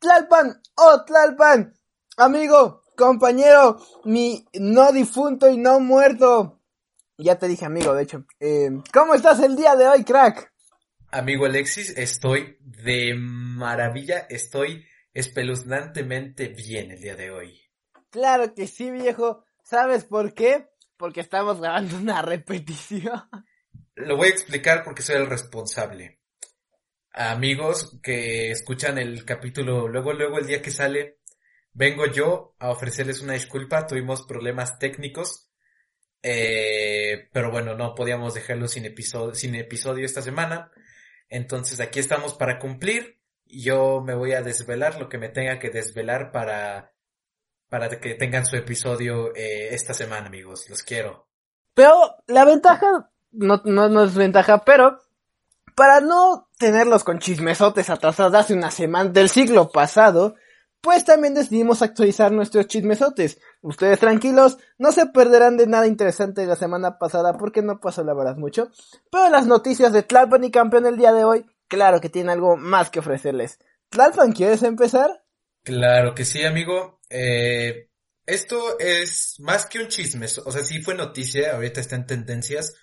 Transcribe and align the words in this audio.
Tlalpan, 0.00 0.60
oh 0.74 1.04
Tlalpan, 1.06 1.72
amigo, 2.16 2.82
compañero, 2.96 3.78
mi 4.06 4.44
no 4.54 4.90
difunto 4.90 5.48
y 5.48 5.56
no 5.56 5.78
muerto. 5.78 6.60
Ya 7.16 7.38
te 7.38 7.46
dije 7.46 7.64
amigo, 7.66 7.94
de 7.94 8.02
hecho. 8.02 8.26
Eh, 8.40 8.70
¿Cómo 8.92 9.14
estás 9.14 9.38
el 9.38 9.54
día 9.54 9.76
de 9.76 9.86
hoy, 9.86 10.02
crack? 10.02 10.52
Amigo 11.12 11.46
Alexis, 11.46 11.96
estoy 11.96 12.56
de 12.58 13.14
maravilla, 13.16 14.26
estoy 14.28 14.84
espeluznantemente 15.12 16.48
bien 16.48 16.90
el 16.90 17.00
día 17.00 17.14
de 17.14 17.30
hoy. 17.30 17.63
Claro 18.14 18.54
que 18.54 18.68
sí, 18.68 18.92
viejo. 18.92 19.44
¿Sabes 19.64 20.04
por 20.04 20.34
qué? 20.34 20.68
Porque 20.96 21.20
estamos 21.20 21.60
grabando 21.60 21.96
una 21.96 22.22
repetición. 22.22 23.20
Lo 23.96 24.16
voy 24.16 24.28
a 24.28 24.30
explicar 24.30 24.84
porque 24.84 25.02
soy 25.02 25.16
el 25.16 25.26
responsable. 25.26 26.20
Amigos 27.10 27.98
que 28.00 28.52
escuchan 28.52 28.98
el 28.98 29.24
capítulo 29.24 29.88
luego, 29.88 30.12
luego 30.12 30.38
el 30.38 30.46
día 30.46 30.62
que 30.62 30.70
sale, 30.70 31.18
vengo 31.72 32.06
yo 32.06 32.54
a 32.60 32.70
ofrecerles 32.70 33.20
una 33.20 33.32
disculpa. 33.32 33.84
Tuvimos 33.84 34.22
problemas 34.22 34.78
técnicos. 34.78 35.50
Eh, 36.22 37.30
pero 37.32 37.50
bueno, 37.50 37.74
no 37.74 37.96
podíamos 37.96 38.34
dejarlo 38.34 38.68
sin 38.68 38.84
episodio, 38.84 39.34
sin 39.34 39.56
episodio 39.56 40.06
esta 40.06 40.22
semana. 40.22 40.70
Entonces 41.28 41.80
aquí 41.80 41.98
estamos 41.98 42.34
para 42.34 42.60
cumplir. 42.60 43.18
Yo 43.44 44.02
me 44.06 44.14
voy 44.14 44.34
a 44.34 44.42
desvelar 44.42 45.00
lo 45.00 45.08
que 45.08 45.18
me 45.18 45.30
tenga 45.30 45.58
que 45.58 45.70
desvelar 45.70 46.30
para, 46.30 46.93
para 47.74 47.88
que 47.88 48.14
tengan 48.14 48.46
su 48.46 48.54
episodio 48.54 49.34
eh, 49.34 49.74
esta 49.74 49.94
semana, 49.94 50.28
amigos. 50.28 50.70
Los 50.70 50.84
quiero. 50.84 51.26
Pero 51.74 51.92
la 52.28 52.44
ventaja, 52.44 53.10
no, 53.32 53.62
no, 53.64 53.88
no 53.88 54.04
es 54.04 54.14
ventaja, 54.14 54.64
pero 54.64 55.00
para 55.74 56.00
no 56.00 56.48
tenerlos 56.56 57.02
con 57.02 57.18
chismesotes 57.18 57.90
atrasados 57.90 58.32
hace 58.36 58.54
una 58.54 58.70
semana 58.70 59.10
del 59.10 59.28
siglo 59.28 59.70
pasado, 59.70 60.36
pues 60.80 61.04
también 61.04 61.34
decidimos 61.34 61.82
actualizar 61.82 62.30
nuestros 62.30 62.68
chismesotes. 62.68 63.40
Ustedes 63.60 63.98
tranquilos, 63.98 64.58
no 64.78 64.92
se 64.92 65.06
perderán 65.06 65.56
de 65.56 65.66
nada 65.66 65.88
interesante 65.88 66.42
de 66.42 66.46
la 66.46 66.54
semana 66.54 66.96
pasada 67.00 67.36
porque 67.36 67.60
no 67.62 67.80
pasó 67.80 68.04
la 68.04 68.14
verdad 68.14 68.36
mucho. 68.36 68.70
Pero 69.10 69.30
las 69.30 69.48
noticias 69.48 69.92
de 69.92 70.04
Tlalpan 70.04 70.44
y 70.44 70.52
campeón 70.52 70.86
el 70.86 70.96
día 70.96 71.12
de 71.12 71.24
hoy, 71.24 71.44
claro 71.66 72.00
que 72.00 72.08
tienen 72.08 72.30
algo 72.30 72.56
más 72.56 72.90
que 72.90 73.00
ofrecerles. 73.00 73.58
Tlalpan, 73.88 74.30
¿quieres 74.30 74.62
empezar? 74.62 75.24
Claro 75.64 76.14
que 76.14 76.24
sí, 76.24 76.44
amigo. 76.44 77.00
Eh, 77.16 77.90
esto 78.26 78.76
es 78.80 79.36
más 79.38 79.66
que 79.66 79.78
un 79.78 79.86
chisme, 79.86 80.26
o 80.26 80.50
sea, 80.50 80.64
sí 80.64 80.82
fue 80.82 80.96
noticia, 80.96 81.54
ahorita 81.54 81.80
está 81.80 81.94
en 81.94 82.06
tendencias, 82.06 82.74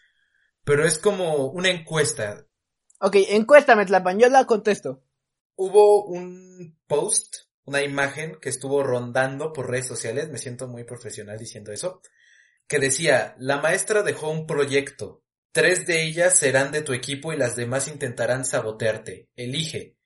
pero 0.64 0.86
es 0.86 0.98
como 0.98 1.48
una 1.48 1.70
encuesta. 1.70 2.48
Ok, 3.02 3.18
encuéstame, 3.28 3.86
Tlalpan, 3.86 4.20
yo 4.20 4.30
la 4.30 4.46
contesto. 4.46 5.04
Hubo 5.56 6.06
un 6.06 6.80
post 6.88 7.52
una 7.66 7.84
imagen 7.84 8.38
que 8.42 8.48
estuvo 8.48 8.84
rondando 8.84 9.52
por 9.52 9.70
redes 9.70 9.88
sociales, 9.88 10.30
me 10.30 10.38
siento 10.38 10.70
muy 10.70 10.86
profesional 10.86 11.38
diciendo 11.38 11.74
eso, 11.74 12.02
que 12.68 12.80
decía, 12.80 13.36
la 13.38 13.60
maestra 13.60 14.04
dejó 14.04 14.30
un 14.30 14.48
proyecto, 14.48 15.26
tres 15.52 15.86
de 15.88 16.04
ellas 16.04 16.38
serán 16.38 16.72
de 16.72 16.84
tu 16.84 16.94
equipo 16.94 17.34
y 17.34 17.38
las 17.38 17.58
demás 17.58 17.90
intentarán 17.90 18.46
sabotearte, 18.46 19.30
elige. 19.36 19.98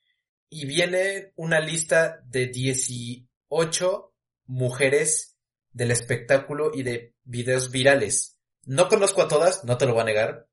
Y 0.49 0.65
viene 0.65 1.31
una 1.35 1.59
lista 1.59 2.21
de 2.25 2.47
18 2.47 4.14
mujeres 4.45 5.35
del 5.71 5.91
espectáculo 5.91 6.71
y 6.73 6.83
de 6.83 7.13
videos 7.23 7.71
virales. 7.71 8.37
No 8.65 8.87
conozco 8.87 9.21
a 9.21 9.27
todas, 9.27 9.63
no 9.63 9.77
te 9.77 9.85
lo 9.85 9.93
voy 9.93 10.01
a 10.01 10.05
negar, 10.05 10.47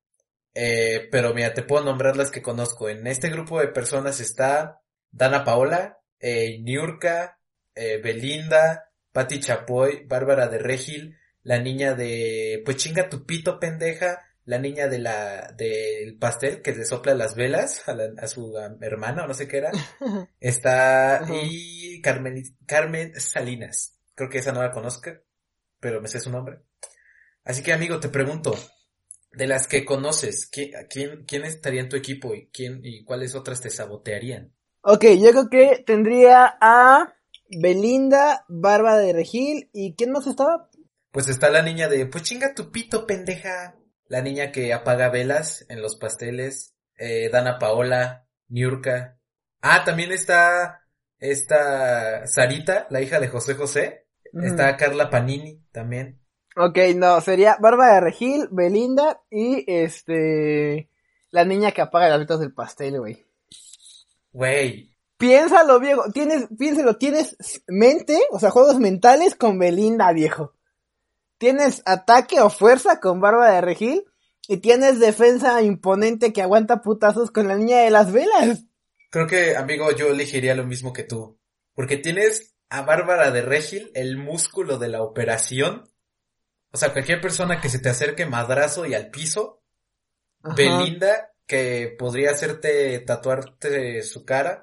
eh, 0.54 1.08
pero 1.10 1.32
mira, 1.32 1.54
te 1.54 1.62
puedo 1.62 1.84
nombrar 1.84 2.16
las 2.16 2.30
que 2.30 2.42
conozco. 2.42 2.88
En 2.88 3.06
este 3.06 3.30
grupo 3.30 3.60
de 3.60 3.68
personas 3.68 4.20
está 4.20 4.82
Dana 5.10 5.44
Paola, 5.44 5.98
eh, 6.20 6.58
Niurka, 6.60 7.38
eh, 7.74 8.00
Belinda, 8.02 8.90
Patti 9.12 9.40
Chapoy, 9.40 10.04
Bárbara 10.06 10.48
de 10.48 10.58
Regil, 10.58 11.16
la 11.42 11.58
niña 11.58 11.94
de, 11.94 12.62
pues 12.64 12.76
chinga 12.76 13.08
tu 13.08 13.24
pito 13.24 13.58
pendeja, 13.58 14.22
la 14.44 14.58
niña 14.58 14.88
de 14.88 14.98
la, 14.98 15.52
del 15.56 16.16
pastel 16.18 16.62
que 16.62 16.72
le 16.72 16.84
sopla 16.84 17.14
las 17.14 17.34
velas 17.34 17.88
a, 17.88 17.96
a 18.18 18.26
su 18.26 18.56
hermana 18.80 19.24
o 19.24 19.28
no 19.28 19.34
sé 19.34 19.46
qué 19.46 19.58
era, 19.58 19.72
está, 20.40 21.24
y 21.30 22.00
Carmen, 22.00 22.42
Carmen 22.66 23.18
Salinas, 23.20 23.98
creo 24.14 24.28
que 24.28 24.38
esa 24.38 24.52
no 24.52 24.62
la 24.62 24.72
conozco, 24.72 25.10
pero 25.80 26.00
me 26.00 26.08
sé 26.08 26.20
su 26.20 26.30
nombre. 26.30 26.60
Así 27.44 27.62
que 27.62 27.72
amigo, 27.72 27.98
te 27.98 28.08
pregunto, 28.08 28.54
de 29.32 29.46
las 29.46 29.66
que 29.66 29.84
conoces, 29.84 30.46
¿quién, 30.46 31.24
quién 31.26 31.44
estaría 31.44 31.80
en 31.80 31.88
tu 31.88 31.96
equipo 31.96 32.34
y 32.34 32.48
quién, 32.52 32.80
y 32.82 33.04
cuáles 33.04 33.34
otras 33.34 33.60
te 33.60 33.70
sabotearían? 33.70 34.52
Ok, 34.82 35.04
yo 35.20 35.30
creo 35.30 35.48
que 35.48 35.84
tendría 35.86 36.56
a 36.60 37.14
Belinda, 37.48 38.44
Barba 38.48 38.98
de 38.98 39.12
Regil 39.12 39.70
y 39.72 39.94
¿quién 39.94 40.10
más 40.10 40.26
estaba? 40.26 40.68
Pues 41.10 41.28
está 41.28 41.50
la 41.50 41.62
niña 41.62 41.88
de, 41.88 42.06
pues 42.06 42.24
chinga 42.24 42.54
tu 42.54 42.70
pito, 42.70 43.06
pendeja. 43.06 43.76
La 44.12 44.20
niña 44.20 44.52
que 44.52 44.74
apaga 44.74 45.08
velas 45.08 45.64
en 45.70 45.80
los 45.80 45.96
pasteles. 45.96 46.74
Eh, 46.98 47.30
Dana 47.32 47.58
Paola, 47.58 48.26
Niurka. 48.48 49.16
Ah, 49.62 49.84
también 49.86 50.12
está 50.12 50.82
esta 51.18 52.26
Sarita, 52.26 52.86
la 52.90 53.00
hija 53.00 53.20
de 53.20 53.28
José 53.28 53.54
José. 53.54 54.06
Está 54.34 54.76
Carla 54.76 55.08
Panini 55.08 55.64
también. 55.72 56.20
Ok, 56.56 56.76
no, 56.94 57.22
sería 57.22 57.56
Barba 57.58 57.94
de 57.94 58.00
Regil, 58.02 58.48
Belinda 58.50 59.22
y 59.30 59.64
este... 59.66 60.90
La 61.30 61.46
niña 61.46 61.72
que 61.72 61.80
apaga 61.80 62.10
las 62.10 62.18
velas 62.18 62.40
del 62.40 62.52
pastel, 62.52 62.98
güey. 62.98 63.24
Güey. 64.30 64.94
Piénsalo, 65.16 65.80
viejo. 65.80 66.12
Tienes, 66.12 66.48
piénsalo, 66.58 66.98
tienes 66.98 67.34
mente, 67.66 68.20
o 68.30 68.38
sea, 68.38 68.50
juegos 68.50 68.78
mentales 68.78 69.34
con 69.34 69.58
Belinda, 69.58 70.12
viejo. 70.12 70.52
Tienes 71.42 71.82
ataque 71.86 72.40
o 72.40 72.50
fuerza 72.50 73.00
con 73.00 73.20
Barba 73.20 73.50
de 73.50 73.60
Regil. 73.60 74.04
Y 74.46 74.58
tienes 74.58 75.00
defensa 75.00 75.60
imponente 75.60 76.32
que 76.32 76.40
aguanta 76.40 76.82
putazos 76.82 77.32
con 77.32 77.48
la 77.48 77.56
niña 77.56 77.80
de 77.80 77.90
las 77.90 78.12
velas. 78.12 78.66
Creo 79.10 79.26
que, 79.26 79.56
amigo, 79.56 79.90
yo 79.90 80.06
elegiría 80.06 80.54
lo 80.54 80.64
mismo 80.64 80.92
que 80.92 81.02
tú. 81.02 81.40
Porque 81.74 81.96
tienes 81.96 82.54
a 82.68 82.82
Bárbara 82.82 83.32
de 83.32 83.42
Regil, 83.42 83.90
el 83.94 84.18
músculo 84.18 84.78
de 84.78 84.88
la 84.88 85.02
operación. 85.02 85.90
O 86.70 86.76
sea, 86.76 86.92
cualquier 86.92 87.20
persona 87.20 87.60
que 87.60 87.70
se 87.70 87.80
te 87.80 87.88
acerque 87.88 88.24
madrazo 88.24 88.86
y 88.86 88.94
al 88.94 89.10
piso. 89.10 89.64
Belinda, 90.44 91.32
que 91.44 91.92
podría 91.98 92.30
hacerte 92.30 93.00
tatuarte 93.00 94.04
su 94.04 94.24
cara. 94.24 94.60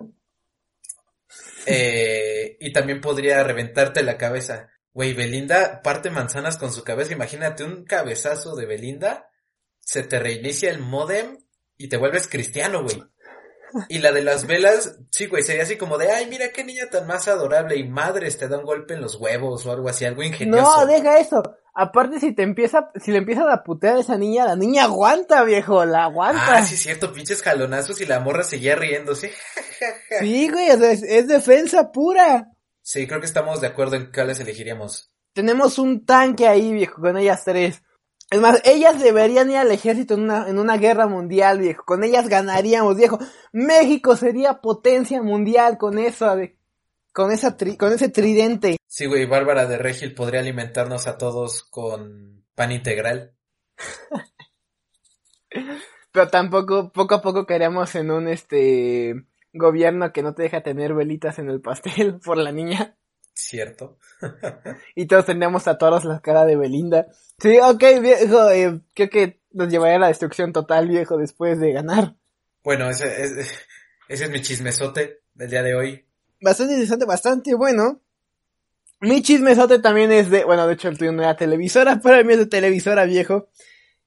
Eh, 1.65 2.55
y 2.61 2.71
también 2.71 3.01
podría 3.01 3.43
reventarte 3.43 4.01
la 4.01 4.17
cabeza. 4.17 4.69
Güey, 4.93 5.13
Belinda 5.13 5.81
parte 5.81 6.09
manzanas 6.09 6.57
con 6.57 6.71
su 6.71 6.83
cabeza. 6.83 7.13
Imagínate 7.13 7.63
un 7.63 7.85
cabezazo 7.85 8.55
de 8.55 8.65
Belinda. 8.65 9.29
Se 9.79 10.03
te 10.03 10.19
reinicia 10.19 10.71
el 10.71 10.79
modem 10.79 11.37
y 11.77 11.87
te 11.89 11.97
vuelves 11.97 12.27
cristiano, 12.27 12.83
güey. 12.83 13.01
Y 13.87 13.99
la 13.99 14.11
de 14.11 14.23
las 14.23 14.47
velas, 14.47 14.97
sí, 15.11 15.27
güey, 15.27 15.43
sería 15.43 15.63
así 15.63 15.77
como 15.77 15.97
de, 15.97 16.11
ay, 16.11 16.27
mira 16.27 16.49
qué 16.49 16.63
niña 16.63 16.89
tan 16.89 17.05
más 17.05 17.27
adorable 17.27 17.77
y 17.77 17.87
madres 17.87 18.37
te 18.37 18.47
da 18.47 18.57
un 18.57 18.65
golpe 18.65 18.95
en 18.95 19.01
los 19.01 19.15
huevos 19.15 19.65
o 19.65 19.71
algo 19.71 19.89
así, 19.89 20.05
algo 20.05 20.23
ingenioso. 20.23 20.63
No, 20.63 20.85
deja 20.85 21.19
eso. 21.19 21.41
Aparte, 21.73 22.19
si 22.19 22.33
te 22.33 22.43
empieza, 22.43 22.91
si 22.95 23.11
le 23.11 23.19
empieza 23.19 23.43
a 23.51 23.63
putear 23.63 23.97
a 23.97 23.99
esa 23.99 24.17
niña, 24.17 24.45
la 24.45 24.55
niña 24.55 24.85
aguanta, 24.85 25.43
viejo, 25.43 25.85
la 25.85 26.05
aguanta. 26.05 26.57
Ah, 26.57 26.63
sí, 26.63 26.75
cierto, 26.75 27.13
pinches 27.13 27.41
jalonazos 27.41 28.01
y 28.01 28.05
la 28.05 28.19
morra 28.19 28.43
seguía 28.43 28.75
riéndose. 28.75 29.31
sí, 30.19 30.49
güey, 30.49 30.69
es, 30.69 31.03
es, 31.03 31.27
defensa 31.27 31.91
pura. 31.91 32.49
Sí, 32.89 33.05
creo 33.05 33.19
que 33.19 33.27
estamos 33.27 33.61
de 33.61 33.67
acuerdo 33.67 33.97
en 33.97 34.11
cuáles 34.11 34.39
elegiríamos. 34.39 35.11
Tenemos 35.33 35.77
un 35.77 36.07
tanque 36.07 36.47
ahí, 36.47 36.73
viejo, 36.73 36.99
con 36.99 37.17
ellas 37.17 37.43
tres. 37.45 37.83
Es 38.31 38.41
más, 38.41 38.63
ellas 38.65 38.99
deberían 38.99 39.51
ir 39.51 39.57
al 39.57 39.69
ejército 39.69 40.15
en 40.15 40.21
una, 40.21 40.49
en 40.49 40.57
una 40.57 40.77
guerra 40.77 41.05
mundial, 41.05 41.59
viejo. 41.59 41.83
Con 41.85 42.03
ellas 42.03 42.27
ganaríamos, 42.27 42.97
viejo. 42.97 43.19
México 43.51 44.15
sería 44.15 44.55
potencia 44.55 45.21
mundial 45.21 45.77
con 45.77 45.99
eso, 45.99 46.35
con 47.13 47.31
esa 47.31 47.55
con 47.77 47.93
ese 47.93 48.09
tridente. 48.09 48.77
Sí, 48.87 49.05
güey, 49.05 49.27
Bárbara 49.27 49.67
de 49.67 49.77
Regil 49.77 50.15
podría 50.15 50.39
alimentarnos 50.39 51.05
a 51.05 51.19
todos 51.19 51.61
con 51.65 52.43
pan 52.55 52.71
integral. 52.71 53.35
Pero 56.11 56.27
tampoco, 56.29 56.91
poco 56.91 57.13
a 57.13 57.21
poco 57.21 57.45
caeríamos 57.45 57.93
en 57.93 58.09
un 58.09 58.27
este 58.27 59.28
gobierno 59.53 60.11
que 60.11 60.23
no 60.23 60.33
te 60.33 60.43
deja 60.43 60.61
tener 60.61 60.93
velitas 60.93 61.39
en 61.39 61.49
el 61.49 61.61
pastel 61.61 62.19
por 62.23 62.37
la 62.37 62.51
niña. 62.51 62.95
Cierto. 63.33 63.97
y 64.95 65.07
todos 65.07 65.25
tendríamos 65.25 65.63
todas 65.63 66.03
la 66.03 66.19
cara 66.19 66.45
de 66.45 66.57
Belinda. 66.57 67.07
Sí, 67.39 67.57
ok, 67.59 67.83
viejo, 68.01 68.49
eh, 68.51 68.81
creo 68.93 69.09
que 69.09 69.41
nos 69.51 69.69
llevaría 69.69 69.95
a 69.95 69.99
la 69.99 70.07
destrucción 70.07 70.51
total, 70.51 70.87
viejo, 70.87 71.17
después 71.17 71.59
de 71.59 71.71
ganar. 71.71 72.15
Bueno, 72.63 72.89
ese, 72.89 73.23
ese, 73.23 73.41
ese 74.09 74.23
es 74.25 74.29
mi 74.29 74.41
chismesote 74.41 75.21
del 75.33 75.49
día 75.49 75.63
de 75.63 75.75
hoy. 75.75 76.05
Bastante 76.41 76.73
interesante, 76.73 77.05
bastante 77.05 77.55
bueno. 77.55 78.01
Mi 79.01 79.21
chismesote 79.21 79.79
también 79.79 80.11
es 80.11 80.29
de, 80.29 80.43
bueno, 80.43 80.67
de 80.67 80.73
hecho 80.73 80.89
el 80.89 80.97
tuyo 80.97 81.13
no 81.13 81.23
era 81.23 81.37
televisora, 81.37 82.01
pero 82.03 82.17
el 82.17 82.25
mío 82.25 82.33
es 82.33 82.39
de 82.39 82.45
televisora 82.47 83.05
viejo. 83.05 83.49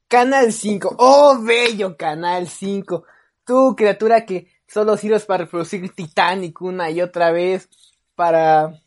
Canal 0.06 0.52
5. 0.52 0.96
Oh, 0.98 1.38
bello 1.42 1.96
Canal 1.96 2.46
5. 2.46 3.04
Tú, 3.46 3.74
criatura 3.74 4.26
que 4.26 4.51
solo 4.72 4.96
sirves 4.96 5.24
para 5.24 5.44
reproducir 5.44 5.90
Titanic 5.94 6.60
una 6.62 6.90
y 6.90 7.00
otra 7.00 7.30
vez. 7.30 7.68
Para, 8.14 8.80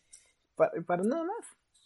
para, 0.56 0.72
para 0.86 1.04
nada 1.04 1.24
más. 1.24 1.46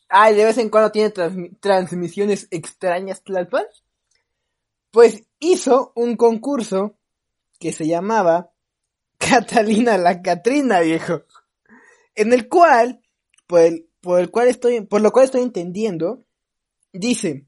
Ah, 0.09 0.31
y 0.31 0.35
de 0.35 0.45
vez 0.45 0.57
en 0.57 0.69
cuando 0.69 0.91
tiene 0.91 1.13
transmi- 1.13 1.57
transmisiones 1.59 2.47
extrañas, 2.51 3.23
Tlalpan. 3.23 3.65
Pues 4.91 5.23
hizo 5.39 5.91
un 5.95 6.15
concurso 6.15 6.95
que 7.59 7.71
se 7.71 7.87
llamaba 7.87 8.51
Catalina 9.17 9.97
la 9.97 10.21
Catrina, 10.21 10.79
viejo. 10.79 11.23
En 12.15 12.33
el 12.33 12.49
cual, 12.49 13.01
por 13.47 13.61
por 14.01 14.19
el 14.21 14.31
cual 14.31 14.47
estoy, 14.47 14.81
por 14.81 15.01
lo 15.01 15.11
cual 15.11 15.25
estoy 15.25 15.41
entendiendo, 15.41 16.23
dice, 16.93 17.45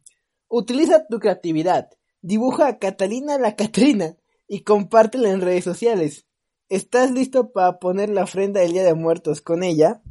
utiliza 0.49 1.07
tu 1.07 1.19
creatividad, 1.19 1.89
dibuja 2.21 2.67
a 2.67 2.77
Catalina 2.77 3.37
la 3.37 3.55
Catrina 3.55 4.17
y 4.47 4.63
compártela 4.63 5.29
en 5.29 5.41
redes 5.41 5.63
sociales. 5.63 6.25
¿Estás 6.71 7.11
listo 7.11 7.51
para 7.51 7.79
poner 7.79 8.09
la 8.09 8.23
ofrenda 8.23 8.61
del 8.61 8.71
Día 8.71 8.85
de 8.85 8.93
Muertos 8.93 9.41
con 9.41 9.61
ella? 9.61 10.01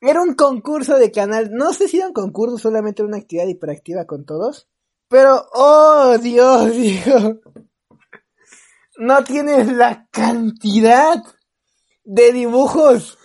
Era 0.00 0.22
un 0.22 0.32
concurso 0.32 0.98
de 0.98 1.12
canal, 1.12 1.50
no 1.52 1.74
sé 1.74 1.86
si 1.86 1.98
era 1.98 2.06
un 2.06 2.14
concurso, 2.14 2.56
solamente 2.56 3.02
una 3.02 3.18
actividad 3.18 3.46
hiperactiva 3.46 4.06
con 4.06 4.24
todos. 4.24 4.70
Pero, 5.10 5.44
oh 5.52 6.16
Dios, 6.16 6.74
hijo. 6.76 7.40
No 8.96 9.22
tienes 9.22 9.70
la 9.70 10.08
cantidad 10.10 11.22
de 12.04 12.32
dibujos 12.32 13.18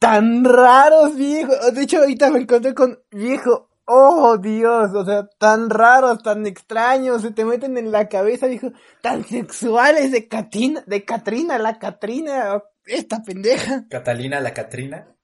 tan 0.00 0.46
raros, 0.46 1.14
viejo. 1.14 1.52
De 1.72 1.82
hecho, 1.82 1.98
ahorita 1.98 2.30
me 2.30 2.40
encontré 2.40 2.72
con 2.72 2.98
viejo. 3.10 3.63
Oh, 3.86 4.38
Dios, 4.38 4.92
o 4.94 5.04
sea, 5.04 5.28
tan 5.38 5.68
raros, 5.68 6.22
tan 6.22 6.46
extraños, 6.46 7.20
se 7.20 7.32
te 7.32 7.44
meten 7.44 7.76
en 7.76 7.92
la 7.92 8.08
cabeza, 8.08 8.46
viejo, 8.46 8.72
tan 9.02 9.24
sexuales 9.24 10.10
de 10.10 10.26
Catina, 10.26 10.82
de 10.86 11.04
Catrina, 11.04 11.58
la 11.58 11.78
Catrina, 11.78 12.62
esta 12.86 13.22
pendeja, 13.22 13.86
Catalina 13.90 14.40
la 14.40 14.54
Catrina. 14.54 15.14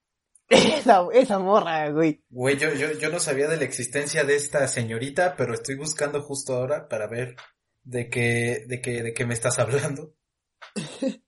esa, 0.48 1.06
esa 1.12 1.38
morra, 1.38 1.90
güey. 1.90 2.22
Güey, 2.28 2.58
yo, 2.58 2.74
yo, 2.74 2.92
yo 2.92 3.08
no 3.10 3.18
sabía 3.18 3.48
de 3.48 3.56
la 3.56 3.64
existencia 3.64 4.24
de 4.24 4.36
esta 4.36 4.68
señorita, 4.68 5.36
pero 5.36 5.54
estoy 5.54 5.76
buscando 5.76 6.20
justo 6.22 6.54
ahora 6.54 6.86
para 6.88 7.06
ver 7.06 7.36
de 7.82 8.10
qué, 8.10 8.64
de 8.66 8.80
qué, 8.82 9.02
de 9.02 9.14
qué 9.14 9.24
me 9.24 9.34
estás 9.34 9.58
hablando. 9.58 10.14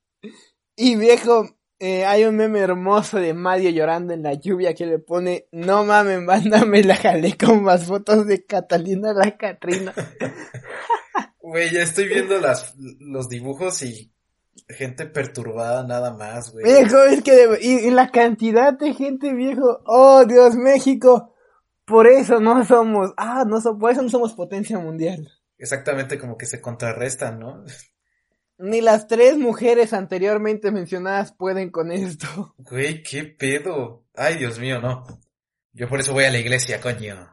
Y 0.74 0.96
viejo, 0.96 1.54
eh, 1.82 2.04
hay 2.06 2.24
un 2.24 2.36
meme 2.36 2.60
hermoso 2.60 3.18
de 3.18 3.34
Mario 3.34 3.70
llorando 3.70 4.12
en 4.14 4.22
la 4.22 4.34
lluvia 4.34 4.72
que 4.74 4.86
le 4.86 4.98
pone, 5.00 5.48
no 5.52 5.84
mames, 5.84 6.20
mándame 6.22 6.82
la 6.84 6.94
jalé 6.96 7.36
con 7.36 7.62
más 7.62 7.84
fotos 7.86 8.26
de 8.26 8.44
Catalina 8.46 9.12
la 9.12 9.36
Catrina. 9.36 9.92
Güey, 11.40 11.70
ya 11.70 11.82
estoy 11.82 12.08
viendo 12.08 12.38
las, 12.38 12.74
los 13.00 13.28
dibujos 13.28 13.82
y 13.82 14.12
gente 14.68 15.06
perturbada 15.06 15.84
nada 15.86 16.14
más, 16.14 16.52
güey. 16.52 16.64
Viejo, 16.64 17.02
es 17.02 17.22
que, 17.22 17.32
de- 17.32 17.58
y, 17.60 17.88
y 17.88 17.90
la 17.90 18.10
cantidad 18.10 18.72
de 18.72 18.94
gente, 18.94 19.34
viejo, 19.34 19.80
oh 19.84 20.24
Dios, 20.24 20.54
México, 20.54 21.34
por 21.84 22.06
eso 22.06 22.40
no 22.40 22.64
somos, 22.64 23.12
ah, 23.16 23.44
no 23.46 23.60
so- 23.60 23.76
por 23.78 23.90
eso 23.90 24.02
no 24.02 24.08
somos 24.08 24.32
potencia 24.34 24.78
mundial. 24.78 25.28
Exactamente 25.58 26.16
como 26.18 26.38
que 26.38 26.46
se 26.46 26.60
contrarrestan, 26.60 27.38
¿no? 27.40 27.64
Ni 28.58 28.80
las 28.80 29.06
tres 29.08 29.38
mujeres 29.38 29.92
anteriormente 29.92 30.70
mencionadas 30.70 31.32
pueden 31.32 31.70
con 31.70 31.90
esto. 31.90 32.54
Güey, 32.58 33.02
qué 33.02 33.24
pedo. 33.24 34.04
Ay, 34.14 34.36
Dios 34.36 34.58
mío, 34.58 34.80
no. 34.80 35.04
Yo 35.72 35.88
por 35.88 36.00
eso 36.00 36.12
voy 36.12 36.24
a 36.24 36.30
la 36.30 36.38
iglesia, 36.38 36.80
coño. 36.80 37.28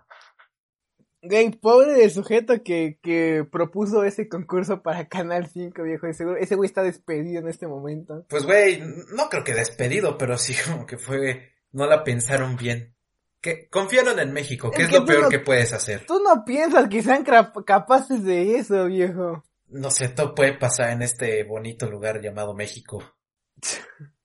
Güey, 1.21 1.51
pobre 1.51 1.93
del 1.93 2.09
sujeto 2.11 2.63
que, 2.63 2.97
que 3.03 3.45
propuso 3.51 4.05
ese 4.05 4.29
concurso 4.29 4.81
para 4.81 5.07
Canal 5.09 5.47
5, 5.47 5.83
viejo. 5.83 6.11
seguro- 6.13 6.37
ese 6.37 6.55
güey 6.55 6.67
está 6.67 6.81
despedido 6.81 7.41
en 7.41 7.49
este 7.49 7.67
momento. 7.67 8.25
Pues 8.29 8.45
güey, 8.45 8.81
no 9.13 9.27
creo 9.29 9.43
que 9.43 9.53
despedido, 9.53 10.17
pero 10.17 10.37
sí 10.37 10.55
como 10.65 10.85
que 10.85 10.97
fue, 10.97 11.51
no 11.73 11.85
la 11.87 12.03
pensaron 12.05 12.55
bien. 12.55 12.95
Que 13.41 13.69
confiaron 13.69 14.19
en 14.19 14.31
México, 14.33 14.71
que 14.71 14.83
Es 14.83 14.87
es, 14.87 14.93
que 14.93 14.99
lo 14.99 15.05
peor 15.05 15.23
no- 15.23 15.29
que 15.29 15.39
puedes 15.39 15.73
hacer. 15.73 16.05
Tú 16.05 16.21
no 16.23 16.43
piensas 16.45 16.87
que 16.89 17.01
sean 17.03 17.23
capaces 17.65 18.23
de 18.23 18.55
eso, 18.55 18.85
viejo. 18.85 19.43
No 19.69 19.91
sé, 19.91 20.09
todo 20.09 20.33
puede 20.35 20.57
pasar 20.57 20.91
en 20.91 21.01
este 21.03 21.43
bonito 21.43 21.89
lugar 21.89 22.21
llamado 22.21 22.53
México. 22.53 23.03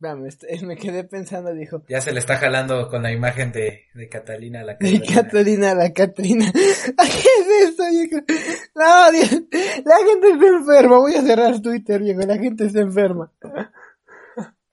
Vamos, 0.00 0.28
este- 0.28 0.60
me 0.66 0.76
quedé 0.76 1.04
pensando, 1.04 1.54
dijo. 1.54 1.82
Ya 1.88 2.00
se 2.00 2.12
le 2.12 2.18
está 2.18 2.36
jalando 2.36 2.88
con 2.88 3.02
la 3.02 3.12
imagen 3.12 3.52
de, 3.52 3.84
de 3.94 4.08
Catalina 4.08 4.62
la 4.62 4.76
Catalina. 4.78 5.04
Catalina 5.14 5.74
la 5.74 5.92
Catrina. 5.92 6.52
¿Qué 6.52 6.62
es 6.92 7.70
eso, 7.70 7.84
viejo? 7.90 8.16
No, 8.74 9.12
Dios, 9.12 9.30
la 9.84 9.96
gente 9.96 10.30
está 10.32 10.46
enferma. 10.46 10.98
Voy 10.98 11.14
a 11.14 11.22
cerrar 11.22 11.60
Twitter, 11.62 12.02
viejo. 12.02 12.20
La 12.20 12.36
gente 12.38 12.66
está 12.66 12.80
enferma. 12.80 13.32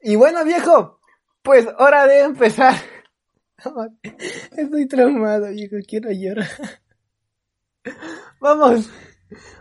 Y 0.01 0.15
bueno, 0.15 0.43
viejo, 0.43 0.99
pues 1.43 1.67
hora 1.77 2.07
de 2.07 2.21
empezar. 2.21 2.75
Estoy 4.57 4.87
traumado, 4.87 5.49
viejo. 5.49 5.75
Quiero 5.87 6.09
llorar. 6.11 6.47
Vamos, 8.39 8.89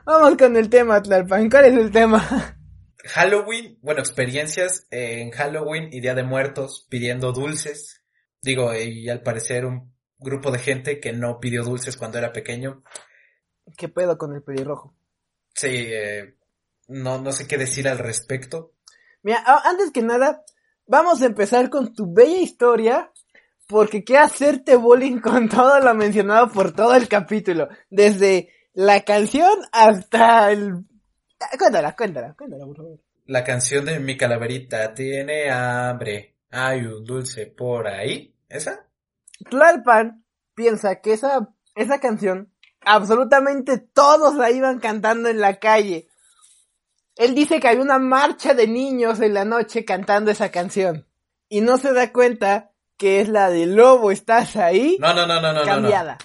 vamos 0.05 0.37
con 0.37 0.57
el 0.57 0.69
tema, 0.69 1.03
Tlalpan. 1.03 1.51
¿Cuál 1.51 1.67
es 1.67 1.75
el 1.75 1.91
tema? 1.91 2.57
Halloween, 3.05 3.79
bueno, 3.83 4.01
experiencias 4.01 4.87
en 4.91 5.31
Halloween 5.31 5.89
y 5.93 6.01
Día 6.01 6.15
de 6.15 6.23
Muertos 6.23 6.87
pidiendo 6.89 7.33
dulces. 7.33 8.03
Digo, 8.43 8.75
y 8.75 9.09
al 9.09 9.23
parecer 9.23 9.65
un 9.65 9.95
grupo 10.19 10.51
de 10.51 10.59
gente 10.59 11.01
que 11.01 11.13
no 11.13 11.41
pidió 11.41 11.65
dulces 11.65 11.97
cuando 11.97 12.19
era 12.19 12.33
pequeño. 12.33 12.83
¿Qué 13.77 13.89
pedo 13.89 14.19
con 14.19 14.35
el 14.35 14.43
pelirrojo? 14.43 14.95
Sí, 15.55 15.69
eh, 15.71 16.37
no, 16.89 17.21
no 17.21 17.33
sé 17.33 17.47
qué 17.47 17.59
decir 17.59 17.89
al 17.89 17.99
respecto. 17.99 18.75
Mira, 19.23 19.45
antes 19.65 19.91
que 19.91 20.03
nada, 20.03 20.45
vamos 20.87 21.23
a 21.23 21.27
empezar 21.27 21.71
con 21.71 21.95
tu 21.95 22.13
bella 22.13 22.39
historia, 22.39 23.13
porque 23.71 24.03
quiero 24.03 24.25
hacerte 24.25 24.77
bullying 24.77 25.21
con 25.21 25.49
todo 25.49 25.81
lo 25.81 25.95
mencionado 25.95 26.51
por 26.51 26.73
todo 26.73 26.95
el 26.95 27.09
capítulo, 27.09 27.69
desde 27.89 28.51
la 28.75 29.01
canción 29.03 29.59
hasta 29.73 30.51
el... 30.51 30.85
Cuéntala, 31.59 31.97
cuéntala, 31.97 32.35
cuéntala, 32.35 32.67
por 32.67 32.77
favor. 32.77 32.99
La 33.27 33.45
canción 33.45 33.85
de 33.85 33.99
mi 34.01 34.17
calaverita 34.17 34.93
tiene 34.93 35.51
hambre. 35.51 36.35
Hay 36.51 36.85
un 36.85 37.05
dulce 37.05 37.47
por 37.47 37.87
ahí. 37.87 38.35
¿Esa? 38.49 38.87
Tlalpan 39.49 40.25
piensa 40.55 41.01
que 41.01 41.13
esa, 41.13 41.49
esa 41.77 42.01
canción, 42.01 42.53
absolutamente 42.81 43.79
todos 43.79 44.35
la 44.35 44.51
iban 44.51 44.81
cantando 44.81 45.29
en 45.29 45.41
la 45.41 45.59
calle. 45.61 46.09
Él 47.17 47.35
dice 47.35 47.61
que 47.61 47.69
había 47.69 47.83
una 47.83 47.99
marcha 47.99 48.53
de 48.53 48.67
niños 48.67 49.21
en 49.21 49.35
la 49.35 49.45
noche 49.45 49.85
cantando 49.85 50.31
esa 50.31 50.51
canción. 50.51 51.07
Y 51.49 51.61
no 51.61 51.79
se 51.79 51.93
da 51.93 52.13
cuenta 52.13 52.70
que 53.01 53.23
es 53.23 53.31
la 53.31 53.49
de 53.49 53.65
Lobo, 53.65 54.11
¿estás 54.11 54.57
ahí? 54.57 54.99
No, 55.01 55.15
no, 55.15 55.27
no, 55.27 55.41
no, 55.41 55.55
no, 55.55 55.55
no, 55.55 55.61
no. 55.61 55.65
cambiada. 55.65 56.19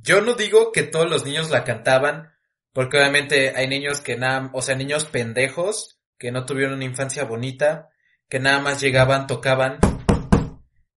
Yo 0.00 0.22
no 0.22 0.32
digo 0.32 0.72
que 0.72 0.82
todos 0.82 1.10
los 1.10 1.26
niños 1.26 1.50
la 1.50 1.62
cantaban, 1.62 2.32
porque 2.72 2.96
obviamente 2.96 3.54
hay 3.54 3.68
niños 3.68 4.00
que 4.00 4.16
nada, 4.16 4.48
o 4.54 4.62
sea, 4.62 4.76
niños 4.76 5.04
pendejos, 5.04 6.00
que 6.16 6.32
no 6.32 6.46
tuvieron 6.46 6.76
una 6.76 6.86
infancia 6.86 7.24
bonita, 7.24 7.90
que 8.30 8.40
nada 8.40 8.60
más 8.60 8.80
llegaban, 8.80 9.26
tocaban 9.26 9.78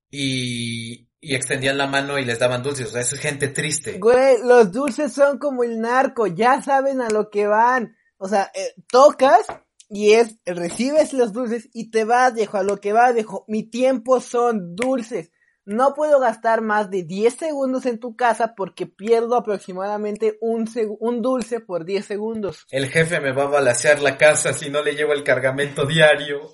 y, 0.10 1.10
y 1.20 1.36
extendían 1.36 1.78
la 1.78 1.88
mano 1.88 2.18
y 2.18 2.24
les 2.24 2.40
daban 2.40 2.64
dulces. 2.64 2.88
O 2.88 2.92
sea, 2.92 3.02
eso 3.02 3.16
es 3.16 3.22
gente 3.22 3.50
triste. 3.50 4.00
Güey, 4.00 4.38
los 4.42 4.72
dulces 4.72 5.12
son 5.12 5.38
como 5.38 5.66
el 5.66 5.82
narco, 5.82 6.28
ya 6.28 6.62
saben 6.62 7.02
a 7.02 7.10
lo 7.10 7.30
que 7.30 7.46
van. 7.46 7.98
O 8.18 8.30
sea, 8.30 8.50
eh, 8.56 8.74
tocas 8.88 9.46
y 9.90 10.14
es, 10.14 10.38
recibes 10.46 11.14
los 11.14 11.34
dulces 11.34 11.70
y 11.74 11.92
te 11.92 12.04
vas, 12.04 12.34
viejo, 12.34 12.58
a 12.58 12.64
lo 12.64 12.78
que 12.78 12.94
vas, 12.94 13.14
viejo. 13.14 13.46
Mi 13.48 13.64
tiempo 13.64 14.20
son 14.22 14.76
dulces. 14.76 15.32
No 15.66 15.94
puedo 15.94 16.20
gastar 16.20 16.62
más 16.62 16.90
de 16.90 17.04
10 17.04 17.36
segundos 17.36 17.86
en 17.86 18.00
tu 18.00 18.16
casa 18.18 18.54
porque 18.56 18.86
pierdo 18.86 19.36
aproximadamente 19.36 20.38
un, 20.42 20.70
un 21.00 21.22
dulce 21.22 21.62
por 21.62 21.86
10 21.86 22.06
segundos. 22.06 22.66
El 22.70 22.90
jefe 22.90 23.22
me 23.22 23.32
va 23.32 23.44
a 23.44 23.48
balacear 23.48 24.02
la 24.02 24.18
casa 24.18 24.52
si 24.52 24.70
no 24.70 24.84
le 24.84 24.96
llevo 24.96 25.14
el 25.14 25.24
cargamento 25.24 25.86
diario. 25.86 26.52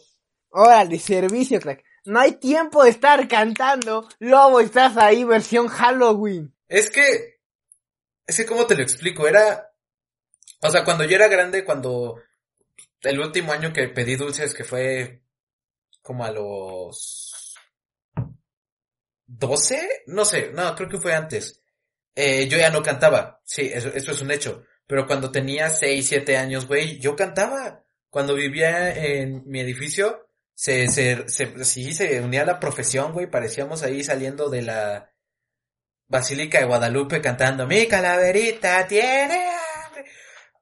Órale, 0.51 0.99
servicio, 0.99 1.59
crack. 1.59 1.83
No 2.05 2.19
hay 2.19 2.33
tiempo 2.33 2.83
de 2.83 2.91
estar 2.91 3.27
cantando. 3.27 4.07
Lobo, 4.19 4.59
estás 4.59 4.97
ahí, 4.97 5.23
versión 5.23 5.67
Halloween. 5.67 6.55
Es 6.67 6.91
que, 6.91 7.39
es 8.27 8.37
que 8.37 8.45
cómo 8.45 8.67
te 8.67 8.75
lo 8.75 8.83
explico, 8.83 9.27
era, 9.27 9.71
o 10.61 10.69
sea, 10.69 10.83
cuando 10.83 11.03
yo 11.03 11.15
era 11.15 11.27
grande, 11.27 11.65
cuando 11.65 12.21
el 13.01 13.19
último 13.19 13.51
año 13.51 13.71
que 13.71 13.87
pedí 13.89 14.15
dulces, 14.15 14.53
que 14.53 14.63
fue 14.63 15.21
como 16.01 16.25
a 16.25 16.31
los 16.31 17.55
12, 19.25 20.03
no 20.07 20.25
sé, 20.25 20.51
no, 20.53 20.75
creo 20.75 20.89
que 20.89 20.99
fue 20.99 21.13
antes, 21.13 21.61
eh, 22.15 22.47
yo 22.47 22.57
ya 22.57 22.69
no 22.69 22.81
cantaba, 22.81 23.41
sí, 23.45 23.69
eso, 23.73 23.89
es 23.89 24.21
un 24.21 24.31
hecho, 24.31 24.63
pero 24.87 25.05
cuando 25.05 25.31
tenía 25.31 25.69
6, 25.69 26.07
7 26.07 26.37
años, 26.37 26.67
güey, 26.67 26.99
yo 26.99 27.15
cantaba, 27.15 27.85
cuando 28.09 28.33
vivía 28.33 28.91
en 28.93 29.43
mi 29.45 29.59
edificio, 29.59 30.27
se, 30.55 30.87
se, 30.87 31.29
se, 31.29 31.63
sí, 31.63 31.93
se 31.93 32.19
unía 32.21 32.41
a 32.41 32.45
la 32.45 32.59
profesión, 32.59 33.13
güey, 33.13 33.29
parecíamos 33.29 33.83
ahí 33.83 34.03
saliendo 34.03 34.49
de 34.49 34.63
la 34.63 35.13
Basílica 36.07 36.59
de 36.59 36.65
Guadalupe 36.65 37.21
cantando, 37.21 37.67
mi 37.67 37.87
calaverita 37.87 38.87
tiene 38.87 39.58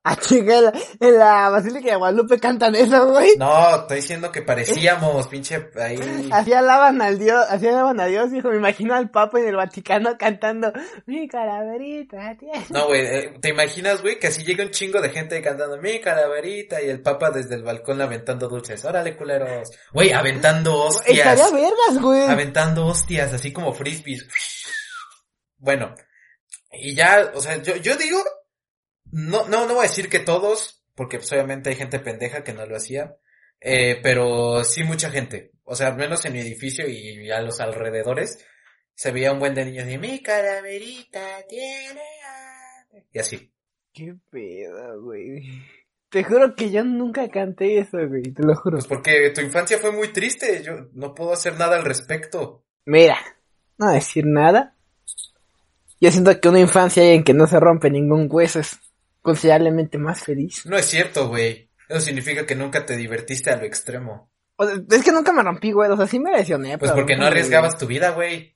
Ah, 0.09 0.15
chica, 0.15 0.57
en 0.57 0.63
la, 0.63 0.73
en 1.01 1.19
la 1.19 1.49
Basílica 1.49 1.89
de 1.89 1.97
Guadalupe 1.97 2.39
cantan 2.39 2.73
eso, 2.75 3.11
güey. 3.11 3.35
No, 3.37 3.75
estoy 3.75 3.97
diciendo 3.97 4.31
que 4.31 4.41
parecíamos, 4.41 5.27
pinche, 5.27 5.69
ahí. 5.75 6.29
Así 6.31 6.53
alaban 6.53 7.01
al 7.01 7.19
Dios, 7.19 7.45
así 7.49 7.67
alaban 7.67 7.99
a 7.99 8.05
Dios, 8.05 8.31
hijo. 8.31 8.47
Me 8.47 8.55
imagino 8.55 8.95
al 8.95 9.09
Papa 9.11 9.37
en 9.41 9.49
el 9.49 9.57
Vaticano 9.57 10.17
cantando, 10.17 10.71
mi 11.07 11.27
calaverita, 11.27 12.37
tiene. 12.39 12.65
No, 12.69 12.87
güey, 12.87 13.01
eh, 13.01 13.33
¿te 13.41 13.49
imaginas, 13.49 14.01
güey, 14.01 14.17
que 14.17 14.27
así 14.27 14.45
llega 14.45 14.63
un 14.63 14.71
chingo 14.71 15.01
de 15.01 15.09
gente 15.09 15.41
cantando 15.41 15.75
mi 15.75 15.99
calaverita 15.99 16.81
y 16.81 16.89
el 16.89 17.01
Papa 17.01 17.29
desde 17.29 17.55
el 17.55 17.63
balcón 17.63 18.01
aventando 18.01 18.47
dulces? 18.47 18.85
Órale, 18.85 19.17
culeros. 19.17 19.69
Güey, 19.91 20.13
aventando 20.13 20.85
hostias. 20.85 21.17
Estaría 21.17 21.49
vergas, 21.51 22.01
güey. 22.01 22.23
Aventando 22.27 22.85
hostias, 22.85 23.33
así 23.33 23.51
como 23.51 23.73
frisbees. 23.73 24.25
Bueno, 25.57 25.93
y 26.71 26.95
ya, 26.95 27.29
o 27.33 27.41
sea, 27.41 27.61
yo, 27.61 27.75
yo 27.75 27.97
digo 27.97 28.23
no, 29.11 29.47
no, 29.47 29.65
no 29.67 29.73
voy 29.75 29.85
a 29.85 29.89
decir 29.89 30.09
que 30.09 30.19
todos, 30.19 30.83
porque 30.95 31.17
pues, 31.17 31.31
obviamente 31.31 31.69
hay 31.69 31.75
gente 31.75 31.99
pendeja 31.99 32.43
que 32.43 32.53
no 32.53 32.65
lo 32.65 32.75
hacía, 32.75 33.17
eh, 33.61 33.99
pero 34.01 34.63
sí 34.63 34.83
mucha 34.83 35.09
gente. 35.09 35.51
O 35.63 35.75
sea, 35.75 35.87
al 35.87 35.97
menos 35.97 36.23
en 36.25 36.33
mi 36.33 36.39
edificio 36.39 36.87
y 36.87 37.29
a 37.31 37.41
los 37.41 37.59
alrededores, 37.59 38.45
se 38.97 39.11
veía 39.11 39.31
un 39.31 39.37
buen 39.39 39.53
de 39.53 39.63
niños 39.63 39.85
de 39.85 39.99
mi 39.99 40.23
calaverita 40.23 41.45
tiene 41.47 42.01
Y 43.13 43.19
así. 43.19 43.53
Qué 43.93 44.15
pedo, 44.31 45.03
güey. 45.03 45.43
Te 46.09 46.23
juro 46.23 46.55
que 46.55 46.71
yo 46.71 46.83
nunca 46.83 47.29
canté 47.29 47.77
eso, 47.77 47.99
güey, 48.07 48.23
te 48.23 48.41
lo 48.41 48.55
juro. 48.55 48.77
Pues 48.77 48.87
porque 48.87 49.31
tu 49.35 49.41
infancia 49.41 49.77
fue 49.77 49.91
muy 49.91 50.07
triste, 50.07 50.63
yo 50.63 50.87
no 50.93 51.13
puedo 51.13 51.31
hacer 51.31 51.59
nada 51.59 51.75
al 51.75 51.85
respecto. 51.85 52.63
Mira, 52.85 53.17
no 53.77 53.91
decir 53.91 54.25
nada. 54.25 54.75
Yo 56.01 56.09
siento 56.09 56.39
que 56.39 56.49
una 56.49 56.59
infancia 56.59 57.03
en 57.13 57.23
que 57.23 57.35
no 57.35 57.45
se 57.45 57.59
rompe 57.59 57.91
ningún 57.91 58.27
hueso 58.31 58.59
es 58.59 58.79
considerablemente 59.27 59.97
más 59.97 60.23
feliz. 60.23 60.65
No 60.65 60.77
es 60.77 60.85
cierto, 60.85 61.27
güey. 61.27 61.69
Eso 61.89 61.99
significa 61.99 62.45
que 62.45 62.55
nunca 62.55 62.85
te 62.85 62.95
divertiste 62.95 63.51
a 63.51 63.57
lo 63.57 63.65
extremo. 63.65 64.31
O 64.55 64.65
sea, 64.65 64.75
es 64.89 65.03
que 65.03 65.11
nunca 65.11 65.33
me 65.33 65.43
rompí, 65.43 65.73
güey. 65.73 65.91
O 65.91 65.97
sea, 65.97 66.07
sí 66.07 66.17
me 66.17 66.31
lesioné. 66.31 66.77
Pues 66.77 66.91
pero 66.91 67.01
porque 67.01 67.15
no 67.15 67.23
me- 67.23 67.27
arriesgabas 67.27 67.77
tu 67.77 67.85
vida, 67.87 68.11
güey. 68.11 68.55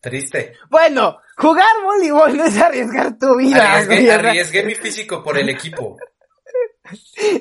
Triste. 0.00 0.52
Bueno, 0.70 1.16
jugar 1.38 1.66
voleibol 1.82 2.36
no 2.36 2.44
es 2.44 2.56
arriesgar 2.58 3.18
tu 3.18 3.36
vida. 3.36 3.72
Arriesgué, 3.72 4.12
arriesgué 4.12 4.62
mi 4.64 4.74
físico 4.74 5.22
por 5.24 5.38
el 5.38 5.48
equipo. 5.48 5.96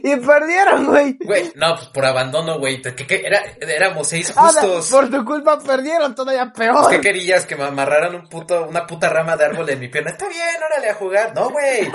Y 0.03 0.15
perdieron, 0.17 0.85
güey. 0.87 1.17
Güey, 1.23 1.51
no, 1.55 1.75
pues 1.75 1.87
por 1.89 2.05
abandono, 2.05 2.59
güey. 2.59 2.81
¿Qué, 2.81 2.95
qué- 2.95 3.23
era, 3.25 3.41
éramos 3.61 4.07
seis 4.07 4.31
Ahora, 4.35 4.61
justos. 4.61 4.89
por 4.91 5.09
tu 5.09 5.23
culpa 5.25 5.59
perdieron, 5.59 6.15
todavía 6.15 6.51
peor. 6.53 6.89
¿Qué 6.89 7.01
querías? 7.01 7.45
¿Que 7.45 7.55
me 7.55 7.63
amarraran 7.65 8.15
un 8.15 8.27
puto, 8.29 8.65
una 8.67 8.85
puta 8.87 9.09
rama 9.09 9.35
de 9.37 9.45
árbol 9.45 9.69
en 9.69 9.79
mi 9.79 9.87
pierna? 9.89 10.11
Está 10.11 10.27
bien, 10.27 10.45
órale 10.65 10.89
a 10.89 10.95
jugar. 10.95 11.33
No, 11.35 11.49
güey. 11.49 11.89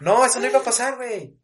No, 0.00 0.24
eso 0.24 0.40
no 0.40 0.46
iba 0.46 0.58
a 0.58 0.62
pasar, 0.62 0.96
güey. 0.96 1.36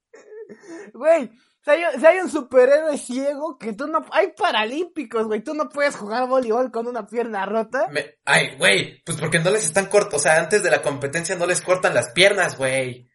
Güey, 0.95 1.31
si 1.65 1.71
hay, 1.71 1.83
si 1.99 2.07
hay 2.07 2.19
un 2.21 2.31
superhéroe 2.31 2.97
ciego 2.97 3.59
que 3.59 3.73
tú 3.73 3.87
no... 3.87 4.05
Hay 4.13 4.33
paralímpicos, 4.37 5.27
güey. 5.27 5.43
Tú 5.43 5.55
no 5.55 5.69
puedes 5.69 5.97
jugar 5.97 6.27
voleibol 6.27 6.71
con 6.71 6.87
una 6.87 7.07
pierna 7.07 7.45
rota. 7.47 7.87
Me- 7.91 8.17
Ay, 8.25 8.57
güey, 8.57 9.03
pues 9.05 9.19
porque 9.19 9.39
no 9.39 9.51
les 9.51 9.65
están 9.65 9.87
cortos. 9.87 10.15
O 10.15 10.23
sea, 10.23 10.39
antes 10.39 10.63
de 10.63 10.71
la 10.71 10.83
competencia 10.83 11.37
no 11.37 11.47
les 11.47 11.61
cortan 11.61 11.95
las 11.95 12.11
piernas, 12.13 12.57
güey. 12.57 13.08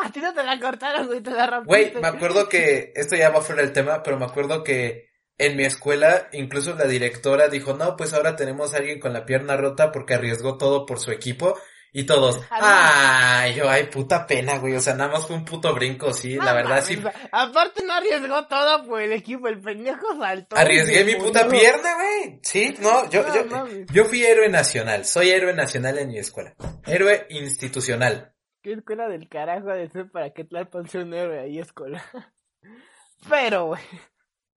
A 0.04 0.10
ti 0.10 0.20
no 0.20 0.32
te 0.32 0.42
la 0.42 0.58
cortaron, 0.58 1.06
güey. 1.06 1.20
Te 1.20 1.30
la 1.30 1.46
rompiste. 1.46 1.90
Güey, 1.90 2.02
me 2.02 2.08
acuerdo 2.08 2.48
que, 2.48 2.92
esto 2.94 3.16
ya 3.16 3.30
va 3.30 3.42
fuera 3.42 3.62
del 3.62 3.72
tema, 3.72 4.02
pero 4.02 4.18
me 4.18 4.24
acuerdo 4.24 4.62
que 4.64 5.10
en 5.38 5.56
mi 5.56 5.64
escuela, 5.64 6.28
incluso 6.32 6.74
la 6.74 6.84
directora 6.84 7.48
dijo, 7.48 7.74
no, 7.74 7.96
pues 7.96 8.12
ahora 8.12 8.36
tenemos 8.36 8.74
a 8.74 8.78
alguien 8.78 9.00
con 9.00 9.12
la 9.12 9.24
pierna 9.24 9.56
rota 9.56 9.90
porque 9.90 10.14
arriesgó 10.14 10.58
todo 10.58 10.84
por 10.86 11.00
su 11.00 11.10
equipo. 11.12 11.58
Y 11.92 12.04
todos, 12.04 12.38
ay, 12.50 13.54
yo, 13.54 13.68
ay, 13.68 13.84
puta 13.84 14.24
pena, 14.24 14.58
güey, 14.58 14.76
o 14.76 14.80
sea, 14.80 14.94
nada 14.94 15.10
más 15.10 15.26
fue 15.26 15.34
un 15.34 15.44
puto 15.44 15.74
brinco, 15.74 16.12
sí, 16.12 16.36
la 16.36 16.52
verdad, 16.52 16.84
sí. 16.84 17.02
Aparte 17.32 17.82
no 17.84 17.94
arriesgó 17.94 18.46
todo 18.46 18.86
por 18.86 19.00
el 19.00 19.12
equipo. 19.12 19.48
El 19.48 19.60
pendejo 19.60 20.06
saltó. 20.16 20.56
Arriesgué 20.56 21.04
mi 21.04 21.16
puta 21.16 21.44
murió. 21.44 21.60
pierna, 21.60 21.94
güey. 21.94 22.38
Sí, 22.42 22.76
no, 22.80 23.10
yo, 23.10 23.24
No 23.46 23.66
yo, 23.66 23.86
yo 23.92 24.04
fui 24.04 24.22
héroe 24.22 24.48
nacional, 24.48 25.04
soy 25.04 25.30
héroe 25.30 25.52
nacional 25.52 25.98
en 25.98 26.08
mi 26.08 26.18
escuela. 26.18 26.54
Héroe 26.86 27.26
institucional. 27.30 28.34
Qué 28.62 28.72
escuela 28.72 29.08
del 29.08 29.28
carajo 29.28 29.70
ha 29.70 29.74
de 29.74 29.88
ser 29.88 30.10
para 30.10 30.30
que 30.30 30.44
Tlalpan 30.44 30.88
sea 30.88 31.02
un 31.02 31.14
héroe 31.14 31.38
ahí 31.40 31.58
escuela. 31.58 32.04
Pero, 33.28 33.66
güey. 33.66 33.82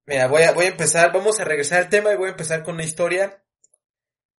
Mira, 0.06 0.28
voy 0.28 0.44
a, 0.44 0.52
voy 0.52 0.66
a 0.66 0.70
empezar, 0.70 1.14
vamos 1.14 1.40
a 1.40 1.46
regresar 1.46 1.80
al 1.84 1.90
tema 1.90 2.12
y 2.12 2.18
voy 2.18 2.28
a 2.28 2.32
empezar 2.32 2.64
con 2.64 2.76
una 2.76 2.84
historia 2.84 3.42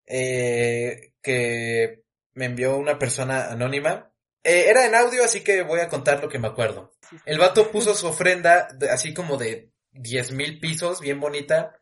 eh, 0.07 1.15
que 1.23 2.05
me 2.35 2.47
envió 2.47 2.77
una 2.77 2.99
persona 2.99 3.51
anónima. 3.51 4.13
Eh, 4.43 4.67
era 4.69 4.85
en 4.87 4.95
audio, 4.95 5.25
así 5.25 5.43
que 5.43 5.63
voy 5.63 5.81
a 5.81 5.89
contar 5.89 6.21
lo 6.23 6.29
que 6.29 6.39
me 6.39 6.49
acuerdo. 6.49 6.95
El 7.25 7.39
vato 7.39 7.71
puso 7.71 7.95
su 7.95 8.07
ofrenda 8.07 8.69
de- 8.75 8.91
así 8.91 9.15
como 9.15 9.39
de 9.39 9.73
diez 9.91 10.33
mil 10.33 10.61
pisos, 10.61 11.01
bien 11.01 11.21
bonita. 11.21 11.81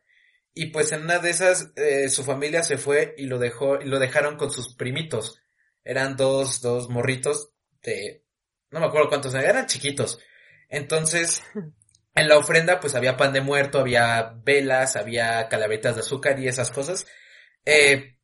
Y 0.53 0.67
pues 0.67 0.91
en 0.93 1.01
una 1.01 1.19
de 1.19 1.31
esas, 1.31 1.73
eh, 1.75 2.07
su 2.09 2.23
familia 2.23 2.63
se 2.63 2.77
fue 2.77 3.15
y 3.17 3.25
lo 3.25 3.39
dejó, 3.39 3.81
y 3.81 3.85
lo 3.85 3.99
dejaron 3.99 4.37
con 4.37 4.51
sus 4.51 4.75
primitos. 4.75 5.41
Eran 5.83 6.15
dos, 6.15 6.61
dos 6.61 6.89
morritos 6.89 7.52
de, 7.83 8.25
no 8.71 8.79
me 8.79 8.87
acuerdo 8.87 9.09
cuántos 9.09 9.33
eran, 9.33 9.49
eran 9.49 9.65
chiquitos. 9.67 10.19
Entonces, 10.69 11.43
en 12.15 12.27
la 12.27 12.37
ofrenda 12.37 12.79
pues 12.79 12.95
había 12.95 13.17
pan 13.17 13.33
de 13.33 13.41
muerto, 13.41 13.79
había 13.79 14.35
velas, 14.43 14.95
había 14.95 15.47
calaveritas 15.49 15.95
de 15.95 16.01
azúcar 16.01 16.39
y 16.39 16.47
esas 16.47 16.71
cosas. 16.71 17.05
Eh, 17.65 18.17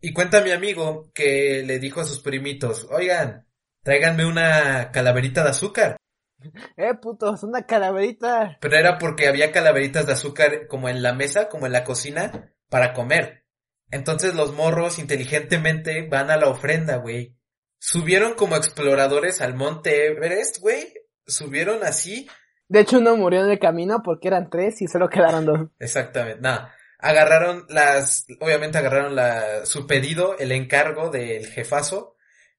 y 0.00 0.12
cuenta 0.12 0.42
mi 0.42 0.50
amigo 0.50 1.10
que 1.14 1.62
le 1.64 1.78
dijo 1.78 2.00
a 2.00 2.04
sus 2.04 2.20
primitos, 2.20 2.86
oigan, 2.90 3.46
tráiganme 3.82 4.24
una 4.26 4.90
calaverita 4.92 5.44
de 5.44 5.50
azúcar. 5.50 5.96
Eh, 6.78 6.94
putos, 6.94 7.42
una 7.42 7.66
calaverita. 7.66 8.56
Pero 8.62 8.74
era 8.74 8.96
porque 8.96 9.28
había 9.28 9.52
calaveritas 9.52 10.06
de 10.06 10.14
azúcar 10.14 10.68
como 10.68 10.88
en 10.88 11.02
la 11.02 11.12
mesa, 11.12 11.50
como 11.50 11.66
en 11.66 11.72
la 11.72 11.84
cocina, 11.84 12.54
para 12.70 12.94
comer. 12.94 13.44
Entonces 13.90 14.34
los 14.34 14.54
morros 14.54 14.98
inteligentemente 14.98 16.08
van 16.08 16.30
a 16.30 16.38
la 16.38 16.48
ofrenda, 16.48 16.96
güey. 16.96 17.36
Subieron 17.82 18.34
como 18.34 18.56
exploradores 18.56 19.40
al 19.40 19.54
monte 19.54 20.08
Everest, 20.08 20.58
güey. 20.58 20.92
Subieron 21.26 21.82
así. 21.82 22.28
De 22.68 22.80
hecho, 22.80 22.98
uno 22.98 23.16
murió 23.16 23.42
en 23.42 23.50
el 23.50 23.58
camino 23.58 24.02
porque 24.04 24.28
eran 24.28 24.50
tres 24.50 24.82
y 24.82 24.86
solo 24.86 25.08
quedaron 25.08 25.46
dos. 25.46 25.60
Exactamente, 25.78 26.42
nada. 26.42 26.74
Agarraron 26.98 27.64
las, 27.70 28.26
obviamente 28.38 28.76
agarraron 28.76 29.16
la, 29.16 29.64
su 29.64 29.86
pedido, 29.86 30.36
el 30.38 30.52
encargo 30.52 31.08
del 31.08 31.46
jefazo. 31.46 32.16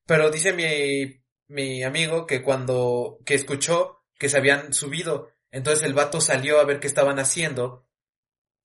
Pero 0.07 0.31
dice 0.31 0.53
mi, 0.53 1.23
mi 1.47 1.83
amigo 1.83 2.25
que 2.25 2.41
cuando, 2.41 3.19
que 3.23 3.35
escuchó 3.35 4.03
que 4.17 4.27
se 4.27 4.37
habían 4.37 4.73
subido. 4.73 5.29
Entonces 5.51 5.83
el 5.85 5.93
vato 5.93 6.19
salió 6.19 6.59
a 6.59 6.65
ver 6.65 6.79
qué 6.79 6.87
estaban 6.87 7.19
haciendo. 7.19 7.87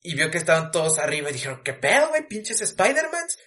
Y 0.01 0.15
vio 0.15 0.31
que 0.31 0.39
estaban 0.39 0.71
todos 0.71 0.99
arriba 0.99 1.29
y 1.29 1.35
dijeron, 1.35 1.61
¿qué 1.63 1.75
pedo, 1.75 2.09
güey? 2.09 2.27
Pinches 2.27 2.63
Spider-Mans. 2.63 3.39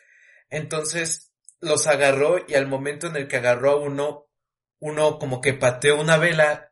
Entonces 0.51 1.28
los 1.61 1.87
agarró 1.87 2.37
y 2.47 2.53
al 2.55 2.67
momento 2.67 3.07
en 3.07 3.15
el 3.15 3.27
que 3.27 3.37
agarró 3.37 3.71
a 3.71 3.75
uno, 3.77 4.27
uno 4.79 5.19
como 5.19 5.41
que 5.41 5.53
pateó 5.53 5.99
una 5.99 6.17
vela 6.17 6.71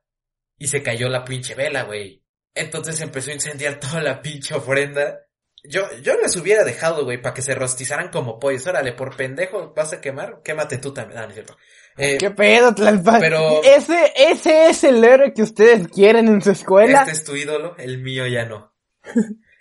y 0.57 0.67
se 0.67 0.81
cayó 0.83 1.09
la 1.09 1.25
pinche 1.25 1.55
vela, 1.55 1.83
güey. 1.83 2.23
Entonces 2.55 2.99
empezó 3.01 3.31
a 3.31 3.35
incendiar 3.35 3.79
toda 3.79 4.01
la 4.01 4.21
pinche 4.21 4.55
ofrenda. 4.55 5.19
Yo, 5.63 5.83
yo 6.01 6.15
les 6.21 6.35
hubiera 6.37 6.63
dejado, 6.63 7.03
güey, 7.03 7.21
para 7.21 7.33
que 7.33 7.41
se 7.41 7.53
rostizaran 7.55 8.09
como 8.09 8.39
pollos. 8.39 8.65
Órale, 8.67 8.93
por 8.93 9.17
pendejo, 9.17 9.73
¿vas 9.75 9.91
a 9.91 9.99
quemar? 9.99 10.41
Quémate 10.43 10.77
tú 10.77 10.93
también. 10.93 11.19
Ah, 11.19 11.23
no 11.23 11.29
es 11.29 11.33
cierto. 11.33 11.57
Eh, 11.97 12.17
¿Qué 12.19 12.29
pedo, 12.31 12.73
Tlalpan? 12.73 13.19
Pero- 13.19 13.61
Ese, 13.63 14.13
ese 14.15 14.69
es 14.69 14.83
el 14.83 15.03
héroe 15.03 15.33
que 15.33 15.41
ustedes 15.41 15.87
quieren 15.89 16.27
en 16.27 16.41
su 16.41 16.51
escuela. 16.51 16.99
Este 17.01 17.11
es 17.11 17.23
tu 17.23 17.35
ídolo, 17.35 17.75
el 17.77 17.97
mío 18.01 18.25
ya 18.27 18.45
no. 18.45 18.73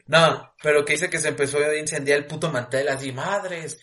No, 0.09 0.55
pero 0.63 0.85
que 0.85 0.93
dice 0.93 1.11
que 1.11 1.19
se 1.19 1.27
empezó 1.31 1.59
a 1.59 1.75
incendiar 1.77 2.19
el 2.19 2.27
puto 2.27 2.53
mantel 2.53 2.89
así, 2.89 3.11
madres. 3.11 3.81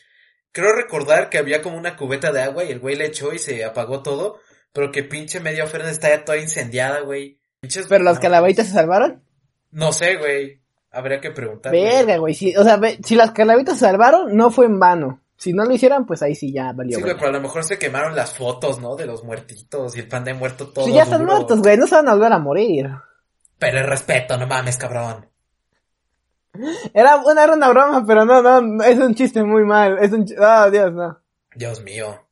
Creo 0.53 0.73
recordar 0.73 1.29
que 1.29 1.37
había 1.39 1.61
como 1.61 1.77
una 1.77 1.97
cubeta 1.97 2.31
de 2.31 2.41
agua 2.41 2.63
y 2.63 2.71
el 2.71 2.79
güey 2.79 2.95
le 2.95 3.07
echó 3.07 3.33
y 3.33 3.39
se 3.39 3.65
apagó 3.65 4.01
todo, 4.01 4.39
pero 4.71 4.91
que 4.91 5.03
pinche 5.03 5.39
media 5.41 5.65
ofrenda 5.65 5.91
está 5.91 6.09
ya 6.09 6.23
toda 6.23 6.37
incendiada, 6.37 7.01
güey. 7.01 7.39
Pinches- 7.61 7.87
Pero 7.89 8.03
las 8.05 8.15
no, 8.15 8.21
calaveritas 8.21 8.67
se 8.67 8.73
salvaron. 8.73 9.23
No 9.71 9.91
sé, 9.91 10.15
güey. 10.15 10.61
Habría 10.91 11.19
que 11.19 11.31
preguntar. 11.31 11.71
Verga, 11.71 12.17
güey. 12.17 12.35
Si, 12.35 12.55
o 12.55 12.63
sea, 12.63 12.77
ve- 12.77 12.99
si 13.03 13.15
las 13.15 13.31
calaveritas 13.31 13.79
se 13.79 13.85
salvaron, 13.85 14.35
no 14.37 14.51
fue 14.51 14.67
en 14.67 14.79
vano. 14.79 15.21
Si 15.37 15.51
no 15.51 15.65
lo 15.65 15.73
hicieran, 15.73 16.05
pues 16.05 16.21
ahí 16.21 16.35
sí 16.35 16.53
ya 16.53 16.71
valió. 16.71 16.95
Sí, 16.97 17.01
güey, 17.03 17.15
pero 17.15 17.29
a 17.29 17.31
lo 17.33 17.41
mejor 17.41 17.63
se 17.63 17.79
quemaron 17.79 18.15
las 18.15 18.37
fotos, 18.37 18.79
¿no? 18.79 18.95
De 18.95 19.07
los 19.07 19.23
muertitos 19.23 19.95
y 19.97 20.01
el 20.01 20.07
pan 20.07 20.23
de 20.23 20.35
muerto 20.35 20.69
todo. 20.69 20.85
Si 20.85 20.93
ya 20.93 21.03
están 21.03 21.21
duro. 21.21 21.33
muertos, 21.35 21.59
güey, 21.61 21.75
no 21.77 21.87
se 21.87 21.95
van 21.95 22.07
a 22.07 22.13
volver 22.13 22.31
a 22.31 22.37
morir. 22.39 22.89
Pero 23.57 23.79
el 23.79 23.87
respeto, 23.87 24.37
no 24.37 24.45
mames, 24.45 24.77
cabrón. 24.77 25.27
Era 26.93 27.17
una, 27.17 27.43
era 27.43 27.53
una 27.53 27.69
broma, 27.69 28.03
pero 28.05 28.25
no, 28.25 28.41
no, 28.41 28.61
no, 28.61 28.83
es 28.83 28.97
un 28.99 29.15
chiste 29.15 29.43
muy 29.43 29.63
mal. 29.63 29.97
Es 30.01 30.11
un 30.11 30.25
ch- 30.25 30.35
Ah, 30.39 30.69
Dios, 30.69 30.93
no. 30.93 31.19
Dios 31.55 31.81
mío. 31.83 32.27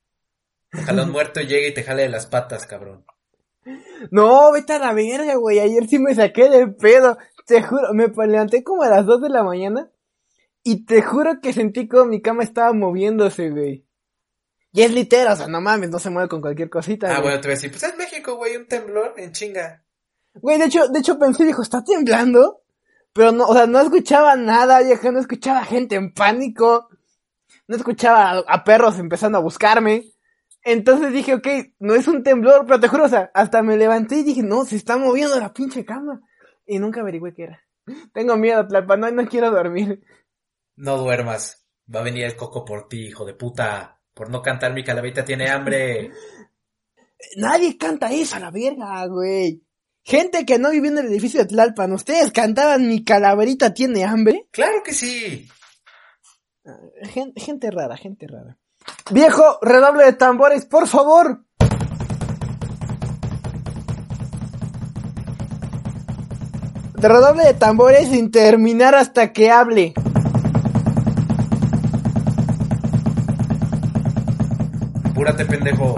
Ojalá 0.73 1.03
un 1.03 1.11
muerto 1.11 1.41
llegue 1.41 1.69
y 1.69 1.73
te 1.73 1.83
jale 1.83 2.03
de 2.03 2.09
las 2.09 2.27
patas, 2.27 2.65
cabrón. 2.65 3.03
No, 4.09 4.51
vete 4.51 4.73
a 4.73 4.79
la 4.79 4.93
verga, 4.93 5.35
güey. 5.35 5.59
Ayer 5.59 5.87
sí 5.87 5.99
me 5.99 6.15
saqué 6.15 6.49
de 6.49 6.67
pedo. 6.67 7.17
te 7.45 7.61
juro, 7.63 7.93
me 7.93 8.07
levanté 8.27 8.63
como 8.63 8.83
a 8.83 8.89
las 8.89 9.05
2 9.05 9.21
de 9.21 9.29
la 9.29 9.43
mañana 9.43 9.89
y 10.63 10.85
te 10.85 11.01
juro 11.01 11.41
que 11.41 11.53
sentí 11.53 11.87
como 11.87 12.05
mi 12.05 12.21
cama 12.21 12.43
estaba 12.43 12.71
moviéndose, 12.73 13.49
güey. 13.49 13.85
Y 14.73 14.83
es 14.83 14.91
literal, 14.93 15.33
o 15.33 15.35
sea, 15.35 15.47
no 15.47 15.59
mames, 15.59 15.89
no 15.89 15.99
se 15.99 16.09
mueve 16.09 16.29
con 16.29 16.39
cualquier 16.39 16.69
cosita. 16.69 17.07
Ah, 17.07 17.13
güey. 17.15 17.23
bueno, 17.23 17.41
te 17.41 17.47
voy 17.49 17.53
a 17.53 17.55
decir, 17.55 17.71
pues 17.71 17.83
es 17.83 17.97
México, 17.97 18.35
güey, 18.37 18.55
un 18.55 18.67
temblor 18.67 19.15
en 19.17 19.31
chinga. 19.33 19.83
Güey, 20.35 20.57
de 20.59 20.65
hecho, 20.65 20.87
de 20.87 20.99
hecho 20.99 21.19
pensé, 21.19 21.43
dijo, 21.43 21.61
¿está 21.61 21.83
temblando? 21.83 22.61
Pero 23.13 23.31
no, 23.31 23.45
o 23.45 23.53
sea, 23.53 23.67
no 23.67 23.79
escuchaba 23.79 24.35
nada, 24.35 24.81
vieja, 24.81 25.11
no 25.11 25.19
escuchaba 25.19 25.63
gente 25.65 25.95
en 25.95 26.13
pánico. 26.13 26.89
No 27.67 27.75
escuchaba 27.75 28.31
a, 28.31 28.39
a 28.39 28.63
perros 28.63 28.99
empezando 28.99 29.37
a 29.37 29.41
buscarme. 29.41 30.11
Entonces 30.63 31.11
dije, 31.11 31.33
ok, 31.35 31.47
no 31.79 31.95
es 31.95 32.07
un 32.07 32.23
temblor, 32.23 32.65
pero 32.65 32.79
te 32.79 32.87
juro, 32.87 33.05
o 33.05 33.09
sea, 33.09 33.31
hasta 33.33 33.63
me 33.63 33.77
levanté 33.77 34.17
y 34.17 34.23
dije, 34.23 34.43
no, 34.43 34.63
se 34.65 34.75
está 34.75 34.97
moviendo 34.97 35.39
la 35.39 35.53
pinche 35.53 35.85
cama. 35.85 36.21
Y 36.65 36.79
nunca 36.79 37.01
averigüé 37.01 37.33
qué 37.33 37.43
era. 37.43 37.61
Tengo 38.13 38.37
miedo, 38.37 38.67
Tlalpan, 38.67 38.99
no, 38.99 39.11
no 39.11 39.27
quiero 39.27 39.51
dormir. 39.51 40.03
No 40.75 40.97
duermas. 40.97 41.67
Va 41.93 42.01
a 42.01 42.03
venir 42.03 42.25
el 42.25 42.35
coco 42.35 42.63
por 42.63 42.87
ti, 42.87 43.07
hijo 43.07 43.25
de 43.25 43.33
puta. 43.33 43.99
Por 44.13 44.29
no 44.29 44.41
cantar 44.41 44.73
mi 44.73 44.83
calaverita 44.83 45.25
tiene 45.25 45.49
hambre. 45.49 46.11
Nadie 47.37 47.77
canta 47.77 48.11
eso 48.11 48.35
a 48.35 48.39
la 48.39 48.51
verga, 48.51 49.05
güey. 49.07 49.63
Gente 50.03 50.45
que 50.45 50.57
no 50.57 50.71
vivió 50.71 50.89
en 50.91 50.97
el 50.97 51.05
edificio 51.07 51.41
de 51.41 51.45
Tlalpan, 51.47 51.91
¿ustedes 51.93 52.31
cantaban 52.31 52.87
mi 52.87 53.03
calaverita 53.03 53.73
tiene 53.73 54.03
hambre? 54.03 54.47
Claro 54.51 54.81
que 54.83 54.93
sí. 54.93 55.47
Gen- 57.13 57.33
gente 57.35 57.69
rara, 57.71 57.95
gente 57.97 58.25
rara. 58.27 58.57
Viejo, 59.11 59.59
redoble 59.61 60.05
de 60.05 60.13
tambores, 60.13 60.65
por 60.65 60.87
favor. 60.87 61.45
Redoble 66.95 67.43
de 67.45 67.53
tambores 67.53 68.09
sin 68.09 68.29
terminar 68.31 68.95
hasta 68.95 69.31
que 69.33 69.49
hable. 69.49 69.93
Apúrate, 75.03 75.45
pendejo. 75.45 75.95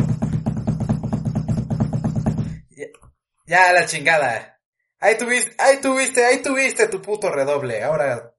Ya 3.54 3.72
la 3.74 3.86
chingada. 3.86 4.60
Ahí 5.00 5.18
tuviste, 5.18 5.56
ahí 5.62 5.78
tuviste, 5.82 6.26
ahí 6.26 6.42
tuviste 6.42 6.88
tu 6.88 7.02
puto 7.02 7.30
redoble. 7.30 7.84
Ahora, 7.84 8.34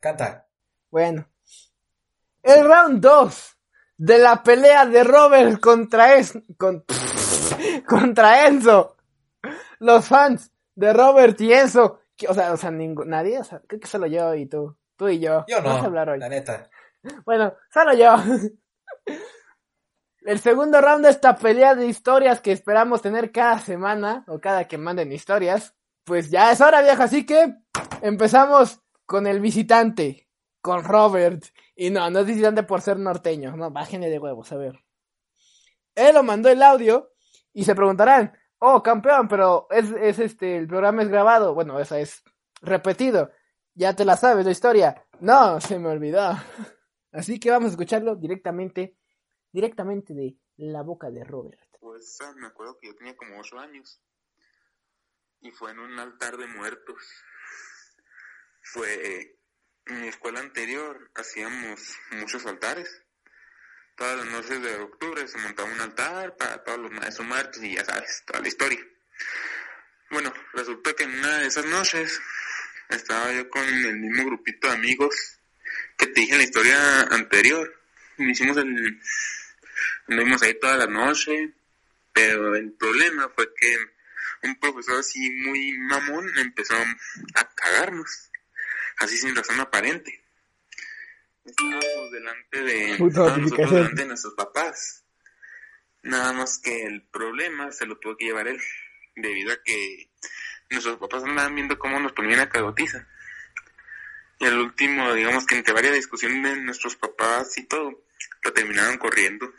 canta. 0.00 0.46
Bueno. 0.90 1.28
El 2.42 2.64
round 2.64 3.00
2 3.00 3.56
de 3.98 4.18
la 4.18 4.42
pelea 4.42 4.86
de 4.86 5.02
Robert 5.04 5.60
contra 5.60 6.14
es 6.14 6.32
con- 6.56 6.84
contra 7.88 8.46
Enzo. 8.46 8.96
Los 9.80 10.06
fans 10.06 10.50
de 10.74 10.92
Robert 10.92 11.40
y 11.40 11.52
Enzo, 11.52 12.00
que- 12.16 12.28
o 12.28 12.34
sea, 12.34 12.52
o 12.52 12.56
sea, 12.56 12.70
ningú- 12.70 13.04
nadie, 13.04 13.38
o 13.40 13.44
sea, 13.44 13.60
creo 13.66 13.80
que 13.80 13.86
solo 13.88 14.06
yo 14.06 14.34
y 14.34 14.46
tú, 14.46 14.76
tú 14.96 15.08
y 15.08 15.18
yo. 15.18 15.44
Yo 15.48 15.58
no, 15.60 15.68
Vamos 15.68 15.82
a 15.82 15.86
hablar 15.86 16.08
hoy. 16.10 16.18
la 16.18 16.28
neta. 16.28 16.70
Bueno, 17.24 17.52
solo 17.72 17.92
yo. 17.94 18.14
El 20.26 20.40
segundo 20.40 20.80
round 20.80 21.04
de 21.04 21.10
esta 21.12 21.36
pelea 21.36 21.76
de 21.76 21.86
historias 21.86 22.40
que 22.40 22.50
esperamos 22.50 23.00
tener 23.00 23.30
cada 23.30 23.60
semana, 23.60 24.24
o 24.26 24.40
cada 24.40 24.66
que 24.66 24.76
manden 24.76 25.12
historias, 25.12 25.76
pues 26.02 26.30
ya 26.30 26.50
es 26.50 26.60
hora, 26.60 26.82
vieja, 26.82 27.04
así 27.04 27.24
que 27.24 27.54
empezamos 28.02 28.80
con 29.04 29.28
el 29.28 29.38
visitante, 29.38 30.28
con 30.60 30.82
Robert. 30.82 31.44
Y 31.76 31.90
no, 31.90 32.10
no 32.10 32.18
es 32.18 32.26
visitante 32.26 32.64
por 32.64 32.80
ser 32.80 32.98
norteño, 32.98 33.56
no, 33.56 33.70
bájenle 33.70 34.10
de 34.10 34.18
huevos, 34.18 34.50
a 34.50 34.56
ver. 34.56 34.80
Él 35.94 36.16
lo 36.16 36.24
mandó 36.24 36.48
el 36.48 36.60
audio 36.60 37.12
y 37.52 37.62
se 37.62 37.76
preguntarán, 37.76 38.36
oh, 38.58 38.82
campeón, 38.82 39.28
pero 39.28 39.68
es, 39.70 39.92
es 39.92 40.18
este, 40.18 40.56
el 40.56 40.66
programa 40.66 41.02
es 41.02 41.08
grabado, 41.08 41.54
bueno, 41.54 41.78
esa 41.78 42.00
es 42.00 42.24
repetido. 42.62 43.30
Ya 43.74 43.94
te 43.94 44.04
la 44.04 44.16
sabes 44.16 44.44
la 44.44 44.50
historia. 44.50 45.06
No, 45.20 45.60
se 45.60 45.78
me 45.78 45.88
olvidó. 45.88 46.36
Así 47.12 47.38
que 47.38 47.52
vamos 47.52 47.68
a 47.68 47.70
escucharlo 47.70 48.16
directamente, 48.16 48.96
directamente 49.56 50.12
de 50.12 50.36
la 50.58 50.82
boca 50.82 51.10
de 51.10 51.24
Robert. 51.24 51.58
Pues 51.80 52.18
me 52.36 52.46
acuerdo 52.46 52.76
que 52.78 52.88
yo 52.88 52.94
tenía 52.94 53.16
como 53.16 53.40
ocho 53.40 53.58
años 53.58 54.02
y 55.40 55.50
fue 55.50 55.70
en 55.70 55.78
un 55.78 55.98
altar 55.98 56.36
de 56.36 56.46
muertos. 56.46 57.02
Fue 58.60 59.38
en 59.86 60.02
mi 60.02 60.08
escuela 60.08 60.40
anterior 60.40 61.10
hacíamos 61.14 61.80
muchos 62.10 62.44
altares. 62.44 63.02
Todas 63.96 64.18
las 64.18 64.26
noches 64.26 64.60
de 64.60 64.76
octubre 64.76 65.26
se 65.26 65.38
montaba 65.38 65.72
un 65.72 65.80
altar 65.80 66.36
para 66.36 66.62
todos 66.62 66.78
los 66.78 66.90
maestros 66.92 67.26
muertos 67.26 67.62
y 67.62 67.76
ya 67.76 67.84
sabes, 67.86 68.24
toda 68.26 68.40
la 68.40 68.48
historia. 68.48 68.84
Bueno, 70.10 70.34
resulta 70.52 70.92
que 70.92 71.04
en 71.04 71.18
una 71.18 71.38
de 71.38 71.46
esas 71.46 71.64
noches 71.64 72.20
estaba 72.90 73.32
yo 73.32 73.48
con 73.48 73.64
el 73.64 73.96
mismo 74.00 74.26
grupito 74.26 74.68
de 74.68 74.74
amigos 74.74 75.40
que 75.96 76.08
te 76.08 76.20
dije 76.20 76.32
en 76.32 76.38
la 76.38 76.44
historia 76.44 77.00
anterior. 77.04 77.72
Hicimos 78.18 78.58
el... 78.58 79.00
Anduvimos 80.08 80.42
ahí 80.42 80.58
toda 80.58 80.76
la 80.76 80.86
noche, 80.86 81.52
pero 82.12 82.54
el 82.54 82.72
problema 82.72 83.28
fue 83.34 83.52
que 83.54 83.76
un 84.42 84.58
profesor 84.60 85.00
así 85.00 85.30
muy 85.30 85.78
mamón 85.78 86.26
empezó 86.38 86.74
a 87.34 87.48
cagarnos, 87.54 88.30
así 88.98 89.18
sin 89.18 89.34
razón 89.34 89.58
aparente. 89.60 90.22
Estábamos 91.44 92.10
delante 92.10 92.62
de, 92.62 92.98
nosotros 92.98 93.70
delante 93.70 94.02
de 94.02 94.08
nuestros 94.08 94.34
papás. 94.34 95.04
Nada 96.02 96.32
más 96.32 96.58
que 96.58 96.84
el 96.84 97.02
problema 97.02 97.72
se 97.72 97.86
lo 97.86 97.98
tuvo 97.98 98.16
que 98.16 98.26
llevar 98.26 98.48
él, 98.48 98.60
debido 99.16 99.52
a 99.52 99.62
que 99.62 100.10
nuestros 100.70 100.98
papás 100.98 101.24
andaban 101.24 101.54
viendo 101.54 101.78
cómo 101.78 101.98
nos 102.00 102.12
ponían 102.12 102.40
a 102.40 102.48
cagotiza. 102.48 103.08
Y 104.38 104.44
al 104.44 104.58
último, 104.58 105.14
digamos 105.14 105.46
que 105.46 105.56
entre 105.56 105.74
varias 105.74 105.94
discusiones 105.94 106.42
de 106.42 106.62
nuestros 106.62 106.96
papás 106.96 107.56
y 107.58 107.64
todo, 107.64 108.04
lo 108.42 108.52
terminaron 108.52 108.98
corriendo. 108.98 109.52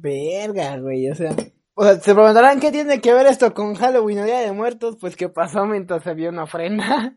Verga, 0.00 0.76
güey, 0.78 1.10
o 1.10 1.14
sea. 1.14 1.34
O 1.74 1.84
sea, 1.84 1.94
se 2.00 2.14
preguntarán 2.14 2.60
qué 2.60 2.70
tiene 2.72 3.00
que 3.00 3.14
ver 3.14 3.26
esto 3.26 3.54
con 3.54 3.74
Halloween 3.74 4.18
o 4.20 4.24
Día 4.24 4.40
de 4.40 4.52
Muertos, 4.52 4.96
pues 5.00 5.16
qué 5.16 5.28
pasó 5.28 5.64
mientras 5.66 6.06
había 6.06 6.28
una 6.28 6.44
ofrenda. 6.44 7.16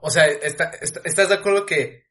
O 0.00 0.10
sea, 0.10 0.26
está- 0.26 0.70
está- 0.80 1.00
¿estás 1.04 1.28
de 1.28 1.34
acuerdo 1.36 1.64
que 1.66 2.04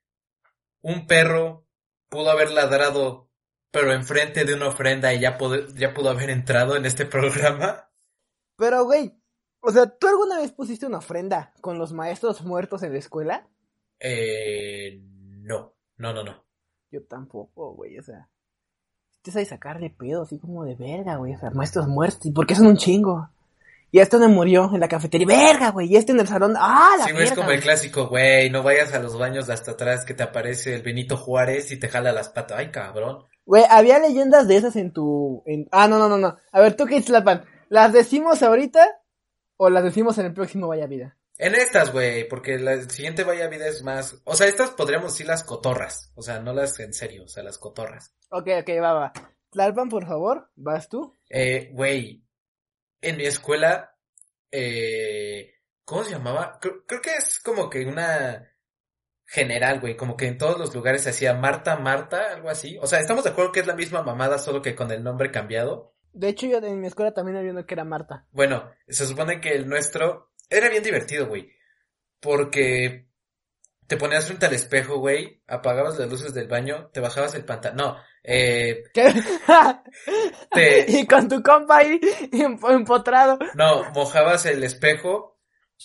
un 0.81 1.07
perro 1.07 1.65
pudo 2.07 2.29
haber 2.31 2.51
ladrado, 2.51 3.29
pero 3.71 3.91
enfrente 3.93 4.45
de 4.45 4.53
una 4.53 4.67
ofrenda 4.69 5.13
y 5.13 5.19
ya, 5.19 5.37
pudo- 5.37 5.67
ya 5.75 5.93
pudo 5.93 6.09
haber 6.09 6.29
entrado 6.29 6.75
en 6.77 6.85
este 6.85 7.05
programa? 7.05 7.89
Pero, 8.55 8.85
güey, 8.85 9.19
o 9.61 9.71
sea, 9.71 9.87
¿tú 9.87 10.07
alguna 10.07 10.37
vez 10.39 10.51
pusiste 10.53 10.85
una 10.85 10.99
ofrenda 10.99 11.53
con 11.59 11.77
los 11.77 11.91
maestros 11.91 12.43
muertos 12.45 12.81
en 12.83 12.93
la 12.93 12.99
escuela? 12.99 13.49
Eh, 13.99 15.01
no, 15.01 15.75
no, 15.97 16.13
no, 16.13 16.23
no. 16.23 16.45
Yo 16.91 17.03
tampoco, 17.05 17.73
güey, 17.73 17.97
o 17.99 18.03
sea. 18.03 18.29
Te 19.21 19.31
sabes 19.31 19.49
sacar 19.49 19.79
de 19.79 19.89
pedo, 19.89 20.23
así 20.23 20.39
como 20.39 20.63
de 20.63 20.75
verga, 20.75 21.17
güey, 21.17 21.35
o 21.35 21.37
sea, 21.37 21.49
maestros 21.51 21.87
muertos, 21.87 22.25
¿y 22.25 22.31
por 22.31 22.47
qué 22.47 22.55
son 22.55 22.67
un 22.67 22.77
chingo? 22.77 23.29
Y 23.91 23.99
este 23.99 24.17
donde 24.17 24.33
murió, 24.33 24.69
en 24.73 24.79
la 24.79 24.87
cafetería, 24.87 25.27
verga, 25.27 25.71
güey, 25.71 25.91
y 25.91 25.97
este 25.97 26.11
en 26.11 26.19
el 26.19 26.27
salón, 26.27 26.53
¡ah, 26.57 26.95
la 26.97 27.05
Sí, 27.05 27.11
güey, 27.11 27.23
es 27.25 27.33
como 27.33 27.49
el 27.51 27.59
clásico, 27.59 28.07
güey, 28.07 28.49
no 28.49 28.61
vayas 28.61 28.93
a 28.93 28.99
los 28.99 29.17
baños 29.17 29.47
de 29.47 29.53
hasta 29.53 29.71
atrás 29.71 30.05
que 30.05 30.13
te 30.13 30.23
aparece 30.23 30.75
el 30.75 30.83
Benito 30.83 31.17
Juárez 31.17 31.71
y 31.71 31.77
te 31.77 31.89
jala 31.89 32.11
las 32.11 32.29
patas. 32.29 32.59
Ay, 32.59 32.71
cabrón. 32.71 33.25
Güey, 33.45 33.63
había 33.67 33.97
leyendas 33.97 34.47
de 34.47 34.57
esas 34.57 34.75
en 34.75 34.93
tu... 34.93 35.41
En... 35.47 35.67
Ah, 35.71 35.87
no, 35.87 35.97
no, 35.97 36.07
no, 36.07 36.17
no. 36.17 36.37
A 36.51 36.61
ver, 36.61 36.75
¿tú 36.75 36.85
qué 36.85 36.95
dices, 36.95 37.09
Lapan? 37.09 37.43
¿Las 37.67 37.91
decimos 37.91 38.43
ahorita 38.43 38.87
o 39.57 39.71
las 39.71 39.83
decimos 39.83 40.19
en 40.19 40.27
el 40.27 40.33
próximo 40.33 40.67
Vaya 40.67 40.85
Vida? 40.85 41.17
En 41.39 41.55
estas, 41.55 41.93
güey, 41.93 42.27
porque 42.27 42.59
la 42.59 42.81
siguiente 42.89 43.23
Vaya 43.23 43.47
Vida 43.47 43.65
es 43.65 43.81
más... 43.81 44.21
O 44.25 44.35
sea, 44.35 44.47
estas 44.47 44.71
podríamos 44.71 45.13
decir 45.13 45.25
las 45.25 45.45
cotorras. 45.45 46.11
O 46.15 46.21
sea, 46.21 46.41
no 46.41 46.53
las 46.53 46.77
en 46.81 46.93
serio, 46.93 47.23
o 47.23 47.27
sea, 47.29 47.43
las 47.43 47.57
cotorras. 47.57 48.13
Ok, 48.29 48.49
ok, 48.59 48.69
va, 48.83 48.93
va. 48.93 49.13
Tlalpan, 49.49 49.87
por 49.87 50.05
favor, 50.05 50.51
¿vas 50.57 50.89
tú? 50.89 51.15
Eh, 51.29 51.71
güey, 51.71 52.25
en 52.99 53.15
mi 53.15 53.25
escuela, 53.25 53.95
eh, 54.51 55.53
¿cómo 55.85 56.03
se 56.03 56.11
llamaba? 56.11 56.59
Creo, 56.59 56.85
creo 56.85 57.01
que 57.01 57.15
es 57.15 57.39
como 57.39 57.69
que 57.69 57.85
una 57.85 58.45
general, 59.23 59.79
güey, 59.79 59.95
como 59.95 60.17
que 60.17 60.27
en 60.27 60.37
todos 60.37 60.59
los 60.59 60.75
lugares 60.75 61.03
se 61.03 61.11
hacía 61.11 61.33
Marta, 61.35 61.77
Marta, 61.77 62.33
algo 62.33 62.49
así. 62.49 62.77
O 62.81 62.85
sea, 62.85 62.99
estamos 62.99 63.23
de 63.23 63.29
acuerdo 63.29 63.53
que 63.53 63.61
es 63.61 63.67
la 63.67 63.75
misma 63.75 64.03
mamada, 64.03 64.39
solo 64.39 64.61
que 64.61 64.75
con 64.75 64.91
el 64.91 65.03
nombre 65.03 65.31
cambiado. 65.31 65.95
De 66.11 66.27
hecho, 66.27 66.47
yo 66.47 66.57
en 66.57 66.81
mi 66.81 66.87
escuela 66.87 67.13
también 67.13 67.37
había 67.37 67.51
uno 67.51 67.65
que 67.65 67.75
era 67.75 67.85
Marta. 67.85 68.27
Bueno, 68.31 68.69
se 68.89 69.05
supone 69.05 69.39
que 69.39 69.53
el 69.53 69.69
nuestro 69.69 70.28
era 70.49 70.69
bien 70.69 70.83
divertido, 70.83 71.27
güey. 71.27 71.51
Porque 72.19 73.07
te 73.87 73.97
ponías 73.97 74.25
frente 74.25 74.45
al 74.45 74.53
espejo, 74.53 74.97
güey, 74.99 75.41
apagabas 75.47 75.97
las 75.97 76.09
luces 76.09 76.33
del 76.33 76.47
baño, 76.47 76.89
te 76.93 76.99
bajabas 76.99 77.33
el 77.35 77.45
pantalón. 77.45 77.77
No, 77.77 77.97
eh, 78.23 78.83
¿Qué? 78.93 79.13
te, 80.51 80.85
y 80.87 81.07
con 81.07 81.27
tu 81.27 81.41
compa 81.41 81.77
ahí 81.77 81.99
em- 82.31 82.59
empotrado. 82.69 83.39
no, 83.55 83.89
mojabas 83.91 84.45
el 84.45 84.63
espejo 84.63 85.38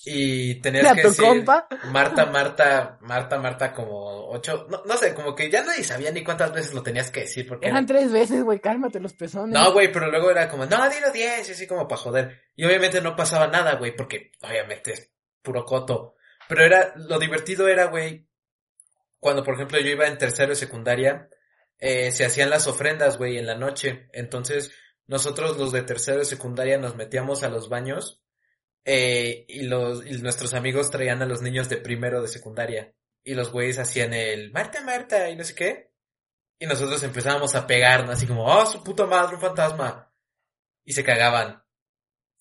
y 0.05 0.57
tenías 0.57 0.87
¿A 0.87 0.95
que 0.95 1.03
tu 1.03 1.09
decir 1.09 1.25
compa? 1.25 1.69
Marta, 1.91 2.27
Marta, 2.27 2.99
Marta, 3.01 3.39
Marta 3.39 3.73
como 3.73 4.29
ocho, 4.29 4.67
no, 4.69 4.83
no 4.85 4.97
sé, 4.97 5.15
como 5.15 5.35
que 5.35 5.51
ya 5.51 5.63
nadie 5.63 5.85
sabía 5.85 6.11
ni 6.11 6.25
cuántas 6.25 6.53
veces 6.53 6.75
lo 6.75 6.83
tenías 6.83 7.11
que 7.11 7.21
decir 7.21 7.47
porque 7.47 7.69
Eran 7.69 7.87
tres 7.87 8.11
veces, 8.11 8.43
güey, 8.43 8.59
cálmate 8.59 8.99
los 9.01 9.13
pezones. 9.13 9.55
No, 9.55 9.73
güey, 9.73 9.93
pero 9.93 10.11
luego 10.11 10.31
era 10.31 10.49
como, 10.49 10.67
no, 10.67 10.89
dilo 10.91 11.11
10, 11.13 11.49
y 11.49 11.53
así 11.53 11.67
como 11.67 11.87
para 11.87 12.01
joder. 12.01 12.43
Y 12.57 12.65
obviamente 12.65 13.01
no 13.01 13.15
pasaba 13.15 13.47
nada, 13.47 13.77
güey, 13.77 13.95
porque 13.95 14.33
obviamente 14.43 14.93
es 14.93 15.11
puro 15.43 15.65
coto. 15.65 16.17
Pero 16.49 16.65
era, 16.65 16.93
lo 16.97 17.19
divertido 17.19 17.69
era, 17.69 17.87
güey, 17.87 18.27
cuando 19.21 19.45
por 19.45 19.55
ejemplo 19.55 19.79
yo 19.79 19.89
iba 19.89 20.07
en 20.07 20.19
tercero 20.19 20.51
de 20.51 20.57
secundaria, 20.57 21.31
eh, 21.79 22.11
se 22.13 22.25
hacían 22.25 22.51
las 22.51 22.67
ofrendas, 22.67 23.17
güey, 23.17 23.39
en 23.39 23.47
la 23.47 23.55
noche. 23.55 24.09
Entonces, 24.13 24.73
nosotros 25.07 25.57
los 25.57 25.73
de 25.73 25.83
tercero 25.83 26.19
de 26.19 26.25
secundaria 26.25 26.79
nos 26.79 26.97
metíamos 26.97 27.43
a 27.43 27.49
los 27.49 27.69
baños, 27.69 28.24
eh, 28.85 29.47
y 29.49 29.62
los, 29.62 30.05
nuestros 30.20 30.53
amigos 30.55 30.90
traían 30.90 31.23
a 31.23 31.27
los 31.27 31.40
niños 31.42 31.68
de 31.68 31.79
primero 31.79 32.20
de 32.20 32.29
secundaria. 32.29 32.94
Y 33.23 33.35
los 33.35 33.51
güeyes 33.51 33.79
hacían 33.79 34.12
el 34.12 34.53
Marta, 34.53 34.83
Marta, 34.83 35.31
y 35.31 35.37
no 35.37 35.44
sé 35.44 35.55
qué. 35.55 35.92
Y 36.59 36.66
nosotros 36.66 37.03
empezábamos 37.03 37.55
a 37.55 37.66
pegarnos 37.66 38.11
así 38.11 38.27
como, 38.27 38.44
oh, 38.44 38.66
su 38.66 38.83
puta 38.85 39.07
madre, 39.07 39.37
un 39.37 39.40
fantasma. 39.40 40.12
Y 40.85 40.92
se 40.92 41.05
cagaban. 41.05 41.62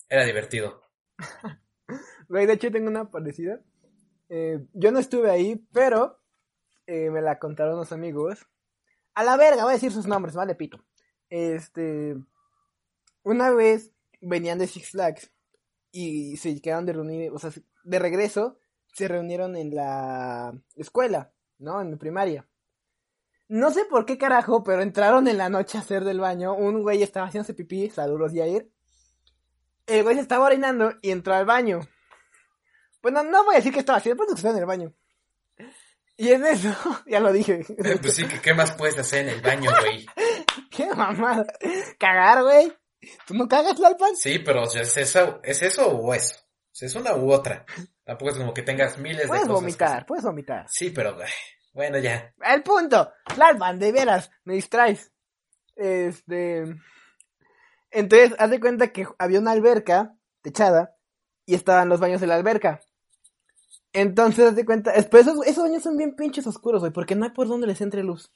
Era 0.08 0.24
divertido. 0.24 0.82
Güey, 2.26 2.46
de 2.46 2.54
hecho 2.54 2.70
tengo 2.70 2.88
una 2.88 3.10
parecida. 3.10 3.60
Eh, 4.30 4.58
yo 4.72 4.90
no 4.90 4.98
estuve 4.98 5.30
ahí, 5.30 5.62
pero 5.72 6.18
eh, 6.86 7.10
me 7.10 7.20
la 7.20 7.38
contaron 7.38 7.76
los 7.76 7.92
amigos. 7.92 8.46
A 9.14 9.22
la 9.22 9.36
verga, 9.36 9.64
voy 9.64 9.72
a 9.72 9.74
decir 9.74 9.92
sus 9.92 10.06
nombres, 10.06 10.34
vale, 10.34 10.54
pito. 10.54 10.82
Este. 11.28 12.16
Una 13.22 13.50
vez 13.50 13.92
venían 14.22 14.58
de 14.58 14.66
Six 14.66 14.90
Flags 14.90 15.33
y 15.94 16.36
se 16.36 16.60
quedaron 16.60 16.86
de 16.86 16.92
reunir, 16.92 17.30
o 17.32 17.38
sea, 17.38 17.52
de 17.84 17.98
regreso, 18.00 18.58
se 18.92 19.06
reunieron 19.06 19.56
en 19.56 19.74
la 19.74 20.52
escuela, 20.74 21.32
¿no? 21.58 21.80
En 21.80 21.92
la 21.92 21.96
primaria. 21.96 22.48
No 23.48 23.70
sé 23.70 23.84
por 23.84 24.04
qué 24.04 24.18
carajo, 24.18 24.64
pero 24.64 24.82
entraron 24.82 25.28
en 25.28 25.38
la 25.38 25.48
noche 25.48 25.78
a 25.78 25.82
hacer 25.82 26.02
del 26.02 26.18
baño. 26.18 26.54
Un 26.54 26.82
güey 26.82 27.02
estaba 27.02 27.28
haciéndose 27.28 27.54
pipí, 27.54 27.90
saludos 27.90 28.32
Yair. 28.32 28.68
El 29.86 30.02
güey 30.02 30.16
se 30.16 30.22
estaba 30.22 30.46
orinando 30.46 30.94
y 31.00 31.12
entró 31.12 31.34
al 31.34 31.46
baño. 31.46 31.80
Bueno, 33.00 33.22
no 33.22 33.44
voy 33.44 33.54
a 33.54 33.58
decir 33.58 33.72
que 33.72 33.80
estaba 33.80 33.98
haciendo, 33.98 34.24
pues 34.24 34.36
estaba 34.36 34.54
en 34.54 34.60
el 34.60 34.66
baño. 34.66 34.94
Y 36.16 36.30
en 36.30 36.44
eso, 36.44 36.74
ya 37.06 37.20
lo 37.20 37.32
dije. 37.32 37.64
Pues 38.00 38.14
sí, 38.14 38.26
que 38.26 38.40
¿qué 38.40 38.52
más 38.52 38.72
puedes 38.72 38.98
hacer 38.98 39.28
en 39.28 39.34
el 39.34 39.42
baño, 39.42 39.70
güey? 39.80 40.06
Qué 40.70 40.92
mamada. 40.92 41.46
Cagar, 41.98 42.42
güey. 42.42 42.72
¿Tú 43.26 43.34
no 43.34 43.48
cagas, 43.48 43.78
Lalpan? 43.78 44.16
Sí, 44.16 44.38
pero 44.40 44.64
¿es 44.64 44.96
eso, 44.96 45.40
¿es 45.42 45.62
eso 45.62 45.88
o 45.88 46.14
eso? 46.14 46.36
Es 46.80 46.94
una 46.96 47.14
u 47.14 47.30
otra. 47.32 47.64
Tampoco 48.04 48.30
es 48.32 48.36
como 48.38 48.52
que 48.52 48.62
tengas 48.62 48.98
miles 48.98 49.26
Puedes 49.26 49.44
de 49.44 49.48
cosas. 49.48 49.62
vomitar, 49.62 49.98
que- 50.00 50.04
puedes 50.06 50.24
vomitar. 50.24 50.66
Sí, 50.68 50.90
pero 50.90 51.16
bueno, 51.72 51.98
ya. 51.98 52.34
El 52.44 52.62
punto. 52.62 53.12
Lalpan, 53.36 53.78
de 53.78 53.92
veras, 53.92 54.30
me 54.44 54.54
distraes. 54.54 55.12
Este. 55.76 56.64
Entonces, 57.90 58.34
haz 58.38 58.50
de 58.50 58.60
cuenta 58.60 58.92
que 58.92 59.06
había 59.18 59.38
una 59.38 59.52
alberca 59.52 60.16
techada 60.42 60.96
y 61.46 61.54
estaban 61.54 61.88
los 61.88 62.00
baños 62.00 62.20
de 62.20 62.26
la 62.26 62.34
alberca. 62.34 62.80
Entonces, 63.92 64.44
haz 64.48 64.56
de 64.56 64.64
cuenta. 64.64 64.92
Después, 64.92 65.26
esos, 65.26 65.46
esos 65.46 65.62
baños 65.64 65.82
son 65.82 65.96
bien 65.96 66.16
pinches 66.16 66.46
oscuros, 66.46 66.80
güey, 66.80 66.92
porque 66.92 67.14
no 67.14 67.24
hay 67.24 67.30
por 67.30 67.46
donde 67.46 67.66
les 67.68 67.80
entre 67.80 68.02
luz. 68.02 68.32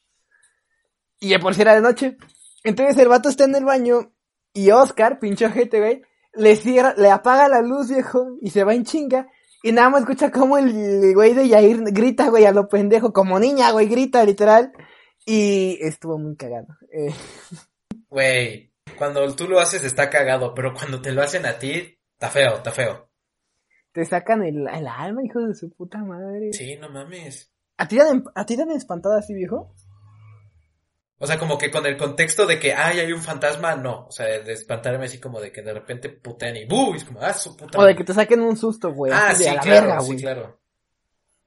Y 1.19 1.31
ya 1.31 1.41
por 1.41 1.55
si 1.55 1.63
era 1.63 1.75
de 1.75 1.81
noche. 1.81 2.17
Entonces, 2.63 2.97
el 2.99 3.09
vato 3.09 3.29
está 3.29 3.45
en 3.45 3.55
el 3.57 3.65
baño 3.65 4.13
y 4.65 4.71
Oscar, 4.71 5.19
pinche 5.19 5.47
ojete, 5.47 5.79
güey, 5.81 6.03
le 6.35 6.57
cierra, 6.57 6.95
le 6.97 7.11
apaga 7.11 7.49
la 7.49 7.63
luz, 7.63 7.89
viejo, 7.91 8.37
y 8.41 8.51
se 8.51 8.65
va 8.65 8.75
en 8.75 8.85
chinga. 8.85 9.29
Y 9.63 9.73
nada 9.73 9.91
más 9.91 10.03
escucha 10.03 10.31
como 10.31 10.57
el 10.57 11.15
güey 11.15 11.35
de 11.35 11.49
Yair 11.49 11.83
grita, 11.93 12.29
güey, 12.29 12.45
a 12.45 12.53
lo 12.53 12.69
pendejo, 12.69 13.13
como 13.13 13.39
niña, 13.39 13.71
güey, 13.73 13.89
grita, 13.89 14.25
literal. 14.25 14.73
Y 15.27 15.79
estuvo 15.81 16.17
muy 16.19 16.37
cagado. 16.37 16.69
Eh, 16.93 17.13
Güey, 18.09 18.73
cuando 18.97 19.35
tú 19.35 19.47
lo 19.49 19.61
haces 19.61 19.85
está 19.85 20.09
cagado, 20.09 20.55
pero 20.55 20.73
cuando 20.73 21.01
te 21.03 21.13
lo 21.13 21.23
hacen 21.23 21.45
a 21.45 21.59
ti, 21.59 21.99
está 22.15 22.31
feo, 22.31 22.57
está 22.57 22.71
feo. 22.73 23.09
te 23.93 24.05
sacan 24.05 24.43
el, 24.45 24.67
el 24.69 24.87
alma, 24.87 25.23
hijo 25.25 25.41
de 25.41 25.55
su 25.55 25.71
puta 25.71 25.99
madre. 25.99 26.53
Sí, 26.53 26.77
no 26.77 26.89
mames. 26.89 27.53
¿A 27.77 27.87
ti 27.87 27.97
te 27.97 28.03
han, 28.03 28.25
a 28.35 28.47
ti 28.47 28.57
te 28.57 28.63
han 28.63 28.71
espantado 28.71 29.17
así, 29.19 29.35
viejo? 29.35 29.75
O 31.19 31.27
sea, 31.27 31.39
como 31.39 31.59
que 31.59 31.71
con 31.71 31.85
el 31.87 31.97
contexto 31.97 32.47
de 32.47 32.61
que, 32.61 32.73
ay, 32.73 33.01
hay 33.01 33.13
un 33.13 33.23
fantasma, 33.23 33.75
no. 33.75 34.07
O 34.07 34.13
sea, 34.13 34.27
de 34.27 34.53
espantarme 34.53 35.07
así 35.07 35.19
como 35.19 35.41
de 35.41 35.51
que 35.51 35.63
de 35.63 35.75
repente 35.75 36.09
putean 36.09 36.57
y 36.57 36.65
¡bu! 36.65 36.95
Y 36.95 36.99
es 36.99 37.05
como, 37.05 37.21
ah, 37.21 37.33
su 37.33 37.57
puta 37.57 37.79
O 37.79 37.85
de 37.85 37.97
que 37.97 38.05
te 38.05 38.15
saquen 38.15 38.41
un 38.41 38.57
susto, 38.57 38.93
güey. 38.93 39.13
Ah, 39.13 39.35
sí, 39.35 39.45
claro, 39.45 39.63
verga, 39.65 40.01
sí, 40.01 40.17
claro. 40.17 40.59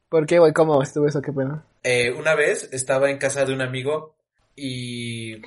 ¿Por 0.10 0.26
qué, 0.26 0.40
güey? 0.40 0.52
¿Cómo 0.52 0.84
estuvo 0.84 1.08
eso? 1.08 1.22
¿Qué 1.22 1.32
pena? 1.32 1.64
Eh, 1.84 2.12
una 2.12 2.36
vez 2.36 2.70
estaba 2.74 3.10
en 3.10 3.18
casa 3.18 3.46
de 3.46 3.54
un 3.54 3.62
amigo 3.62 4.16
y 4.56 5.42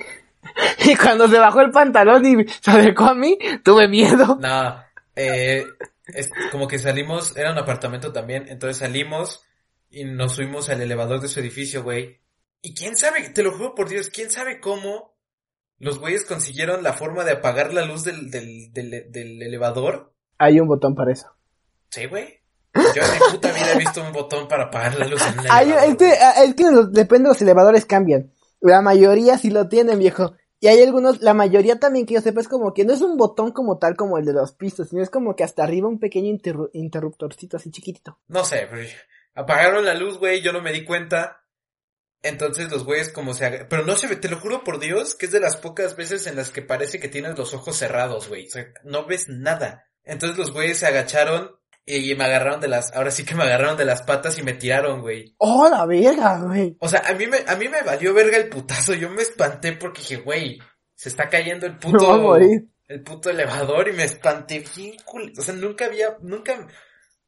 Y 0.85 0.95
cuando 0.95 1.27
se 1.27 1.39
bajó 1.39 1.61
el 1.61 1.71
pantalón 1.71 2.25
y 2.25 2.47
se 2.47 2.71
acercó 2.71 3.05
a 3.05 3.15
mí, 3.15 3.37
tuve 3.63 3.87
miedo. 3.87 4.37
No, 4.39 4.83
eh, 5.15 5.65
es 6.07 6.29
como 6.51 6.67
que 6.67 6.79
salimos, 6.79 7.35
era 7.35 7.51
un 7.51 7.57
apartamento 7.57 8.11
también, 8.11 8.47
entonces 8.47 8.77
salimos 8.77 9.45
y 9.89 10.03
nos 10.05 10.33
subimos 10.33 10.69
al 10.69 10.81
elevador 10.81 11.21
de 11.21 11.27
su 11.27 11.39
edificio, 11.39 11.83
güey. 11.83 12.19
Y 12.65 12.73
quién 12.73 12.95
sabe, 12.97 13.29
te 13.29 13.43
lo 13.43 13.51
juro 13.51 13.75
por 13.75 13.87
Dios, 13.89 14.09
quién 14.09 14.31
sabe 14.31 14.59
cómo 14.59 15.15
los 15.77 15.99
güeyes 15.99 16.25
consiguieron 16.25 16.81
la 16.81 16.93
forma 16.93 17.23
de 17.23 17.33
apagar 17.33 17.73
la 17.73 17.85
luz 17.85 18.03
del, 18.03 18.31
del, 18.31 18.73
del, 18.73 19.11
del 19.11 19.41
elevador. 19.43 20.13
Hay 20.39 20.59
un 20.59 20.67
botón 20.67 20.95
para 20.95 21.11
eso. 21.11 21.27
Sí, 21.89 22.07
güey. 22.07 22.39
Yo 22.73 23.03
en 23.03 23.11
mi 23.11 23.19
puta 23.31 23.51
vida 23.51 23.73
he 23.73 23.77
visto 23.77 24.01
un 24.01 24.11
botón 24.11 24.47
para 24.47 24.63
apagar 24.65 24.97
la 24.97 25.05
luz 25.07 25.21
en 25.27 25.39
un 25.39 25.45
Hay, 25.51 25.65
elevador. 25.67 25.89
es 25.91 25.97
que, 25.97 26.43
es 26.45 26.55
que 26.55 26.63
los- 26.71 26.91
depende, 26.91 27.29
los 27.29 27.41
elevadores 27.41 27.85
cambian. 27.85 28.31
La 28.61 28.81
mayoría 28.81 29.37
sí 29.37 29.51
lo 29.51 29.69
tienen, 29.69 29.99
viejo. 29.99 30.33
Y 30.59 30.67
hay 30.67 30.81
algunos, 30.81 31.21
la 31.21 31.35
mayoría 31.35 31.79
también 31.79 32.05
que 32.07 32.15
yo 32.15 32.21
sepa 32.21 32.41
es 32.41 32.47
como 32.47 32.73
que 32.73 32.83
no 32.83 32.93
es 32.93 33.01
un 33.01 33.15
botón 33.17 33.51
como 33.51 33.77
tal 33.77 33.95
como 33.95 34.17
el 34.17 34.25
de 34.25 34.33
los 34.33 34.53
pistos, 34.53 34.89
sino 34.89 35.03
es 35.03 35.11
como 35.11 35.35
que 35.35 35.43
hasta 35.43 35.63
arriba 35.63 35.87
un 35.87 35.99
pequeño 35.99 36.29
interru- 36.33 36.71
interruptorcito 36.73 37.57
así 37.57 37.69
chiquitito. 37.69 38.17
No 38.27 38.43
sé, 38.43 38.67
pero 38.71 38.87
apagaron 39.35 39.85
la 39.85 39.93
luz, 39.93 40.17
güey, 40.17 40.41
yo 40.41 40.51
no 40.51 40.61
me 40.61 40.71
di 40.71 40.83
cuenta. 40.83 41.43
Entonces 42.25 42.71
los 42.71 42.83
güeyes 42.83 43.11
como 43.11 43.33
se... 43.33 43.65
Pero 43.69 43.85
no 43.85 43.95
se 43.95 44.07
ve, 44.07 44.15
te 44.15 44.29
lo 44.29 44.39
juro 44.39 44.63
por 44.63 44.79
Dios, 44.79 45.15
que 45.15 45.27
es 45.27 45.31
de 45.31 45.39
las 45.39 45.57
pocas 45.57 45.95
veces 45.95 46.27
en 46.27 46.35
las 46.35 46.49
que 46.49 46.61
parece 46.61 46.99
que 46.99 47.07
tienes 47.07 47.37
los 47.37 47.53
ojos 47.53 47.77
cerrados, 47.77 48.27
güey. 48.27 48.47
O 48.47 48.49
sea, 48.49 48.65
no 48.83 49.05
ves 49.05 49.29
nada. 49.29 49.87
Entonces 50.03 50.37
los 50.37 50.51
güeyes 50.51 50.79
se 50.79 50.87
agacharon 50.87 51.55
y 51.85 52.13
me 52.15 52.25
agarraron 52.25 52.61
de 52.61 52.67
las... 52.67 52.93
Ahora 52.93 53.11
sí 53.11 53.25
que 53.25 53.35
me 53.35 53.43
agarraron 53.43 53.77
de 53.77 53.85
las 53.85 54.01
patas 54.01 54.37
y 54.39 54.43
me 54.43 54.53
tiraron, 54.53 55.01
güey. 55.01 55.35
¡Oh, 55.37 55.69
la 55.69 55.85
verga, 55.85 56.39
güey! 56.39 56.75
O 56.79 56.89
sea, 56.89 57.03
a 57.05 57.13
mí 57.13 57.27
me, 57.27 57.39
a 57.47 57.55
mí 57.55 57.67
me 57.67 57.83
valió 57.83 58.13
verga 58.13 58.37
el 58.37 58.49
putazo. 58.49 58.93
Yo 58.93 59.09
me 59.09 59.21
espanté 59.21 59.73
porque 59.73 60.01
dije, 60.01 60.17
güey, 60.17 60.59
se 60.95 61.09
está 61.09 61.29
cayendo 61.29 61.65
el 61.65 61.77
puto... 61.77 62.37
el 62.87 63.01
puto 63.01 63.29
elevador 63.29 63.87
y 63.87 63.93
me 63.93 64.03
espanté 64.03 64.63
bien 64.75 64.97
cool. 65.05 65.33
O 65.37 65.41
sea, 65.41 65.53
nunca 65.55 65.85
había, 65.85 66.17
nunca, 66.21 66.67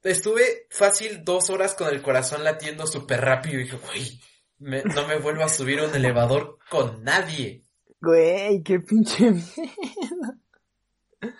estuve 0.03 0.67
fácil 0.69 1.23
dos 1.23 1.49
horas 1.49 1.73
con 1.73 1.89
el 1.89 2.01
corazón 2.01 2.43
latiendo 2.43 2.87
súper 2.87 3.21
rápido 3.21 3.59
y 3.59 3.63
dije, 3.63 3.77
güey, 3.77 4.21
me- 4.59 4.83
no 4.83 5.07
me 5.07 5.17
vuelvo 5.19 5.43
a 5.43 5.49
subir 5.49 5.79
a 5.79 5.85
un 5.85 5.95
elevador 5.95 6.57
con 6.69 7.03
nadie. 7.03 7.63
Güey, 8.01 8.61
qué 8.63 8.79
pinche... 8.79 9.33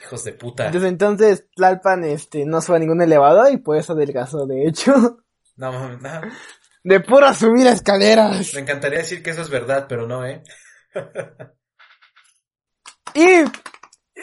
Hijos 0.02 0.24
de 0.24 0.34
puta. 0.34 0.72
Desde 0.72 0.88
entonces, 0.88 1.46
Tlalpan, 1.56 2.04
este, 2.04 2.46
no 2.46 2.62
sube 2.62 2.78
a 2.78 2.80
ningún 2.80 3.02
elevador 3.02 3.52
y 3.52 3.58
por 3.58 3.78
eso 3.78 3.94
adelgazó, 3.94 4.46
de 4.46 4.68
hecho. 4.68 4.94
No, 5.60 5.72
mames, 5.72 6.00
no. 6.02 6.22
De 6.84 7.00
puro 7.00 7.34
subir 7.34 7.66
escaleras. 7.66 8.54
Me 8.54 8.62
encantaría 8.62 9.00
decir 9.00 9.24
que 9.24 9.32
eso 9.32 9.42
es 9.42 9.50
verdad, 9.50 9.88
pero 9.90 10.06
no, 10.06 10.24
eh. 10.24 10.44
Y, 13.16 13.26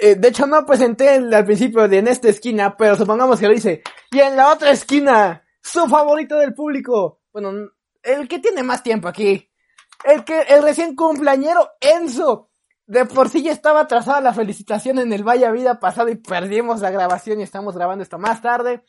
eh, 0.01 0.15
de 0.17 0.29
hecho 0.29 0.47
no 0.47 0.65
presenté 0.65 1.17
en- 1.17 1.35
al 1.35 1.45
principio 1.45 1.89
de 1.89 1.99
en 1.99 2.07
esta 2.09 2.29
esquina, 2.29 2.77
pero 2.77 2.95
supongamos 2.95 3.41
que 3.41 3.49
lo 3.49 3.53
hice. 3.55 3.83
Y 4.13 4.21
en 4.21 4.37
la 4.37 4.53
otra 4.53 4.71
esquina, 4.71 5.45
su 5.61 5.87
favorito 5.89 6.37
del 6.39 6.55
público. 6.55 7.21
Bueno, 7.33 7.53
el 8.05 8.29
que 8.29 8.39
tiene 8.39 8.63
más 8.63 8.83
tiempo 8.83 9.09
aquí. 9.09 9.51
El 10.05 10.25
que, 10.25 10.41
el 10.41 10.63
recién 10.63 10.95
cumpleañero 10.95 11.71
Enzo. 11.81 12.51
De 12.87 13.07
por 13.07 13.31
sí 13.31 13.43
ya 13.43 13.53
estaba 13.53 13.81
atrasada 13.81 14.21
la 14.21 14.35
felicitación 14.35 14.99
en 14.99 15.13
el 15.13 15.25
Vaya 15.25 15.51
Vida 15.51 15.81
pasado 15.81 16.11
y 16.11 16.17
perdimos 16.17 16.83
la 16.83 16.91
grabación 16.91 17.41
y 17.41 17.43
estamos 17.43 17.75
grabando 17.75 18.03
esto 18.03 18.19
más 18.19 18.43
tarde. 18.43 18.85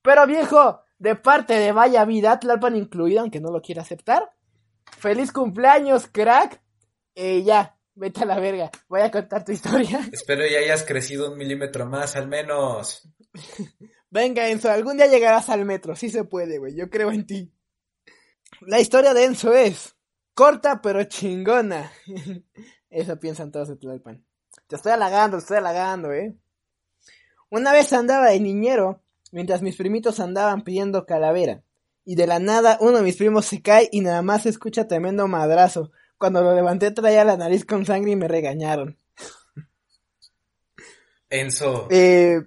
Pero 0.00 0.26
viejo, 0.26 0.80
de 0.98 1.16
parte 1.16 1.54
de 1.54 1.72
Vaya 1.72 2.06
Vida, 2.06 2.38
Tlalpan 2.38 2.76
incluido, 2.76 3.20
aunque 3.20 3.40
no 3.40 3.50
lo 3.50 3.60
quiera 3.60 3.82
aceptar. 3.82 4.32
Feliz 4.98 5.32
cumpleaños, 5.32 6.06
crack. 6.06 6.62
Eh, 7.14 7.42
ya, 7.42 7.76
vete 7.94 8.22
a 8.22 8.26
la 8.26 8.40
verga. 8.40 8.70
Voy 8.88 9.02
a 9.02 9.10
contar 9.10 9.44
tu 9.44 9.52
historia. 9.52 10.00
Espero 10.12 10.46
ya 10.46 10.58
hayas 10.58 10.84
crecido 10.84 11.30
un 11.30 11.36
milímetro 11.36 11.84
más, 11.84 12.16
al 12.16 12.28
menos. 12.28 13.06
Venga, 14.10 14.48
Enzo, 14.48 14.70
algún 14.70 14.96
día 14.96 15.08
llegarás 15.08 15.50
al 15.50 15.66
metro. 15.66 15.94
Sí 15.94 16.08
se 16.08 16.24
puede, 16.24 16.58
güey. 16.58 16.74
Yo 16.74 16.88
creo 16.88 17.10
en 17.10 17.26
ti. 17.26 17.52
La 18.60 18.80
historia 18.80 19.14
de 19.14 19.24
Enzo 19.24 19.52
es 19.52 19.96
corta 20.34 20.80
pero 20.82 21.04
chingona. 21.04 21.90
Eso 22.90 23.18
piensan 23.18 23.50
todos 23.50 23.68
de 23.68 23.76
Tlalpan. 23.76 24.24
Te 24.66 24.76
estoy 24.76 24.92
halagando, 24.92 25.36
te 25.36 25.42
estoy 25.42 25.56
halagando, 25.58 26.12
eh. 26.12 26.34
Una 27.50 27.72
vez 27.72 27.92
andaba 27.92 28.28
de 28.28 28.40
niñero 28.40 29.02
mientras 29.32 29.62
mis 29.62 29.76
primitos 29.76 30.20
andaban 30.20 30.62
pidiendo 30.62 31.06
calavera. 31.06 31.62
Y 32.04 32.14
de 32.14 32.26
la 32.26 32.38
nada 32.38 32.78
uno 32.80 32.98
de 32.98 33.02
mis 33.02 33.16
primos 33.16 33.46
se 33.46 33.62
cae 33.62 33.88
y 33.92 34.00
nada 34.00 34.22
más 34.22 34.44
se 34.44 34.48
escucha 34.48 34.86
tremendo 34.86 35.26
madrazo. 35.26 35.90
Cuando 36.18 36.40
lo 36.42 36.54
levanté 36.54 36.90
traía 36.92 37.24
la 37.24 37.36
nariz 37.36 37.64
con 37.64 37.84
sangre 37.84 38.12
y 38.12 38.16
me 38.16 38.28
regañaron. 38.28 38.98
Enzo, 41.28 41.88
Eh, 41.90 42.40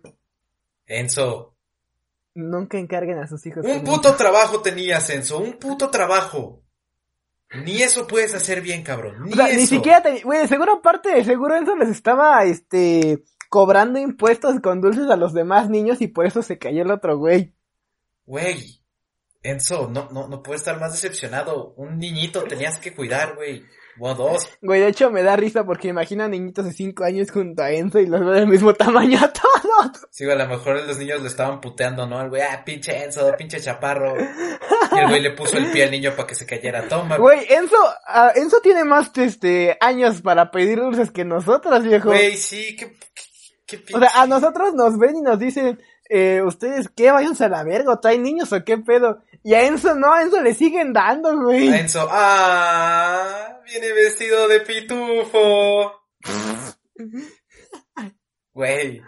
Enzo, 0.85 1.55
Nunca 2.35 2.77
encarguen 2.77 3.17
a 3.19 3.27
sus 3.27 3.45
hijos. 3.45 3.65
Un 3.65 3.83
puto 3.83 4.15
trabajo 4.15 4.61
tenías, 4.61 5.09
Enzo, 5.09 5.39
un 5.39 5.53
puto 5.53 5.89
trabajo. 5.89 6.63
Ni 7.65 7.81
eso 7.81 8.05
puedes 8.05 8.33
hacer 8.35 8.61
bien, 8.61 8.83
cabrón. 8.83 9.23
Ni 9.23 9.33
O 9.33 9.35
sea, 9.35 9.47
eso. 9.47 9.59
ni 9.59 9.65
siquiera 9.65 10.03
te... 10.03 10.21
Güey, 10.21 10.47
seguro 10.47 10.73
aparte, 10.73 11.09
de 11.09 11.25
seguro 11.25 11.55
eso 11.55 11.75
les 11.75 11.89
estaba, 11.89 12.43
este, 12.43 13.23
cobrando 13.49 13.99
impuestos 13.99 14.59
con 14.59 14.81
dulces 14.81 15.09
a 15.09 15.15
los 15.15 15.33
demás 15.33 15.69
niños 15.69 15.99
y 16.01 16.07
por 16.07 16.27
eso 16.27 16.43
se 16.43 16.59
cayó 16.59 16.83
el 16.83 16.91
otro 16.91 17.17
güey. 17.17 17.55
Güey, 18.25 18.83
Enzo, 19.41 19.89
no, 19.89 20.09
no, 20.11 20.27
no 20.27 20.43
puedes 20.43 20.61
estar 20.61 20.79
más 20.79 20.91
decepcionado. 20.91 21.73
Un 21.75 21.97
niñito 21.97 22.43
tenías 22.43 22.77
que 22.77 22.93
cuidar, 22.93 23.35
güey. 23.35 23.65
Dos. 23.99 24.49
Güey, 24.61 24.81
de 24.81 24.87
hecho 24.87 25.11
me 25.11 25.23
da 25.23 25.35
risa 25.35 25.65
porque 25.65 25.89
imagina 25.89 26.27
niñitos 26.27 26.65
de 26.65 26.71
5 26.73 27.03
años 27.03 27.31
junto 27.31 27.61
a 27.61 27.71
Enzo 27.71 27.99
y 27.99 28.07
los 28.07 28.21
veo 28.21 28.31
del 28.31 28.47
mismo 28.47 28.73
tamaño 28.73 29.19
a 29.21 29.31
todos. 29.31 30.07
Sí, 30.09 30.25
güey, 30.25 30.39
a 30.39 30.43
lo 30.43 30.49
mejor 30.49 30.81
los 30.87 30.97
niños 30.97 31.21
le 31.21 31.27
estaban 31.27 31.59
puteando, 31.59 32.07
¿no? 32.07 32.21
El 32.21 32.29
güey, 32.29 32.41
ah, 32.41 32.63
pinche 32.65 33.03
Enzo, 33.03 33.31
pinche 33.37 33.59
chaparro. 33.59 34.15
Y 34.17 34.99
el 34.99 35.07
güey 35.07 35.21
le 35.21 35.31
puso 35.31 35.57
el 35.57 35.71
pie 35.71 35.83
al 35.83 35.91
niño 35.91 36.11
para 36.15 36.27
que 36.27 36.35
se 36.35 36.45
cayera. 36.45 36.87
Toma, 36.87 37.17
Güey, 37.17 37.45
Enzo, 37.49 37.77
ah, 38.07 38.31
Enzo 38.35 38.61
tiene 38.61 38.83
más, 38.83 39.11
este, 39.17 39.77
años 39.81 40.21
para 40.21 40.49
pedir 40.51 40.79
dulces 40.79 41.11
que 41.11 41.25
nosotros, 41.25 41.83
viejo. 41.83 42.09
Güey, 42.09 42.37
sí, 42.37 42.75
qué, 42.75 42.97
qué, 43.65 43.83
qué. 43.83 43.95
O 43.95 43.99
sea, 43.99 44.09
a 44.15 44.27
nosotros 44.27 44.73
nos 44.73 44.97
ven 44.97 45.17
y 45.17 45.21
nos 45.21 45.37
dicen, 45.37 45.79
eh, 46.09 46.41
¿ustedes 46.43 46.89
qué? 46.89 47.11
Váyanse 47.11 47.45
a 47.45 47.49
la 47.49 47.63
verga, 47.63 47.93
¿o 47.93 47.99
traen 47.99 48.23
niños 48.23 48.51
o 48.51 48.63
qué 48.63 48.77
pedo? 48.79 49.21
Y 49.43 49.53
a 49.53 49.65
Enzo 49.65 49.95
no, 49.95 50.13
a 50.13 50.21
Enzo 50.21 50.41
le 50.41 50.53
siguen 50.53 50.93
dando, 50.93 51.35
güey. 51.41 51.69
A 51.69 51.79
Enzo, 51.79 52.07
ah, 52.11 53.61
viene 53.65 53.93
vestido 53.93 54.47
de 54.47 54.61
pitufo. 54.61 55.93
Güey, 58.53 59.01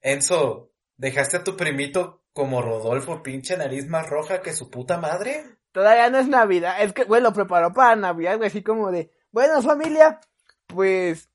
Enzo, 0.00 0.72
¿dejaste 0.96 1.38
a 1.38 1.44
tu 1.44 1.56
primito 1.56 2.24
como 2.32 2.62
Rodolfo, 2.62 3.22
pinche 3.22 3.56
nariz 3.56 3.86
más 3.86 4.08
roja 4.08 4.40
que 4.40 4.54
su 4.54 4.70
puta 4.70 4.98
madre? 4.98 5.44
Todavía 5.72 6.08
no 6.10 6.18
es 6.18 6.28
Navidad, 6.28 6.82
es 6.82 6.92
que, 6.92 7.04
güey, 7.04 7.20
lo 7.20 7.32
preparó 7.32 7.72
para 7.72 7.96
Navidad, 7.96 8.36
güey, 8.36 8.48
así 8.48 8.62
como 8.62 8.90
de, 8.90 9.10
bueno, 9.30 9.60
familia, 9.60 10.20
pues, 10.66 11.28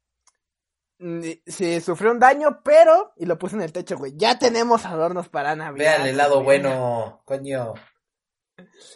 mm, 1.00 1.22
se 1.46 1.82
sufrió 1.82 2.12
un 2.12 2.20
daño, 2.20 2.62
pero, 2.64 3.14
y 3.18 3.26
lo 3.26 3.38
puse 3.38 3.56
en 3.56 3.62
el 3.62 3.74
techo, 3.74 3.98
güey, 3.98 4.14
ya 4.16 4.40
tenemos 4.40 4.86
adornos 4.86 5.30
para 5.30 5.56
Navidad. 5.56 5.98
Vean 5.98 6.08
el 6.08 6.18
lado 6.18 6.44
güey. 6.44 6.60
bueno, 6.62 7.22
coño. 7.26 7.74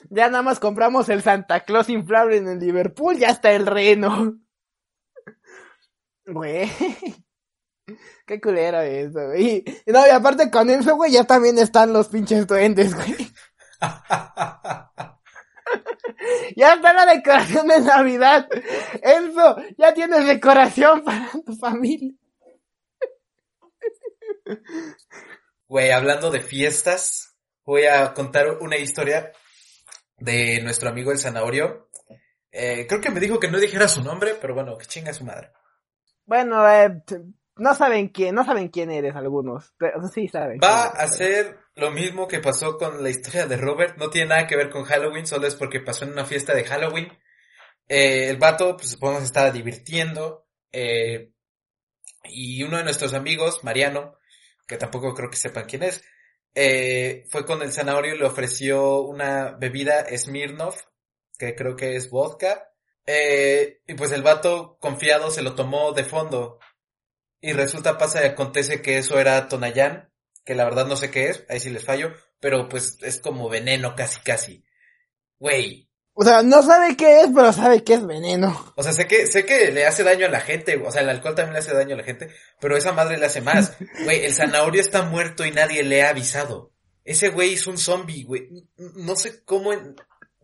Ya 0.09 0.27
nada 0.29 0.41
más 0.43 0.59
compramos 0.59 1.09
el 1.09 1.21
Santa 1.21 1.61
Claus 1.61 1.89
inflable 1.89 2.37
en 2.37 2.47
el 2.47 2.59
Liverpool, 2.59 3.17
ya 3.17 3.29
está 3.29 3.51
el 3.51 3.67
reno. 3.67 4.39
Güey. 6.25 6.69
Qué 8.25 8.39
culero 8.39 8.81
eso, 8.81 9.27
güey. 9.27 9.63
No, 9.87 10.05
y 10.05 10.09
aparte 10.09 10.49
con 10.49 10.69
eso, 10.69 10.95
güey, 10.95 11.11
ya 11.11 11.25
también 11.25 11.57
están 11.57 11.93
los 11.93 12.07
pinches 12.07 12.47
duendes, 12.47 12.95
güey. 12.95 13.31
Ya 16.55 16.73
está 16.73 16.93
la 16.93 17.05
decoración 17.05 17.67
de 17.67 17.81
Navidad. 17.81 18.47
Enzo, 19.01 19.57
ya 19.77 19.93
tienes 19.93 20.25
decoración 20.25 21.03
para 21.03 21.29
tu 21.45 21.55
familia. 21.55 22.13
Güey, 25.67 25.91
hablando 25.91 26.29
de 26.29 26.41
fiestas, 26.41 27.35
voy 27.65 27.85
a 27.85 28.13
contar 28.13 28.57
una 28.59 28.77
historia 28.77 29.31
de 30.21 30.61
nuestro 30.61 30.89
amigo 30.89 31.11
el 31.11 31.19
zanahorio. 31.19 31.89
Eh, 32.51 32.85
creo 32.87 33.01
que 33.01 33.09
me 33.09 33.19
dijo 33.19 33.39
que 33.39 33.49
no 33.49 33.59
dijera 33.59 33.87
su 33.87 34.03
nombre, 34.03 34.35
pero 34.39 34.53
bueno, 34.53 34.77
que 34.77 34.85
chinga 34.85 35.13
su 35.13 35.25
madre. 35.25 35.51
Bueno, 36.25 36.69
eh, 36.69 37.03
no 37.57 37.75
saben 37.75 38.09
quién, 38.09 38.35
no 38.35 38.45
saben 38.45 38.69
quién 38.69 38.91
eres 38.91 39.15
algunos, 39.15 39.73
pero 39.77 40.07
sí 40.07 40.27
saben. 40.27 40.59
Va 40.63 40.85
a 40.85 41.07
ser 41.07 41.57
lo 41.75 41.91
mismo 41.91 42.27
que 42.27 42.39
pasó 42.39 42.77
con 42.77 43.03
la 43.03 43.09
historia 43.09 43.47
de 43.47 43.57
Robert. 43.57 43.97
No 43.97 44.09
tiene 44.09 44.29
nada 44.29 44.47
que 44.47 44.55
ver 44.55 44.69
con 44.69 44.83
Halloween, 44.83 45.27
solo 45.27 45.47
es 45.47 45.55
porque 45.55 45.81
pasó 45.81 46.05
en 46.05 46.11
una 46.11 46.25
fiesta 46.25 46.53
de 46.53 46.63
Halloween. 46.63 47.11
Eh, 47.87 48.29
el 48.29 48.37
vato, 48.37 48.77
pues 48.77 48.91
supongo 48.91 49.15
que 49.15 49.21
se 49.21 49.25
estaba 49.25 49.51
divirtiendo. 49.51 50.47
eh, 50.71 51.31
y 52.23 52.63
uno 52.63 52.77
de 52.77 52.83
nuestros 52.83 53.13
amigos, 53.13 53.63
Mariano, 53.63 54.17
que 54.67 54.77
tampoco 54.77 55.13
creo 55.13 55.29
que 55.29 55.37
sepan 55.37 55.65
quién 55.65 55.83
es, 55.83 56.03
eh, 56.53 57.25
fue 57.29 57.45
con 57.45 57.61
el 57.61 57.71
zanahorio 57.71 58.15
y 58.15 58.19
le 58.19 58.25
ofreció 58.25 59.01
una 59.01 59.51
bebida 59.51 60.05
Smirnoff, 60.17 60.83
que 61.37 61.55
creo 61.55 61.75
que 61.75 61.95
es 61.95 62.09
vodka. 62.09 62.71
Eh, 63.05 63.81
y 63.87 63.93
pues 63.95 64.11
el 64.11 64.21
vato 64.23 64.77
confiado 64.79 65.31
se 65.31 65.41
lo 65.41 65.55
tomó 65.55 65.93
de 65.93 66.03
fondo. 66.03 66.59
Y 67.41 67.53
resulta, 67.53 67.97
pasa 67.97 68.23
y 68.23 68.27
acontece 68.27 68.81
que 68.81 68.97
eso 68.97 69.19
era 69.19 69.47
Tonayán, 69.47 70.11
que 70.45 70.55
la 70.55 70.65
verdad 70.65 70.85
no 70.85 70.95
sé 70.95 71.09
qué 71.09 71.29
es, 71.29 71.45
ahí 71.49 71.59
sí 71.59 71.69
les 71.69 71.83
fallo, 71.83 72.13
pero 72.39 72.69
pues 72.69 72.97
es 73.01 73.19
como 73.19 73.49
veneno 73.49 73.95
casi 73.95 74.21
casi. 74.21 74.63
Güey, 75.39 75.89
O 76.21 76.23
sea, 76.23 76.43
no 76.43 76.61
sabe 76.61 76.95
qué 76.95 77.21
es, 77.21 77.29
pero 77.33 77.51
sabe 77.51 77.83
que 77.83 77.95
es 77.95 78.05
veneno. 78.05 78.73
o 78.75 78.83
sea, 78.83 78.93
sé 78.93 79.07
que, 79.07 79.25
sé 79.25 79.43
que 79.43 79.71
le 79.71 79.87
hace 79.87 80.03
daño 80.03 80.27
a 80.27 80.29
la 80.29 80.39
gente, 80.39 80.77
o 80.85 80.91
sea, 80.91 81.01
el 81.01 81.09
alcohol 81.09 81.33
también 81.33 81.53
le 81.53 81.59
hace 81.59 81.73
daño 81.73 81.95
a 81.95 81.97
la 81.97 82.03
gente, 82.03 82.29
pero 82.59 82.77
esa 82.77 82.91
madre 82.93 83.17
le 83.17 83.25
hace 83.25 83.41
más. 83.41 83.75
Güey, 84.03 84.23
el 84.25 84.31
zanahorio 84.33 84.81
está 84.81 85.01
muerto 85.01 85.43
y 85.45 85.51
nadie 85.51 85.81
le 85.81 86.03
ha 86.03 86.09
avisado. 86.09 86.73
Ese 87.03 87.29
güey 87.29 87.53
es 87.55 87.65
un 87.65 87.79
zombie, 87.79 88.23
güey. 88.23 88.47
No 88.77 89.15
sé 89.15 89.43
cómo 89.45 89.73
en- 89.73 89.95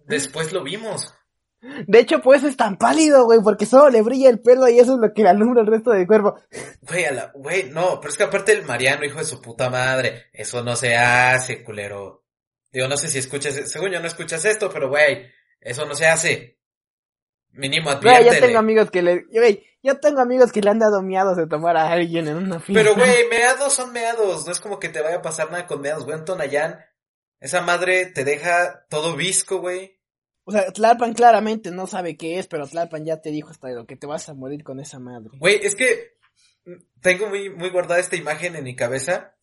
después 0.07 0.51
lo 0.51 0.63
vimos. 0.63 1.13
De 1.87 1.99
hecho, 1.99 2.21
pues 2.21 2.43
es 2.43 2.57
tan 2.57 2.77
pálido, 2.77 3.25
güey, 3.25 3.39
porque 3.43 3.67
solo 3.67 3.89
le 3.91 4.01
brilla 4.01 4.29
el 4.31 4.39
pelo 4.39 4.67
y 4.67 4.79
eso 4.79 4.93
es 4.93 4.99
lo 4.99 5.13
que 5.13 5.21
le 5.21 5.29
alumbra 5.29 5.61
el 5.61 5.67
resto 5.67 5.91
del 5.91 6.07
cuerpo. 6.07 6.39
Güey, 6.81 7.05
a 7.05 7.11
la, 7.11 7.31
güey, 7.35 7.69
no, 7.69 7.99
pero 7.99 8.11
es 8.11 8.17
que 8.17 8.23
aparte 8.23 8.53
el 8.53 8.63
Mariano, 8.65 9.05
hijo 9.05 9.19
de 9.19 9.25
su 9.25 9.41
puta 9.41 9.69
madre, 9.69 10.25
eso 10.33 10.63
no 10.63 10.75
se 10.75 10.95
hace, 10.95 11.63
culero. 11.63 12.23
Digo, 12.71 12.87
no 12.87 12.95
sé 12.97 13.09
si 13.09 13.17
escuchas, 13.19 13.55
según 13.69 13.91
yo 13.91 13.99
no 13.99 14.07
escuchas 14.07 14.45
esto, 14.45 14.69
pero 14.71 14.87
güey, 14.89 15.25
eso 15.61 15.85
no 15.85 15.95
se 15.95 16.07
hace. 16.07 16.57
Mínimo 17.51 17.89
Güey, 17.89 18.15
adviértele. 18.15 18.35
yo 18.35 18.45
tengo 18.45 18.59
amigos 18.59 18.91
que 18.91 19.01
le, 19.01 19.25
güey, 19.31 19.63
yo 19.81 19.99
tengo 19.99 20.21
amigos 20.21 20.51
que 20.51 20.61
le 20.61 20.69
han 20.69 20.79
dado 20.79 21.01
miados 21.01 21.37
de 21.37 21.47
tomar 21.47 21.75
a 21.77 21.91
alguien 21.91 22.27
en 22.27 22.37
una 22.37 22.59
fiesta. 22.59 22.83
Pero 22.83 22.95
güey, 22.95 23.27
meados 23.29 23.73
son 23.73 23.91
meados, 23.93 24.45
no 24.45 24.51
es 24.51 24.59
como 24.59 24.79
que 24.79 24.89
te 24.89 25.01
vaya 25.01 25.17
a 25.17 25.21
pasar 25.21 25.51
nada 25.51 25.65
con 25.65 25.81
meados, 25.81 26.05
güey, 26.05 26.17
en 26.17 26.25
Tonayán, 26.25 26.79
esa 27.39 27.61
madre 27.61 28.07
te 28.07 28.23
deja 28.23 28.85
todo 28.89 29.15
visco, 29.15 29.59
güey. 29.59 29.97
O 30.43 30.51
sea, 30.51 30.71
Tlalpan 30.71 31.13
claramente 31.13 31.71
no 31.71 31.87
sabe 31.87 32.15
qué 32.15 32.39
es, 32.39 32.47
pero 32.47 32.67
Tlalpan 32.67 33.05
ya 33.05 33.21
te 33.21 33.31
dijo 33.31 33.49
hasta 33.49 33.69
lo 33.69 33.85
que 33.85 33.97
te 33.97 34.07
vas 34.07 34.29
a 34.29 34.33
morir 34.33 34.63
con 34.63 34.79
esa 34.79 34.97
madre. 34.99 35.29
Güey, 35.37 35.59
es 35.61 35.75
que 35.75 36.17
tengo 37.01 37.27
muy, 37.27 37.49
muy 37.49 37.69
guardada 37.69 37.99
esta 37.99 38.15
imagen 38.15 38.55
en 38.55 38.63
mi 38.63 38.75
cabeza. 38.75 39.35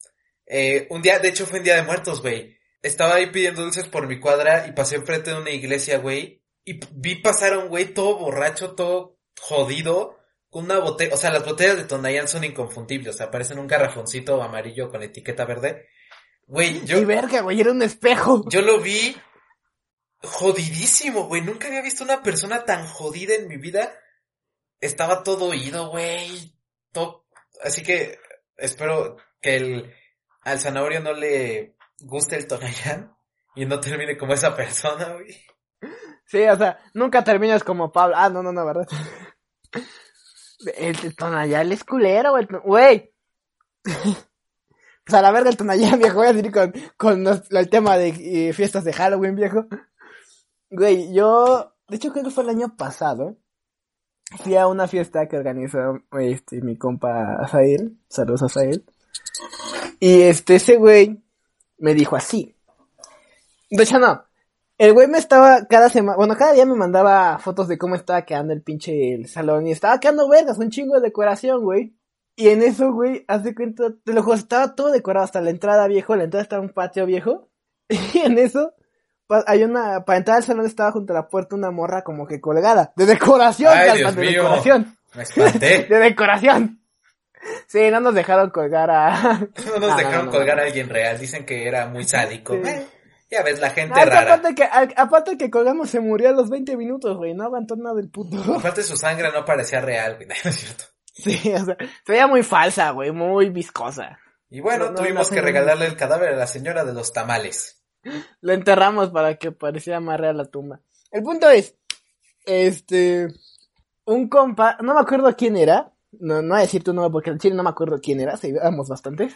Eh, 0.46 0.86
un 0.90 1.02
día, 1.02 1.18
de 1.18 1.28
hecho 1.28 1.46
fue 1.46 1.58
un 1.58 1.64
día 1.64 1.76
de 1.76 1.82
muertos, 1.82 2.22
güey. 2.22 2.56
Estaba 2.84 3.14
ahí 3.14 3.30
pidiendo 3.30 3.62
dulces 3.62 3.88
por 3.88 4.06
mi 4.06 4.20
cuadra 4.20 4.66
y 4.66 4.72
pasé 4.72 4.96
enfrente 4.96 5.30
de 5.30 5.40
una 5.40 5.50
iglesia, 5.50 5.96
güey. 5.96 6.42
Y 6.66 6.80
vi 6.92 7.14
pasar 7.14 7.54
a 7.54 7.58
un 7.58 7.68
güey 7.68 7.86
todo 7.94 8.18
borracho, 8.18 8.74
todo 8.74 9.18
jodido, 9.40 10.18
con 10.50 10.66
una 10.66 10.80
botella. 10.80 11.14
O 11.14 11.16
sea, 11.16 11.32
las 11.32 11.46
botellas 11.46 11.78
de 11.78 11.84
Tonayán 11.84 12.28
son 12.28 12.44
inconfundibles. 12.44 13.14
O 13.14 13.16
sea, 13.16 13.30
parecen 13.30 13.58
un 13.58 13.66
garrafoncito 13.66 14.42
amarillo 14.42 14.90
con 14.90 15.02
etiqueta 15.02 15.46
verde. 15.46 15.88
Güey, 16.46 16.84
yo, 16.84 16.98
Y 16.98 17.06
verga, 17.06 17.40
güey, 17.40 17.58
era 17.58 17.72
un 17.72 17.80
espejo. 17.80 18.44
yo 18.50 18.60
lo 18.60 18.78
vi 18.78 19.16
jodidísimo, 20.22 21.26
güey. 21.26 21.40
Nunca 21.40 21.68
había 21.68 21.80
visto 21.80 22.04
una 22.04 22.22
persona 22.22 22.66
tan 22.66 22.86
jodida 22.86 23.34
en 23.34 23.48
mi 23.48 23.56
vida. 23.56 23.98
Estaba 24.78 25.22
todo 25.22 25.46
oído, 25.46 25.88
güey. 25.88 26.54
Todo... 26.92 27.24
Así 27.62 27.82
que 27.82 28.18
espero 28.58 29.16
que 29.40 29.56
el, 29.56 29.94
al 30.42 30.60
zanahorio 30.60 31.00
no 31.00 31.14
le 31.14 31.76
guste 32.00 32.36
el 32.36 32.46
Tonayán 32.46 33.16
y 33.54 33.66
no 33.66 33.80
termine 33.80 34.16
como 34.16 34.34
esa 34.34 34.54
persona, 34.54 35.14
güey. 35.14 35.36
Sí, 36.26 36.42
o 36.42 36.56
sea, 36.56 36.78
nunca 36.94 37.22
terminas 37.22 37.62
como 37.62 37.92
Pablo. 37.92 38.16
Ah, 38.16 38.28
no, 38.28 38.42
no, 38.42 38.52
no, 38.52 38.64
¿verdad? 38.64 38.88
El, 40.76 40.96
el 40.96 41.72
es 41.72 41.84
culero, 41.84 42.32
güey. 42.64 43.12
Pues 45.04 45.14
a 45.14 45.20
la 45.20 45.30
verga 45.32 45.50
el 45.50 45.56
Tonayán, 45.56 45.98
viejo. 45.98 46.16
Voy 46.16 46.28
a 46.28 46.32
seguir 46.32 46.50
con, 46.50 46.72
con 46.96 47.26
el 47.26 47.68
tema 47.68 47.98
de 47.98 48.48
eh, 48.48 48.52
fiestas 48.54 48.84
de 48.84 48.92
Halloween, 48.92 49.36
viejo. 49.36 49.66
Güey, 50.70 51.12
yo... 51.12 51.72
De 51.88 51.96
hecho, 51.96 52.10
creo 52.10 52.24
que 52.24 52.30
fue 52.30 52.44
el 52.44 52.50
año 52.50 52.74
pasado. 52.76 53.36
Fui 54.42 54.56
a 54.56 54.66
una 54.66 54.88
fiesta 54.88 55.28
que 55.28 55.36
organizó 55.36 56.00
este, 56.12 56.62
mi 56.62 56.78
compa 56.78 57.36
Azael. 57.36 57.98
Saludos 58.08 58.44
Azael. 58.44 58.86
Y 60.00 60.22
este, 60.22 60.56
ese 60.56 60.76
güey 60.76 61.23
me 61.78 61.94
dijo 61.94 62.16
así. 62.16 62.54
De 63.70 63.82
hecho, 63.82 63.98
no. 63.98 64.24
El 64.76 64.92
güey 64.92 65.06
me 65.06 65.18
estaba 65.18 65.66
cada 65.66 65.88
semana, 65.88 66.16
bueno, 66.16 66.36
cada 66.36 66.52
día 66.52 66.66
me 66.66 66.74
mandaba 66.74 67.38
fotos 67.38 67.68
de 67.68 67.78
cómo 67.78 67.94
estaba 67.94 68.22
quedando 68.22 68.52
el 68.52 68.62
pinche 68.62 69.14
el 69.14 69.28
salón 69.28 69.66
y 69.66 69.72
estaba 69.72 70.00
quedando 70.00 70.28
vergas, 70.28 70.58
un 70.58 70.70
chingo 70.70 70.96
de 70.96 71.02
decoración, 71.02 71.62
güey. 71.62 71.94
Y 72.36 72.48
en 72.48 72.62
eso, 72.62 72.92
güey, 72.92 73.24
haz 73.28 73.44
de 73.44 73.54
cuenta, 73.54 73.84
te 74.04 74.12
lo 74.12 74.24
juro, 74.24 74.34
estaba 74.34 74.74
todo 74.74 74.90
decorado 74.90 75.24
hasta 75.24 75.40
la 75.40 75.50
entrada 75.50 75.86
viejo, 75.86 76.16
la 76.16 76.24
entrada 76.24 76.42
estaba 76.42 76.62
un 76.62 76.70
patio 76.70 77.06
viejo. 77.06 77.48
Y 78.14 78.18
en 78.18 78.38
eso, 78.38 78.72
hay 79.46 79.62
una, 79.62 80.04
para 80.04 80.18
entrar 80.18 80.38
al 80.38 80.42
salón 80.42 80.66
estaba 80.66 80.90
junto 80.90 81.12
a 81.12 81.16
la 81.16 81.28
puerta 81.28 81.54
una 81.54 81.70
morra 81.70 82.02
como 82.02 82.26
que 82.26 82.40
colgada. 82.40 82.92
De 82.96 83.06
decoración, 83.06 83.72
Ay, 83.74 84.02
de 84.02 84.14
decoración. 84.14 84.96
Me 85.14 85.22
espanté. 85.22 85.84
De 85.88 85.98
decoración. 85.98 86.80
Sí, 87.66 87.90
no 87.90 88.00
nos 88.00 88.14
dejaron 88.14 88.50
colgar 88.50 88.90
a... 88.90 89.38
No 89.66 89.78
nos 89.78 89.90
No, 89.90 89.96
dejaron 89.96 90.18
no, 90.18 90.24
no, 90.26 90.30
colgar 90.30 90.56
no. 90.56 90.62
a 90.62 90.66
alguien 90.66 90.88
real, 90.88 91.18
dicen 91.18 91.44
que 91.44 91.66
era 91.68 91.86
muy 91.86 92.04
sádico. 92.04 92.54
Sí. 92.54 92.68
Eh, 92.68 92.86
ya 93.30 93.42
ves, 93.42 93.58
la 93.60 93.70
gente 93.70 93.98
Ah, 93.98 94.04
rara. 94.04 94.34
aparte 94.34 94.54
que, 94.54 94.64
a- 94.64 94.88
aparte 95.02 95.36
que 95.38 95.50
colgamos 95.50 95.90
se 95.90 96.00
murió 96.00 96.28
a 96.28 96.32
los 96.32 96.48
20 96.50 96.76
minutos, 96.76 97.16
güey, 97.16 97.34
no 97.34 97.44
aguantó 97.44 97.74
nada 97.76 97.96
del 97.96 98.08
puto. 98.10 98.36
Aparte 98.58 98.82
su 98.82 98.96
sangre 98.96 99.30
no 99.32 99.44
parecía 99.44 99.80
real, 99.80 100.16
güey, 100.16 100.28
no 100.44 100.50
es 100.50 100.56
cierto. 100.56 100.84
Sí, 101.12 101.52
o 101.52 101.64
sea, 101.64 101.76
se 102.04 102.12
veía 102.12 102.26
muy 102.26 102.42
falsa, 102.42 102.90
güey, 102.90 103.10
muy 103.12 103.48
viscosa. 103.50 104.18
Y 104.50 104.60
bueno, 104.60 104.86
No, 104.86 104.90
no, 104.92 104.96
tuvimos 104.98 105.30
que 105.30 105.40
regalarle 105.40 105.86
el 105.86 105.96
cadáver 105.96 106.30
a 106.30 106.36
la 106.36 106.46
señora 106.46 106.84
de 106.84 106.92
los 106.92 107.12
tamales. 107.12 107.82
Lo 108.40 108.52
enterramos 108.52 109.10
para 109.10 109.36
que 109.36 109.50
pareciera 109.52 109.98
más 110.00 110.20
real 110.20 110.36
la 110.36 110.44
tumba. 110.44 110.80
El 111.10 111.22
punto 111.22 111.48
es, 111.50 111.76
este, 112.44 113.28
un 114.04 114.28
compa, 114.28 114.76
no 114.82 114.94
me 114.94 115.00
acuerdo 115.00 115.34
quién 115.36 115.56
era, 115.56 115.90
no, 116.20 116.42
no 116.42 116.50
voy 116.50 116.58
a 116.58 116.62
decir 116.62 116.82
tu 116.82 116.92
nombre 116.92 117.12
porque 117.12 117.30
en 117.30 117.38
chile 117.38 117.54
no 117.54 117.62
me 117.62 117.70
acuerdo 117.70 118.00
quién 118.02 118.20
era, 118.20 118.36
se 118.36 118.50
éramos 118.50 118.88
bastante. 118.88 119.28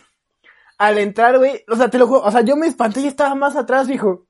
Al 0.79 0.99
entrar, 0.99 1.39
güey, 1.39 1.65
o 1.69 1.77
sea, 1.77 1.89
te 1.89 1.99
lo 1.99 2.07
juro, 2.07 2.21
o 2.23 2.31
sea, 2.31 2.43
yo 2.43 2.57
me 2.57 2.67
espanté 2.67 3.01
y 3.01 3.07
estaba 3.07 3.35
más 3.35 3.57
atrás, 3.57 3.89
hijo. 3.91 4.27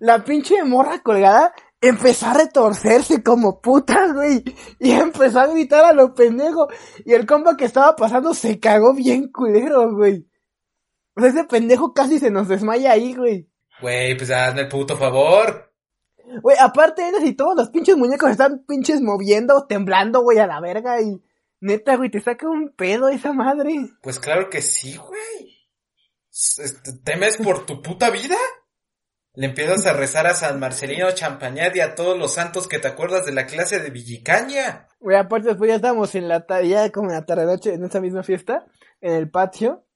La 0.00 0.24
pinche 0.24 0.62
morra 0.64 1.00
colgada 1.02 1.52
empezó 1.80 2.26
a 2.26 2.34
retorcerse 2.34 3.22
como 3.22 3.60
puta, 3.60 4.12
güey. 4.12 4.42
Y 4.78 4.92
empezó 4.92 5.40
a 5.40 5.46
gritar 5.46 5.84
a 5.84 5.92
lo 5.92 6.14
pendejo. 6.14 6.68
Y 7.04 7.12
el 7.12 7.26
compa 7.26 7.56
que 7.56 7.66
estaba 7.66 7.94
pasando 7.94 8.32
se 8.32 8.58
cagó 8.58 8.94
bien 8.94 9.30
culero, 9.30 9.94
güey. 9.94 10.26
O 11.14 11.20
sea, 11.20 11.30
ese 11.30 11.44
pendejo 11.44 11.92
casi 11.92 12.18
se 12.18 12.30
nos 12.30 12.48
desmaya 12.48 12.92
ahí, 12.92 13.14
güey. 13.14 13.48
Güey, 13.82 14.16
pues 14.16 14.30
hazme 14.30 14.62
el 14.62 14.68
puto 14.68 14.96
favor. 14.96 15.72
Güey, 16.40 16.56
aparte 16.58 17.06
eres 17.06 17.24
y 17.24 17.34
todos 17.34 17.54
los 17.56 17.68
pinches 17.68 17.96
muñecos 17.96 18.30
están 18.30 18.64
pinches 18.66 19.02
moviendo, 19.02 19.66
temblando, 19.66 20.22
güey, 20.22 20.38
a 20.38 20.46
la 20.46 20.60
verga 20.60 21.02
y 21.02 21.20
neta, 21.62 21.96
güey, 21.96 22.10
te 22.10 22.20
saca 22.20 22.48
un 22.48 22.74
pedo 22.74 23.08
esa 23.08 23.32
madre. 23.32 23.72
Pues 24.02 24.18
claro 24.18 24.50
que 24.50 24.60
sí, 24.60 24.96
güey. 24.96 25.68
Este, 26.30 26.92
¿Temes 27.04 27.36
por 27.38 27.64
tu 27.64 27.80
puta 27.80 28.10
vida? 28.10 28.36
Le 29.34 29.46
empiezas 29.46 29.86
a 29.86 29.94
rezar 29.94 30.26
a 30.26 30.34
San 30.34 30.60
Marcelino 30.60 31.10
Champañat 31.12 31.74
y 31.76 31.80
a 31.80 31.94
todos 31.94 32.18
los 32.18 32.34
santos 32.34 32.68
que 32.68 32.78
te 32.78 32.88
acuerdas 32.88 33.24
de 33.24 33.32
la 33.32 33.46
clase 33.46 33.78
de 33.78 33.90
Villicaña. 33.90 34.88
Güey, 35.00 35.16
aparte 35.16 35.48
después 35.48 35.68
ya 35.68 35.76
estábamos 35.76 36.14
en 36.14 36.28
la 36.28 36.44
tarde, 36.44 36.68
ya 36.68 36.90
como 36.90 37.08
en 37.08 37.14
la 37.14 37.24
tarde 37.24 37.46
noche, 37.46 37.74
en 37.74 37.84
esa 37.84 38.00
misma 38.00 38.22
fiesta, 38.22 38.66
en 39.00 39.14
el 39.14 39.30
patio, 39.30 39.86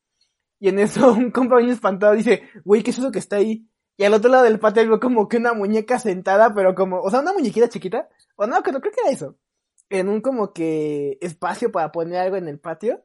y 0.59 0.69
en 0.69 0.79
eso 0.79 1.13
un 1.13 1.31
compa 1.31 1.59
bien 1.59 1.71
espantado 1.71 2.15
dice, 2.15 2.43
güey, 2.65 2.83
¿qué 2.83 2.91
es 2.91 2.99
eso 2.99 3.11
que 3.11 3.19
está 3.19 3.37
ahí? 3.37 3.69
Y 3.99 4.05
al 4.05 4.15
otro 4.15 4.31
lado 4.31 4.45
del 4.45 4.59
patio 4.59 4.87
veo 4.87 5.01
como 5.01 5.29
que 5.29 5.39
una 5.39 5.53
muñeca 5.53 5.99
sentada, 5.99 6.55
pero 6.55 6.75
como, 6.75 7.01
o 7.01 7.11
sea, 7.11 7.21
una 7.21 7.33
muñequita 7.33 7.69
chiquita, 7.69 8.09
o 8.37 8.47
no, 8.47 8.63
que 8.63 8.73
no 8.73 8.81
creo 8.81 8.93
que 8.93 9.01
era 9.03 9.11
eso, 9.11 9.37
en 9.91 10.09
un 10.09 10.21
como 10.21 10.53
que 10.53 11.19
espacio 11.21 11.71
para 11.71 11.93
poner 11.93 12.19
algo 12.19 12.37
en 12.37 12.49
el 12.49 12.59
patio, 12.59 13.05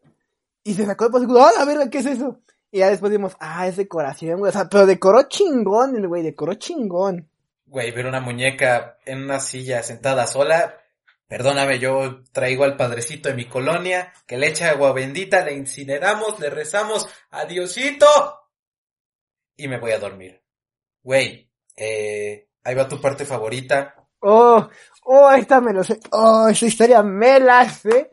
y 0.63 0.74
se 0.74 0.86
sacó 0.86 1.06
de 1.06 1.12
paso, 1.12 1.41
¡ah, 1.41 1.52
la 1.58 1.65
verga, 1.65 1.89
qué 1.89 2.00
es 2.00 2.06
eso! 2.06 2.39
Y 2.72 2.80
ya 2.80 2.89
después 2.89 3.12
vimos, 3.12 3.36
ah, 3.39 3.67
es 3.67 3.78
decoración, 3.78 4.39
güey, 4.39 4.50
o 4.50 4.54
sea, 4.54 4.70
pero 4.70 4.86
decoró 4.86 5.24
chingón 5.24 5.96
el 5.96 6.08
güey, 6.08 6.24
decoró 6.24 6.54
chingón. 6.54 7.30
Güey, 7.65 7.91
ver 7.91 8.06
una 8.06 8.20
muñeca 8.20 8.98
en 9.06 9.24
una 9.24 9.39
silla 9.39 9.82
sentada 9.84 10.28
sola. 10.28 10.78
Perdóname, 11.28 11.80
yo 11.80 12.22
traigo 12.34 12.65
al 12.65 12.76
padrecito 12.76 13.30
de 13.30 13.36
mi 13.36 13.46
colonia, 13.46 14.12
que 14.28 14.38
le 14.38 14.48
echa 14.48 14.72
agua 14.72 14.91
bendita, 14.91 15.46
le 15.46 15.54
incineramos, 15.54 16.38
le 16.39 16.50
rezamos, 16.50 17.08
adiosito. 17.30 18.06
Y 19.56 19.70
me 19.70 19.80
voy 19.80 19.91
a 19.91 20.00
dormir. 20.00 20.41
Güey, 21.02 21.50
eh, 21.78 22.50
ahí 22.63 22.76
va 22.76 22.89
tu 22.89 23.00
parte 23.00 23.24
favorita. 23.24 23.96
Oh, 24.20 24.70
oh, 25.02 25.32
esta 25.32 25.62
me 25.62 25.74
lo 25.74 25.84
sé. 25.84 26.00
Oh, 26.12 26.48
esa 26.50 26.66
historia 26.66 27.02
me 27.04 27.40
la 27.40 27.70
sé. 27.70 28.10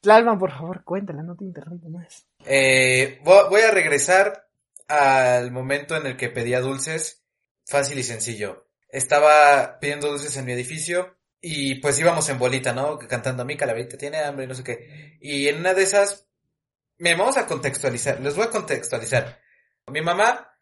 Tlalman, 0.00 0.38
por 0.38 0.50
favor, 0.52 0.84
cuéntala, 0.84 1.22
no 1.22 1.34
te 1.36 1.44
interrumpo 1.44 1.88
más. 1.88 2.26
Eh, 2.44 3.20
vo- 3.24 3.48
voy 3.48 3.62
a 3.62 3.70
regresar 3.70 4.48
al 4.88 5.50
momento 5.50 5.96
en 5.96 6.06
el 6.06 6.16
que 6.16 6.28
pedía 6.28 6.60
dulces. 6.60 7.22
Fácil 7.66 7.98
y 7.98 8.02
sencillo. 8.04 8.68
Estaba 8.88 9.78
pidiendo 9.80 10.08
dulces 10.08 10.36
en 10.36 10.44
mi 10.44 10.52
edificio 10.52 11.16
y 11.40 11.76
pues 11.76 11.98
íbamos 11.98 12.28
en 12.28 12.38
bolita, 12.38 12.72
¿no? 12.72 12.98
Cantando 12.98 13.44
mi 13.44 13.56
calaverita 13.56 13.98
tiene 13.98 14.18
hambre 14.18 14.44
y 14.44 14.48
no 14.48 14.54
sé 14.54 14.62
qué. 14.62 15.18
Y 15.20 15.48
en 15.48 15.58
una 15.58 15.74
de 15.74 15.82
esas, 15.82 16.28
me 16.98 17.14
vamos 17.16 17.36
a 17.36 17.46
contextualizar, 17.46 18.20
les 18.20 18.36
voy 18.36 18.44
a 18.46 18.50
contextualizar. 18.50 19.40
Mi 19.90 20.00
mamá 20.00 20.52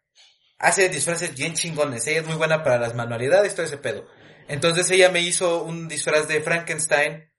hace 0.57 0.89
disfraces 0.89 1.35
bien 1.35 1.53
chingones, 1.53 2.07
ella 2.07 2.21
es 2.21 2.27
muy 2.27 2.35
buena 2.35 2.63
para 2.63 2.79
las 2.79 2.95
manualidades, 2.95 3.53
todo 3.53 3.65
ese 3.67 3.77
pedo. 3.77 4.07
Entonces 4.47 4.89
ella 4.91 5.09
me 5.11 5.21
hizo 5.21 5.63
un 5.63 5.87
disfraz 5.87 6.27
de 6.27 6.41
Frankenstein 6.41 7.29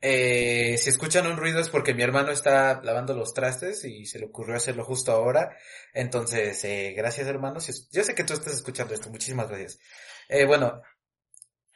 eh, 0.00 0.76
si 0.78 0.90
escuchan 0.90 1.26
un 1.26 1.36
ruido 1.38 1.58
es 1.58 1.70
porque 1.70 1.94
mi 1.94 2.02
hermano 2.02 2.30
está 2.30 2.80
lavando 2.82 3.14
los 3.14 3.32
trastes 3.32 3.84
y 3.84 4.04
se 4.06 4.18
le 4.18 4.26
ocurrió 4.26 4.54
hacerlo 4.54 4.84
justo 4.84 5.10
ahora. 5.10 5.56
Entonces, 5.94 6.62
eh, 6.64 6.92
gracias 6.96 7.26
hermano. 7.26 7.60
Si 7.60 7.70
es- 7.72 7.88
yo 7.90 8.04
sé 8.04 8.14
que 8.14 8.22
tú 8.24 8.34
estás 8.34 8.54
escuchando 8.54 8.94
esto. 8.94 9.08
Muchísimas 9.10 9.48
gracias. 9.48 9.78
Eh, 10.28 10.44
bueno, 10.44 10.82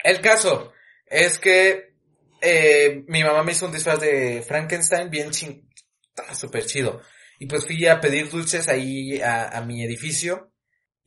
el 0.05 0.21
caso 0.21 0.73
es 1.07 1.39
que 1.39 1.95
eh, 2.43 3.05
mi 3.09 3.23
mamá 3.25 3.43
me 3.43 3.53
hizo 3.53 3.67
un 3.67 3.73
disfraz 3.73 4.01
de 4.01 4.43
Frankenstein 4.47 5.11
bien 5.11 5.31
ching... 5.31 5.69
ah, 6.29 6.35
Súper 6.35 6.67
chido. 6.67 7.01
Y 7.39 7.47
pues 7.47 7.67
fui 7.67 7.87
a 7.87 8.01
pedir 8.01 8.31
dulces 8.31 8.69
ahí 8.69 9.21
a, 9.23 9.49
a 9.49 9.61
mi 9.63 9.83
edificio. 9.85 10.50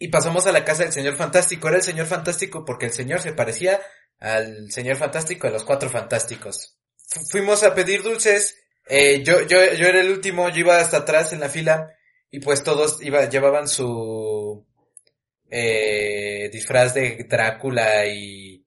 Y 0.04 0.10
pasamos 0.10 0.46
a 0.48 0.52
la 0.52 0.66
casa 0.66 0.84
del 0.84 0.92
señor 0.92 1.16
fantástico. 1.16 1.68
Era 1.70 1.78
el 1.78 1.84
señor 1.84 2.08
fantástico 2.08 2.66
porque 2.66 2.88
el 2.88 2.92
señor 2.92 3.22
se 3.22 3.32
parecía 3.34 3.80
al 4.20 4.70
señor 4.72 4.98
fantástico 4.98 5.48
de 5.48 5.54
los 5.54 5.64
cuatro 5.64 5.90
fantásticos 5.90 6.78
fu- 7.10 7.22
fuimos 7.32 7.64
a 7.64 7.74
pedir 7.74 8.04
dulces. 8.04 8.56
Eh, 8.88 9.24
yo, 9.24 9.42
yo, 9.48 9.58
yo 9.74 9.88
era 9.88 10.02
el 10.02 10.12
último, 10.12 10.50
yo 10.50 10.60
iba 10.60 10.78
hasta 10.78 10.98
atrás 10.98 11.32
en 11.32 11.40
la 11.40 11.48
fila 11.50 11.90
y 12.30 12.40
pues 12.42 12.64
todos 12.64 13.02
iba, 13.02 13.30
llevaban 13.30 13.68
su 13.70 14.66
eh, 15.50 16.50
disfraz 16.52 16.94
de 16.94 17.26
Drácula 17.30 18.06
y 18.08 18.66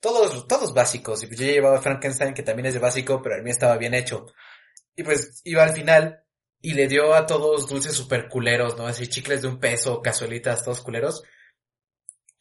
todos, 0.00 0.46
todos 0.46 0.72
básicos. 0.74 1.22
Y 1.22 1.26
pues 1.26 1.40
yo 1.40 1.46
llevaba 1.46 1.82
Frankenstein 1.82 2.34
que 2.34 2.42
también 2.42 2.66
es 2.66 2.74
de 2.74 2.80
básico, 2.80 3.20
pero 3.22 3.36
el 3.36 3.42
mío 3.42 3.52
estaba 3.52 3.76
bien 3.76 3.94
hecho. 3.94 4.26
Y 4.94 5.02
pues 5.02 5.40
iba 5.44 5.62
al 5.64 5.74
final 5.74 6.24
y 6.70 6.74
le 6.74 6.88
dio 6.88 7.14
a 7.14 7.26
todos 7.26 7.68
dulces 7.68 7.92
super 7.94 8.28
culeros, 8.28 8.76
¿no? 8.76 8.86
Así 8.86 9.06
chicles 9.06 9.42
de 9.42 9.48
un 9.48 9.60
peso, 9.60 10.02
cazuelitas, 10.02 10.64
todos 10.64 10.80
culeros. 10.80 11.22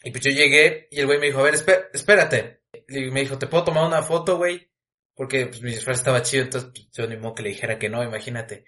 Y 0.03 0.09
pues 0.11 0.23
yo 0.23 0.31
llegué 0.31 0.87
y 0.89 0.99
el 0.99 1.05
güey 1.05 1.19
me 1.19 1.27
dijo, 1.27 1.39
a 1.39 1.43
ver, 1.43 1.53
espé- 1.53 1.89
espérate. 1.93 2.61
Y 2.87 3.11
me 3.11 3.21
dijo, 3.21 3.37
¿te 3.37 3.45
puedo 3.47 3.63
tomar 3.65 3.83
una 3.85 4.01
foto, 4.01 4.37
güey? 4.37 4.71
Porque 5.13 5.45
pues, 5.45 5.61
mi 5.61 5.71
disfraz 5.71 5.97
estaba 5.99 6.21
chido, 6.23 6.43
entonces 6.43 6.71
pues, 6.73 6.87
yo 6.91 7.07
ni 7.07 7.17
modo 7.17 7.35
que 7.35 7.43
le 7.43 7.49
dijera 7.49 7.77
que 7.77 7.87
no, 7.89 8.03
imagínate. 8.03 8.65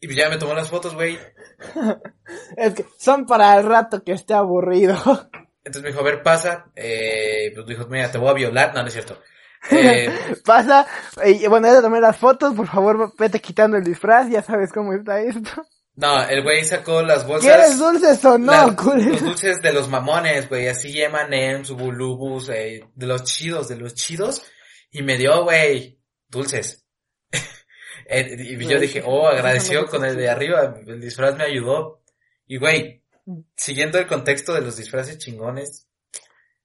Y 0.00 0.06
pues 0.06 0.16
ya 0.18 0.28
me 0.28 0.36
tomó 0.38 0.52
las 0.54 0.68
fotos, 0.68 0.94
güey. 0.94 1.18
Es 2.56 2.74
que 2.74 2.84
son 2.98 3.24
para 3.26 3.58
el 3.58 3.66
rato 3.66 4.02
que 4.04 4.12
esté 4.12 4.34
aburrido. 4.34 4.94
Entonces 5.64 5.82
me 5.82 5.88
dijo, 5.88 6.00
a 6.00 6.04
ver, 6.04 6.22
pasa. 6.22 6.70
Eh, 6.76 7.52
pues 7.54 7.66
dijo, 7.66 7.86
mira, 7.88 8.10
te 8.10 8.18
voy 8.18 8.28
a 8.28 8.34
violar. 8.34 8.74
No, 8.74 8.82
no 8.82 8.88
es 8.88 8.92
cierto. 8.94 9.20
Eh, 9.70 10.10
Pasa, 10.44 10.86
y 11.26 11.46
bueno, 11.48 11.66
ya 11.68 11.76
te 11.76 11.82
tomé 11.82 12.00
las 12.00 12.16
fotos, 12.16 12.54
por 12.54 12.66
favor, 12.66 13.12
vete 13.18 13.40
quitando 13.40 13.76
el 13.76 13.84
disfraz, 13.84 14.30
ya 14.30 14.42
sabes 14.42 14.72
cómo 14.72 14.92
está 14.94 15.20
esto. 15.20 15.50
no, 15.96 16.22
el 16.28 16.42
güey 16.42 16.64
sacó 16.64 17.02
las 17.02 17.24
¿Quieres 17.24 17.78
bolsas. 17.78 17.78
dulces 17.78 18.24
o 18.24 18.38
no, 18.38 18.52
la- 18.52 18.66
los 18.66 19.20
dulces 19.20 19.60
de 19.60 19.72
los 19.72 19.88
mamones, 19.88 20.48
güey, 20.48 20.68
así 20.68 21.00
M&M's, 21.02 21.70
Bulubus, 21.72 22.48
eh, 22.48 22.88
de 22.94 23.06
los 23.06 23.24
chidos, 23.24 23.68
de 23.68 23.76
los 23.76 23.94
chidos. 23.94 24.42
Y 24.90 25.02
me 25.02 25.16
dio, 25.18 25.44
güey, 25.44 26.00
dulces. 26.28 26.84
Eh, 28.12 28.34
y 28.58 28.66
yo 28.66 28.80
dije, 28.80 29.04
oh, 29.06 29.28
agradeció 29.28 29.86
con 29.86 30.04
el 30.04 30.16
de 30.16 30.28
arriba, 30.28 30.74
el 30.84 31.00
disfraz 31.00 31.36
me 31.36 31.44
ayudó. 31.44 32.02
Y 32.44 32.56
güey, 32.58 33.04
siguiendo 33.54 33.98
el 33.98 34.08
contexto 34.08 34.52
de 34.52 34.62
los 34.62 34.76
disfraces 34.76 35.18
chingones, 35.18 35.86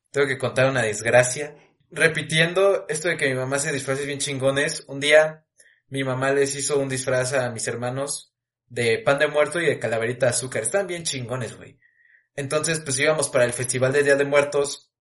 tengo 0.10 0.26
que 0.26 0.40
contar 0.40 0.68
una 0.72 0.82
desgracia. 0.82 1.56
Repitiendo 1.96 2.86
esto 2.90 3.08
de 3.08 3.16
que 3.18 3.30
mi 3.30 3.36
mamá 3.36 3.56
hace 3.56 3.72
disfraces 3.72 4.06
bien 4.06 4.20
chingones, 4.20 4.84
un 4.88 5.00
día 5.00 5.46
mi 5.88 6.04
mamá 6.04 6.32
les 6.34 6.54
hizo 6.56 6.78
un 6.78 6.90
disfraz 6.90 7.34
a 7.34 7.50
mis 7.52 7.66
hermanos 7.68 8.34
de 8.68 9.00
pan 9.00 9.18
de 9.18 9.28
muerto 9.28 9.62
y 9.62 9.66
de 9.66 9.80
calaverita 9.80 10.26
de 10.26 10.32
azúcar. 10.32 10.64
Están 10.64 10.88
bien 10.88 11.04
chingones, 11.04 11.56
güey. 11.56 11.80
Entonces, 12.36 12.82
pues 12.82 13.00
íbamos 13.00 13.30
para 13.30 13.46
el 13.46 13.54
festival 13.54 13.94
de 13.94 14.04
Día 14.04 14.16
de 14.16 14.26
Muertos 14.26 14.92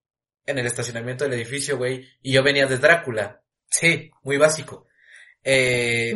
en 0.46 0.58
el 0.58 0.66
estacionamiento 0.66 1.24
del 1.24 1.32
edificio, 1.34 1.76
güey, 1.78 2.06
y 2.22 2.32
yo 2.32 2.42
venía 2.44 2.66
de 2.66 2.78
Drácula. 2.78 3.42
Sí, 3.68 4.12
muy 4.22 4.36
básico. 4.36 4.86
Eh, 5.42 6.14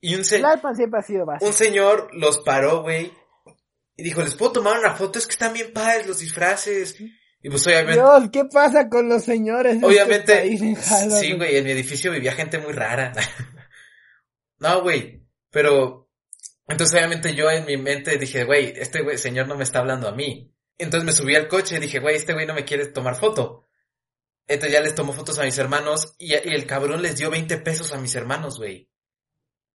y 0.00 0.14
un, 0.16 0.24
se- 0.24 0.40
siempre 0.74 0.98
ha 0.98 1.02
sido 1.02 1.24
básico. 1.24 1.46
un 1.46 1.52
señor 1.54 2.08
los 2.14 2.38
paró, 2.38 2.82
güey, 2.82 3.12
y 3.96 4.02
dijo, 4.02 4.22
¿les 4.22 4.34
puedo 4.34 4.52
tomar 4.52 4.78
una 4.78 4.94
foto? 4.94 5.18
Es 5.20 5.26
que 5.26 5.32
están 5.32 5.52
bien 5.52 5.72
padres 5.72 6.06
los 6.06 6.18
disfraces. 6.18 6.96
Y 7.40 7.50
pues 7.50 7.66
obviamente, 7.66 8.00
Dios, 8.00 8.30
¿qué 8.32 8.44
pasa 8.46 8.88
con 8.88 9.08
los 9.08 9.22
señores? 9.22 9.82
obviamente, 9.82 10.52
este 10.52 10.58
país 10.58 10.88
Halloween? 10.88 11.20
sí, 11.20 11.32
güey, 11.34 11.56
en 11.56 11.64
mi 11.64 11.70
edificio 11.70 12.10
vivía 12.10 12.32
gente 12.32 12.58
muy 12.58 12.72
rara. 12.72 13.12
no, 14.58 14.82
güey, 14.82 15.22
pero, 15.50 16.10
entonces 16.66 16.96
obviamente 16.96 17.34
yo 17.34 17.50
en 17.50 17.64
mi 17.64 17.76
mente 17.76 18.18
dije, 18.18 18.44
güey, 18.44 18.72
este 18.76 19.02
güey, 19.02 19.18
señor 19.18 19.46
no 19.46 19.56
me 19.56 19.64
está 19.64 19.78
hablando 19.78 20.08
a 20.08 20.12
mí. 20.12 20.52
Entonces 20.78 21.04
me 21.04 21.12
subí 21.12 21.34
al 21.34 21.48
coche 21.48 21.76
y 21.76 21.80
dije, 21.80 22.00
güey, 22.00 22.16
este 22.16 22.32
güey 22.32 22.46
no 22.46 22.54
me 22.54 22.64
quiere 22.64 22.86
tomar 22.86 23.16
foto. 23.16 23.68
Entonces 24.46 24.72
ya 24.72 24.80
les 24.80 24.94
tomó 24.94 25.12
fotos 25.12 25.38
a 25.38 25.44
mis 25.44 25.58
hermanos 25.58 26.14
y, 26.18 26.32
y 26.32 26.54
el 26.54 26.66
cabrón 26.66 27.02
les 27.02 27.16
dio 27.16 27.30
20 27.30 27.58
pesos 27.58 27.92
a 27.92 27.98
mis 27.98 28.14
hermanos, 28.14 28.58
güey. 28.58 28.88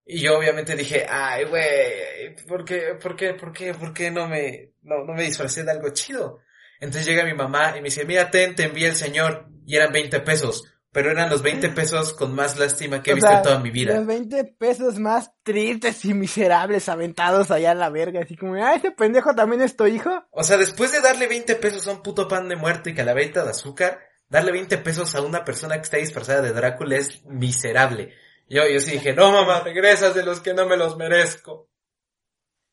Y 0.05 0.21
yo 0.21 0.37
obviamente 0.37 0.75
dije, 0.75 1.07
ay, 1.09 1.45
güey, 1.45 2.35
¿por 2.49 2.65
qué, 2.65 2.95
por 3.01 3.15
qué, 3.15 3.35
por 3.35 3.53
qué, 3.53 3.75
por 3.75 3.93
qué 3.93 4.11
no 4.11 4.29
me, 4.29 4.73
no, 4.83 5.05
no 5.05 5.15
me 5.15 5.25
disfracé 5.25 5.63
de 5.63 5.71
algo 5.71 5.91
chido? 5.91 6.41
Entonces 6.83 7.07
llega 7.07 7.25
mi 7.25 7.33
mamá 7.33 7.75
y 7.77 7.81
me 7.81 7.85
dice, 7.85 8.05
mira, 8.05 8.29
ten, 8.33 8.57
te 8.57 8.65
envía 8.65 8.89
el 8.89 8.97
señor. 8.97 9.47
Y 9.65 9.77
eran 9.77 9.93
20 9.93 10.19
pesos. 10.19 10.65
Pero 10.91 11.13
eran 11.13 11.31
los 11.31 11.41
20 11.41 11.69
pesos 11.77 12.13
con 12.13 12.35
más 12.35 12.59
lástima 12.59 13.05
que 13.05 13.11
he 13.11 13.13
O 13.13 13.17
visto 13.17 13.29
sea, 13.29 13.39
en 13.39 13.45
toda 13.45 13.61
mi 13.61 13.71
vida. 13.71 13.95
Los 13.95 14.05
20 14.05 14.45
pesos 14.59 14.99
más 14.99 15.31
tristes 15.45 16.05
y 16.05 16.13
miserables 16.13 16.89
aventados 16.89 17.53
allá 17.53 17.71
a 17.71 17.77
la 17.77 17.89
verga. 17.89 18.23
Así 18.23 18.35
como, 18.37 18.57
ah, 18.57 18.75
ese 18.75 18.91
pendejo 18.91 19.33
también 19.33 19.63
es 19.63 19.77
tu 19.77 19.87
hijo. 19.87 20.11
O 20.33 20.43
sea, 20.43 20.57
después 20.57 20.91
de 20.91 21.01
darle 21.01 21.29
20 21.29 21.55
pesos 21.55 21.87
a 21.87 21.93
un 21.93 22.03
puto 22.03 22.27
pan 22.27 22.49
de 22.49 22.57
muerte 22.57 22.91
y 22.91 22.95
calaverita 22.95 23.45
de 23.45 23.51
azúcar, 23.51 24.01
darle 24.29 24.51
20 24.51 24.77
pesos 24.79 25.15
a 25.15 25.23
una 25.23 25.45
persona 25.45 25.77
que 25.77 25.83
está 25.83 25.99
disfrazada 25.99 26.43
de 26.43 26.53
Drácula 26.53 26.97
es 26.97 27.25
miserable. 27.27 28.13
Yo, 28.49 28.67
yo 28.67 28.81
sí 28.81 28.91
dije, 28.91 29.15
no 29.15 29.31
mamá, 29.31 29.61
regresas 29.61 30.17
de 30.17 30.25
los 30.25 30.41
que 30.41 30.53
no 30.53 30.67
me 30.67 30.77
los 30.77 30.97
merezco. 30.97 31.71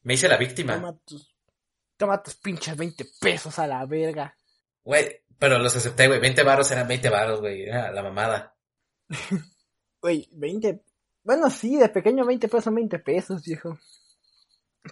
Me 0.02 0.16
hice 0.16 0.28
la 0.28 0.38
víctima. 0.38 0.74
Toma 0.74 0.98
tus, 1.06 1.29
toma 2.00 2.24
tus 2.24 2.36
pinches 2.36 2.78
20 2.78 3.06
pesos 3.20 3.60
a 3.60 3.68
la 3.68 3.86
verga. 3.86 4.34
Güey, 4.84 5.22
pero 5.38 5.60
los 5.60 5.76
acepté, 5.76 6.08
güey. 6.08 6.20
20 6.20 6.44
varos 6.44 6.72
eran 6.72 6.88
20 6.88 7.10
varos, 7.10 7.42
güey. 7.42 7.64
Era 7.64 7.92
la 7.92 8.02
mamada. 8.02 8.56
Güey, 10.02 10.30
20. 10.32 10.82
Bueno, 11.26 11.50
sí, 11.50 11.76
de 11.76 11.90
pequeño 11.90 12.26
20 12.26 12.48
pesos 12.48 12.64
son 12.64 12.76
20 12.76 13.00
pesos, 13.00 13.44
viejo. 13.44 13.78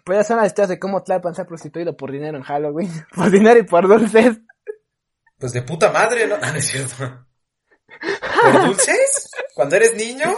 Pues 0.03 0.18
ya 0.18 0.24
son 0.26 0.36
las 0.36 0.47
historias 0.47 0.68
de 0.68 0.80
cómo 0.80 1.01
Tlalpan 1.01 1.34
se 1.34 1.43
ha 1.43 1.47
prostituido 1.47 1.95
por 1.95 2.12
dinero 2.12 2.38
en 2.38 2.43
Halloween. 2.43 2.91
Por 3.16 3.32
dinero 3.32 3.58
y 3.58 3.64
por 3.64 3.88
dulces. 3.88 4.41
Pues 5.38 5.53
de 5.53 5.62
puta 5.62 5.93
madre, 5.93 6.28
¿no? 6.28 6.36
Ah, 6.41 6.51
no 6.51 6.58
es 6.58 6.68
cierto. 6.68 7.26
¿Por 8.41 8.66
dulces? 8.66 9.30
¿Cuando 9.55 9.78
eres 9.78 9.95
niño? 9.95 10.36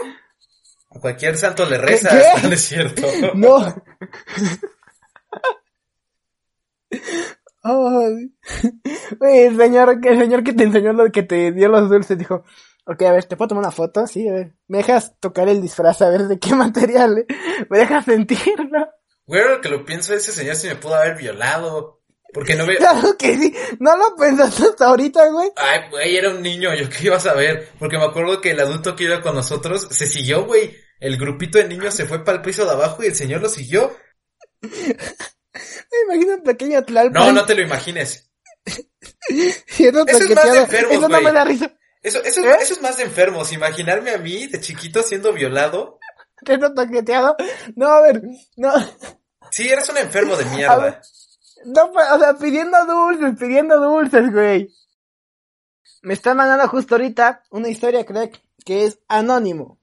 A 0.90 1.00
cualquier 1.00 1.36
santo 1.36 1.68
le 1.68 1.78
rezas. 1.78 2.12
¿Qué? 2.12 2.46
No 2.46 2.54
es 2.54 2.60
cierto. 2.60 3.02
No. 3.34 3.74
Güey, 9.18 9.38
el 9.46 9.56
señor, 9.56 10.00
que- 10.00 10.08
el 10.10 10.18
señor 10.18 10.42
que 10.44 10.52
te 10.52 10.64
enseñó 10.64 10.92
lo 10.92 11.10
que 11.12 11.22
te 11.22 11.52
dio 11.52 11.68
los 11.68 11.88
dulces 11.90 12.16
dijo, 12.18 12.44
ok, 12.86 13.02
a 13.02 13.12
ver, 13.12 13.24
¿te 13.24 13.36
puedo 13.36 13.48
tomar 13.48 13.64
una 13.64 13.70
foto? 13.72 14.06
Sí, 14.06 14.26
a 14.28 14.32
ver. 14.32 14.54
¿Me 14.68 14.78
dejas 14.78 15.14
tocar 15.20 15.48
el 15.48 15.60
disfraz 15.60 16.00
a 16.02 16.08
ver 16.08 16.22
de 16.28 16.38
qué 16.38 16.54
material? 16.54 17.18
eh? 17.18 17.26
¿Me 17.68 17.78
dejas 17.78 18.04
sentirlo? 18.04 18.88
Güey, 19.26 19.42
ahora 19.42 19.60
que 19.60 19.68
lo 19.68 19.84
pienso, 19.84 20.14
ese 20.14 20.32
señor 20.32 20.56
sí 20.56 20.68
me 20.68 20.76
pudo 20.76 20.94
haber 20.94 21.16
violado. 21.16 21.98
Porque 22.32 22.54
no 22.54 22.64
ve... 22.66 22.76
Claro 22.78 23.16
que 23.18 23.36
sí. 23.36 23.54
No 23.80 23.96
lo 23.96 24.14
pensaste 24.16 24.62
hasta 24.62 24.86
ahorita, 24.86 25.28
güey. 25.30 25.50
Ay, 25.56 25.90
güey, 25.90 26.16
era 26.16 26.30
un 26.30 26.40
niño, 26.42 26.72
yo 26.74 26.88
qué 26.88 27.06
iba 27.06 27.16
a 27.16 27.20
saber. 27.20 27.68
Porque 27.78 27.98
me 27.98 28.04
acuerdo 28.04 28.40
que 28.40 28.52
el 28.52 28.60
adulto 28.60 28.94
que 28.96 29.04
iba 29.04 29.20
con 29.20 29.34
nosotros 29.34 29.88
se 29.90 30.06
siguió, 30.06 30.46
güey. 30.46 30.74
El 31.00 31.16
grupito 31.18 31.58
de 31.58 31.66
niños 31.68 31.94
se 31.94 32.06
fue 32.06 32.24
para 32.24 32.38
el 32.38 32.42
piso 32.44 32.64
de 32.64 32.70
abajo 32.72 33.02
y 33.02 33.06
el 33.06 33.14
señor 33.14 33.40
lo 33.42 33.48
siguió. 33.48 33.90
Me 35.52 36.14
imagino 36.14 36.34
un 36.36 36.42
pequeño 36.42 36.82
Tlalpan. 36.84 37.12
No, 37.26 37.32
no 37.32 37.46
te 37.46 37.54
lo 37.54 37.62
imagines. 37.62 38.30
siendo 39.66 40.06
Eso 40.06 40.18
es 40.18 40.34
más 40.34 40.52
de 40.52 40.58
enfermos, 40.58 40.92
Eso 40.92 41.00
no 41.08 41.08
güey. 41.08 41.24
me 41.24 41.32
da 41.32 41.44
risa. 41.44 41.76
Eso, 42.02 42.22
eso, 42.22 42.40
¿Eh? 42.44 42.56
eso 42.60 42.74
es 42.74 42.82
más 42.82 42.96
de 42.96 43.02
enfermos. 43.04 43.52
Imaginarme 43.52 44.10
a 44.12 44.18
mí 44.18 44.46
de 44.46 44.60
chiquito 44.60 45.02
siendo 45.02 45.32
violado. 45.32 45.98
Siendo 46.46 46.72
toqueteado. 46.72 47.36
No, 47.76 47.88
a 47.88 48.00
ver. 48.02 48.22
No. 48.56 48.72
Sí, 49.50 49.68
eres 49.68 49.88
un 49.88 49.98
enfermo 49.98 50.36
de 50.36 50.44
A 50.44 50.46
ver. 50.46 50.56
mierda. 50.56 51.02
No, 51.66 51.92
pa- 51.92 52.14
o 52.14 52.18
sea, 52.18 52.34
pidiendo 52.34 52.84
dulces, 52.86 53.34
pidiendo 53.38 53.78
dulces, 53.80 54.32
güey. 54.32 54.72
Me 56.02 56.14
está 56.14 56.32
mandando 56.34 56.66
justo 56.68 56.94
ahorita 56.94 57.42
una 57.50 57.68
historia, 57.68 58.06
creo 58.06 58.30
que 58.64 58.84
es 58.86 58.98
anónimo. 59.08 59.78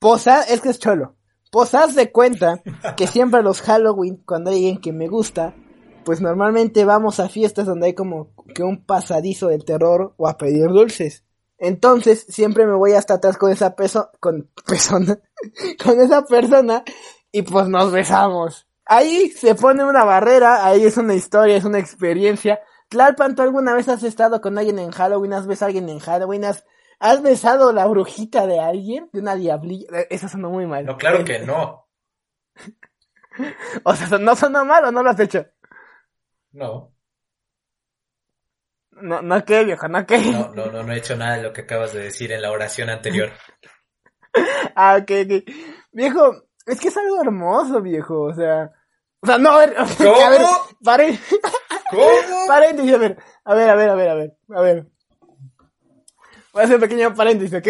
Posa, 0.00 0.42
es 0.42 0.60
que 0.60 0.70
es 0.70 0.80
cholo. 0.80 1.16
Posas 1.52 1.94
de 1.94 2.10
cuenta 2.10 2.62
que 2.96 3.06
siempre 3.06 3.42
los 3.42 3.60
Halloween, 3.60 4.22
cuando 4.24 4.48
hay 4.48 4.56
alguien 4.56 4.80
que 4.80 4.90
me 4.90 5.06
gusta, 5.06 5.54
pues 6.02 6.22
normalmente 6.22 6.86
vamos 6.86 7.20
a 7.20 7.28
fiestas 7.28 7.66
donde 7.66 7.88
hay 7.88 7.94
como 7.94 8.30
que 8.54 8.62
un 8.62 8.82
pasadizo 8.86 9.48
del 9.48 9.66
terror 9.66 10.14
o 10.16 10.28
a 10.28 10.38
pedir 10.38 10.68
dulces. 10.68 11.26
Entonces, 11.58 12.24
siempre 12.26 12.64
me 12.64 12.72
voy 12.72 12.94
hasta 12.94 13.14
atrás 13.14 13.36
con 13.36 13.52
esa 13.52 13.76
peso, 13.76 14.08
con 14.18 14.50
persona, 14.66 15.18
con 15.84 16.00
esa 16.00 16.24
persona, 16.24 16.84
y 17.30 17.42
pues 17.42 17.68
nos 17.68 17.92
besamos. 17.92 18.66
Ahí 18.86 19.28
se 19.28 19.54
pone 19.54 19.84
una 19.84 20.04
barrera, 20.04 20.64
ahí 20.64 20.84
es 20.84 20.96
una 20.96 21.14
historia, 21.14 21.56
es 21.56 21.66
una 21.66 21.80
experiencia. 21.80 22.60
Tlalpan, 22.88 23.34
¿tú 23.34 23.42
alguna 23.42 23.74
vez 23.74 23.90
has 23.90 24.04
estado 24.04 24.40
con 24.40 24.56
alguien 24.56 24.78
en 24.78 24.90
Halloween? 24.90 25.34
¿Has 25.34 25.46
besado 25.46 25.66
a 25.66 25.68
alguien 25.68 25.90
en 25.90 25.98
Halloween? 25.98 26.46
¿Has, 26.46 26.64
has 27.02 27.20
besado 27.22 27.72
la 27.72 27.86
brujita 27.86 28.46
de 28.46 28.60
alguien? 28.60 29.10
¿De 29.12 29.20
una 29.20 29.34
diablilla? 29.34 30.00
Eh, 30.00 30.06
Eso 30.10 30.28
sonó 30.28 30.50
muy 30.50 30.66
mal. 30.66 30.84
No, 30.86 30.96
claro 30.96 31.24
que 31.24 31.40
no. 31.40 31.88
O 33.84 33.94
sea, 33.94 34.18
¿no 34.18 34.36
sonó 34.36 34.64
mal 34.64 34.84
o 34.84 34.92
no 34.92 35.02
lo 35.02 35.10
has 35.10 35.18
hecho? 35.20 35.46
No, 36.52 36.94
No, 38.90 39.22
no 39.22 39.44
qué, 39.44 39.64
viejo, 39.64 39.88
no 39.88 40.04
qué. 40.06 40.18
no, 40.18 40.50
no, 40.54 40.66
no, 40.66 40.82
no 40.82 40.92
he 40.92 40.98
hecho 40.98 41.16
nada 41.16 41.36
de 41.36 41.42
lo 41.42 41.52
que 41.52 41.62
acabas 41.62 41.92
de 41.94 42.00
decir 42.02 42.30
en 42.30 42.42
la 42.42 42.50
oración 42.52 42.88
anterior. 42.90 43.30
Ah, 44.74 44.96
ok, 44.98 45.10
ok. 45.26 45.54
Viejo, 45.92 46.32
es 46.64 46.80
que 46.80 46.88
es 46.88 46.96
algo 46.96 47.20
hermoso, 47.20 47.82
viejo, 47.82 48.22
o 48.22 48.34
sea... 48.34 48.70
O 49.20 49.26
sea, 49.26 49.36
no, 49.36 49.50
a 49.50 49.58
ver, 49.58 49.74
¿Cómo? 49.98 50.14
a 50.24 50.30
ver, 50.30 50.40
paren, 50.82 51.18
¿Cómo? 51.90 52.46
paréntesis, 52.46 52.94
a 52.94 52.96
ver, 52.98 53.18
a 53.44 53.54
ver, 53.54 53.68
a 53.68 53.74
ver, 53.74 53.90
a 53.90 53.94
ver, 53.94 54.08
a 54.08 54.14
ver, 54.14 54.36
a 54.54 54.60
ver. 54.62 54.86
Voy 56.52 56.62
a 56.62 56.64
hacer 56.64 56.76
un 56.76 56.82
pequeño 56.82 57.14
paréntesis, 57.14 57.54
¿ok? 57.54 57.68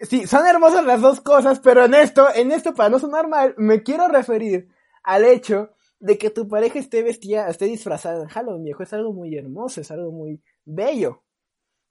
Sí, 0.00 0.26
son 0.26 0.46
hermosas 0.46 0.84
las 0.84 1.00
dos 1.00 1.20
cosas, 1.20 1.60
pero 1.60 1.84
en 1.84 1.94
esto, 1.94 2.26
en 2.34 2.52
esto, 2.52 2.74
para 2.74 2.88
no 2.88 2.98
sonar 2.98 3.28
mal, 3.28 3.54
me 3.56 3.82
quiero 3.82 4.08
referir 4.08 4.68
al 5.04 5.24
hecho 5.24 5.70
de 6.00 6.18
que 6.18 6.30
tu 6.30 6.48
pareja 6.48 6.78
esté 6.78 7.02
vestida, 7.02 7.48
esté 7.48 7.66
disfrazada 7.66 8.22
en 8.22 8.28
Halloween, 8.28 8.64
viejo, 8.64 8.82
es 8.82 8.92
algo 8.92 9.12
muy 9.12 9.36
hermoso, 9.36 9.80
es 9.80 9.90
algo 9.90 10.10
muy 10.10 10.42
bello. 10.64 11.22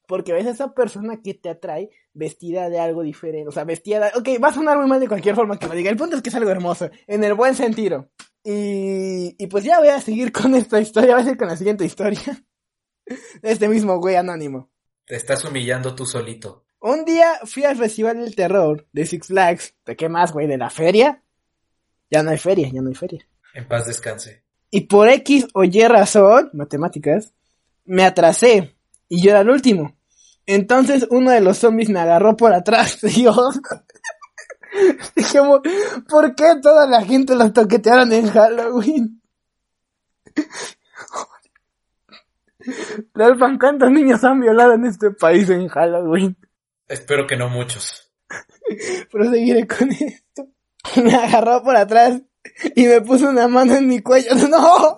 Porque 0.07 0.33
ves 0.33 0.45
a 0.47 0.51
esa 0.51 0.73
persona 0.73 1.21
que 1.21 1.33
te 1.33 1.49
atrae 1.49 1.89
vestida 2.13 2.69
de 2.69 2.79
algo 2.79 3.03
diferente, 3.03 3.47
o 3.47 3.51
sea, 3.51 3.63
vestida 3.63 3.99
de... 3.99 4.19
Ok, 4.19 4.43
va 4.43 4.49
a 4.49 4.53
sonar 4.53 4.77
muy 4.77 4.87
mal 4.87 4.99
de 4.99 5.07
cualquier 5.07 5.35
forma 5.35 5.57
que 5.57 5.67
lo 5.67 5.73
diga, 5.73 5.89
el 5.89 5.97
punto 5.97 6.17
es 6.17 6.21
que 6.21 6.29
es 6.29 6.35
algo 6.35 6.49
hermoso, 6.49 6.89
en 7.07 7.23
el 7.23 7.33
buen 7.33 7.55
sentido. 7.55 8.09
Y, 8.43 9.35
y 9.37 9.47
pues 9.47 9.63
ya 9.63 9.79
voy 9.79 9.89
a 9.89 10.01
seguir 10.01 10.31
con 10.33 10.55
esta 10.55 10.81
historia, 10.81 11.13
voy 11.13 11.21
a 11.21 11.23
seguir 11.23 11.37
con 11.37 11.47
la 11.47 11.57
siguiente 11.57 11.85
historia. 11.85 12.21
De 13.41 13.51
este 13.51 13.67
mismo 13.69 13.99
güey 13.99 14.15
anónimo. 14.15 14.70
Te 15.11 15.17
estás 15.17 15.43
humillando 15.43 15.93
tú 15.93 16.05
solito. 16.05 16.63
Un 16.79 17.03
día 17.03 17.41
fui 17.43 17.65
al 17.65 17.75
Festival 17.75 18.23
del 18.23 18.33
Terror 18.33 18.87
de 18.93 19.05
Six 19.05 19.27
Flags. 19.27 19.73
¿De 19.85 19.97
qué 19.97 20.07
más, 20.07 20.31
güey? 20.31 20.47
¿De 20.47 20.57
la 20.57 20.69
feria? 20.69 21.21
Ya 22.09 22.23
no 22.23 22.31
hay 22.31 22.37
feria, 22.37 22.69
ya 22.71 22.81
no 22.81 22.87
hay 22.87 22.95
feria. 22.95 23.27
En 23.53 23.67
paz 23.67 23.87
descanse. 23.87 24.45
Y 24.69 24.87
por 24.87 25.09
X 25.09 25.47
o 25.53 25.65
Y 25.65 25.85
razón, 25.85 26.49
matemáticas, 26.53 27.33
me 27.83 28.05
atrasé. 28.05 28.73
Y 29.09 29.21
yo 29.21 29.31
era 29.31 29.41
el 29.41 29.49
último. 29.49 29.97
Entonces 30.45 31.05
uno 31.09 31.31
de 31.31 31.41
los 31.41 31.57
zombies 31.57 31.89
me 31.89 31.99
agarró 31.99 32.37
por 32.37 32.53
atrás. 32.53 32.97
Y 33.03 33.23
yo... 33.23 33.33
Dije, 35.17 35.39
¿por 36.07 36.35
qué 36.35 36.55
toda 36.61 36.87
la 36.87 37.03
gente 37.03 37.35
los 37.35 37.51
toquetearon 37.51 38.13
en 38.13 38.29
Halloween? 38.29 39.21
Lalpan, 43.13 43.57
¿cuántos 43.57 43.91
niños 43.91 44.23
han 44.23 44.41
violado 44.41 44.73
en 44.73 44.85
este 44.85 45.11
país 45.11 45.49
en 45.49 45.67
Halloween? 45.67 46.37
Espero 46.87 47.27
que 47.27 47.37
no 47.37 47.49
muchos. 47.49 48.11
Proseguiré 49.11 49.67
con 49.67 49.91
esto. 49.91 50.47
Me 51.03 51.13
agarró 51.13 51.63
por 51.63 51.75
atrás 51.75 52.21
y 52.75 52.85
me 52.85 53.01
puso 53.01 53.29
una 53.29 53.47
mano 53.47 53.75
en 53.75 53.87
mi 53.87 54.01
cuello. 54.01 54.33
¡No! 54.49 54.95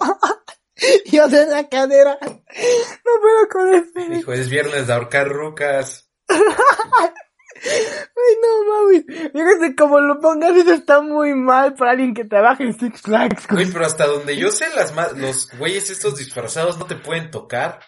Y 1.05 1.20
otra 1.20 1.43
en 1.43 1.49
la 1.51 1.70
cadera. 1.70 2.18
No 2.22 3.11
puedo 3.22 3.47
con 3.51 3.74
esto. 3.74 3.99
Dijo, 4.09 4.34
es 4.34 4.49
viernes 4.49 4.88
de 4.88 4.93
ahorcar 4.93 5.30
rucas. 5.30 6.09
Ay, 7.66 8.36
no 8.41 8.64
mames. 8.84 9.03
Fíjate, 9.32 9.76
como 9.76 9.99
lo 9.99 10.20
pongas, 10.20 10.55
eso 10.55 10.74
está 10.74 11.01
muy 11.01 11.34
mal 11.34 11.74
para 11.76 11.91
alguien 11.91 12.14
que 12.14 12.26
trabaja 12.26 12.64
en 12.64 12.78
Six 12.78 13.01
Flags. 13.01 13.47
Güey, 13.47 13.72
pero 13.72 13.86
hasta 13.86 14.05
donde 14.07 14.36
yo 14.38 14.51
sé, 14.51 14.66
las 14.76 14.93
ma- 14.93 15.11
los 15.16 15.49
güeyes 15.57 15.89
estos 15.89 16.18
disfrazados 16.18 16.78
no 16.78 16.86
te 16.86 16.95
pueden 16.95 17.32
tocar. 17.32 17.80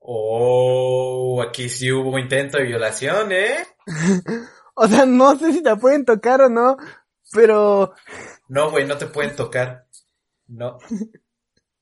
Oh, 0.00 1.42
aquí 1.46 1.68
sí 1.68 1.92
hubo 1.92 2.18
intento 2.18 2.56
de 2.58 2.64
violación, 2.64 3.32
¿eh? 3.32 3.56
O 4.80 4.86
sea, 4.86 5.04
no 5.06 5.36
sé 5.36 5.52
si 5.52 5.60
te 5.62 5.74
pueden 5.76 6.04
tocar 6.04 6.40
o 6.40 6.48
no, 6.48 6.76
pero 7.32 7.92
No, 8.48 8.70
güey, 8.70 8.86
no 8.86 8.96
te 8.96 9.06
pueden 9.06 9.34
tocar. 9.34 9.86
No. 10.46 10.78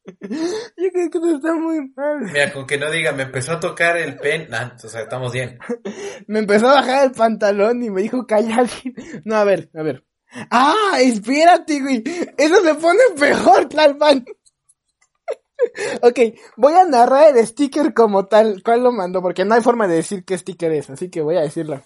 yo 0.77 0.91
creo 0.93 1.11
que 1.11 1.19
eso 1.19 1.37
está 1.37 1.55
muy 1.55 1.93
mal. 1.97 2.21
Mira, 2.21 2.53
con 2.53 2.67
que 2.67 2.79
no 2.79 2.91
diga, 2.91 3.13
me 3.13 3.25
empezó 3.25 3.53
a 3.53 3.61
tocar 3.61 3.97
el 3.97 4.17
pen. 4.17 4.47
Nah, 4.49 4.73
o 4.83 4.89
sea, 4.89 5.03
estamos 5.03 5.33
bien. 5.33 5.59
Me 6.27 6.41
empezó 6.41 6.69
a 6.69 6.75
bajar 6.75 7.07
el 7.07 7.13
pantalón 7.13 7.83
y 7.83 7.91
me 7.91 8.03
dijo, 8.03 8.27
cállate. 8.27 8.95
No, 9.25 9.37
a 9.37 9.45
ver, 9.45 9.71
a 9.75 9.83
ver. 9.83 10.05
Ah, 10.51 10.99
espérate, 11.01 11.81
güey. 11.81 12.03
Eso 12.37 12.63
se 12.63 12.75
pone 12.75 13.01
peor, 13.19 13.69
Tlalpan. 13.69 14.25
ok, 16.03 16.19
voy 16.57 16.75
a 16.75 16.85
narrar 16.85 17.37
el 17.37 17.47
sticker 17.47 17.95
como 17.95 18.27
tal. 18.27 18.63
¿Cuál 18.63 18.83
lo 18.83 18.93
mandó? 18.93 19.23
Porque 19.23 19.45
no 19.45 19.55
hay 19.55 19.63
forma 19.63 19.87
de 19.87 19.97
decir 19.97 20.25
qué 20.25 20.37
sticker 20.37 20.73
es, 20.73 20.91
así 20.91 21.11
que 21.11 21.23
voy 21.23 21.37
a 21.37 21.43
decirlo. 21.43 21.85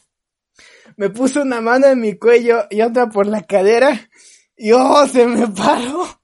Me 0.97 1.11
puso 1.11 1.43
una 1.43 1.61
mano 1.61 1.87
en 1.87 2.01
mi 2.01 2.19
cuello 2.19 2.65
y 2.71 2.83
otra 2.83 3.09
por 3.09 3.27
la 3.27 3.43
cadera. 3.43 4.09
Y 4.57 4.73
oh, 4.73 5.07
se 5.07 5.27
me 5.27 5.47
paró. 5.49 6.20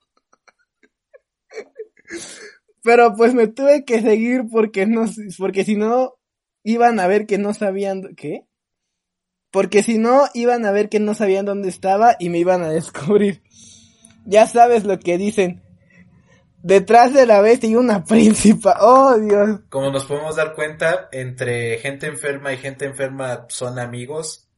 Pero 2.87 3.17
pues 3.17 3.35
me 3.35 3.49
tuve 3.49 3.85
que 3.85 4.01
seguir 4.01 4.45
porque 4.49 4.87
no, 4.87 5.07
porque 5.39 5.65
si 5.65 5.75
no, 5.75 6.15
iban 6.63 7.01
a 7.01 7.09
ver 7.09 7.27
que 7.27 7.37
no 7.37 7.53
sabían, 7.53 8.15
¿qué? 8.15 8.47
Porque 9.51 9.83
si 9.83 9.99
no, 9.99 10.27
iban 10.35 10.65
a 10.65 10.71
ver 10.71 10.89
que 10.89 11.01
no 11.01 11.13
sabían 11.13 11.47
dónde 11.47 11.69
estaba 11.69 12.15
y 12.21 12.29
me 12.29 12.39
iban 12.39 12.63
a 12.63 12.69
descubrir. 12.69 13.43
Ya 14.25 14.47
sabes 14.47 14.85
lo 14.85 15.01
que 15.01 15.19
dicen. 15.19 15.65
Detrás 16.63 17.13
de 17.13 17.27
la 17.27 17.41
bestia 17.41 17.71
hay 17.71 17.75
una 17.75 18.05
príncipa. 18.09 18.77
Oh, 18.81 19.19
Dios. 19.19 19.63
Como 19.69 19.91
nos 19.91 20.05
podemos 20.05 20.37
dar 20.37 20.55
cuenta, 20.55 21.09
entre 21.11 21.79
gente 21.79 22.07
enferma 22.07 22.53
y 22.53 22.57
gente 22.57 22.85
enferma 22.85 23.47
son 23.49 23.81
amigos. 23.81 24.49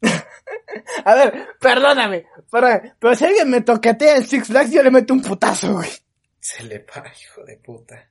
a 1.04 1.14
ver, 1.14 1.48
perdóname, 1.60 2.24
perdóname, 2.50 2.94
pero 2.98 3.14
si 3.14 3.26
alguien 3.26 3.50
me 3.50 3.60
toquetea 3.60 4.16
en 4.16 4.24
Six 4.24 4.46
Flags, 4.46 4.70
yo 4.72 4.82
le 4.82 4.90
meto 4.90 5.12
un 5.12 5.20
putazo, 5.20 5.74
güey. 5.74 5.90
Se 6.42 6.64
le 6.64 6.80
para, 6.80 7.08
hijo 7.08 7.44
de 7.44 7.56
puta. 7.58 8.10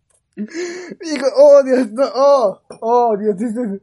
Digo, 0.36 1.26
oh 1.36 1.62
Dios, 1.62 1.92
no, 1.92 2.10
oh, 2.14 2.62
oh 2.80 3.16
Dios, 3.18 3.40
esto 3.42 3.62
es... 3.62 3.80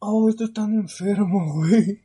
Oh, 0.00 0.28
esto 0.28 0.44
es 0.44 0.52
tan 0.52 0.74
enfermo, 0.74 1.54
güey. 1.54 2.02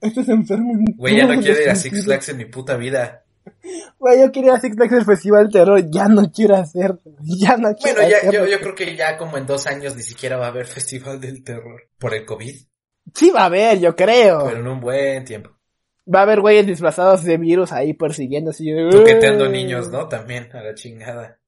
Esto 0.00 0.20
es 0.20 0.28
enfermo. 0.28 0.72
Güey, 0.96 1.16
ya 1.16 1.26
no 1.26 1.42
quiero 1.42 1.60
ir 1.60 1.68
a 1.68 1.74
Six 1.74 2.04
Flags 2.04 2.28
en 2.28 2.36
mi 2.36 2.44
puta 2.44 2.76
vida. 2.76 3.24
Güey, 3.98 4.20
yo 4.20 4.30
quería 4.30 4.58
Six 4.60 4.76
Flags 4.76 4.92
el 4.92 5.04
Festival 5.04 5.50
Terror, 5.50 5.84
ya 5.90 6.06
no 6.06 6.30
quiero 6.30 6.54
hacerlo, 6.56 7.00
ya 7.20 7.56
no 7.56 7.74
quiero 7.74 7.96
Bueno, 8.00 8.08
ya, 8.10 8.16
hacerlo. 8.18 8.46
yo, 8.46 8.52
yo 8.52 8.60
creo 8.60 8.74
que 8.76 8.96
ya 8.96 9.18
como 9.18 9.36
en 9.36 9.46
dos 9.46 9.66
años 9.66 9.96
ni 9.96 10.02
siquiera 10.02 10.36
va 10.36 10.46
a 10.46 10.50
haber 10.50 10.66
Festival 10.66 11.20
del 11.20 11.42
Terror. 11.42 11.88
Por 11.98 12.14
el 12.14 12.24
COVID. 12.24 12.54
Sí 13.14 13.30
va 13.30 13.42
a 13.42 13.46
haber, 13.46 13.80
yo 13.80 13.96
creo. 13.96 14.44
Pero 14.44 14.60
en 14.60 14.68
un 14.68 14.80
buen 14.80 15.24
tiempo. 15.24 15.50
Va 16.12 16.20
a 16.20 16.22
haber 16.22 16.40
güeyes 16.40 16.66
disfrazados 16.66 17.24
de 17.24 17.36
virus 17.36 17.72
ahí 17.72 17.94
persiguiendo 17.94 18.50
así. 18.50 18.66
Toqueteando 18.90 19.48
niños, 19.48 19.90
¿no? 19.90 20.08
También, 20.08 20.48
a 20.52 20.62
la 20.62 20.74
chingada. 20.74 21.38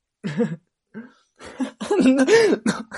No, 2.05 2.25
no. 2.65 2.89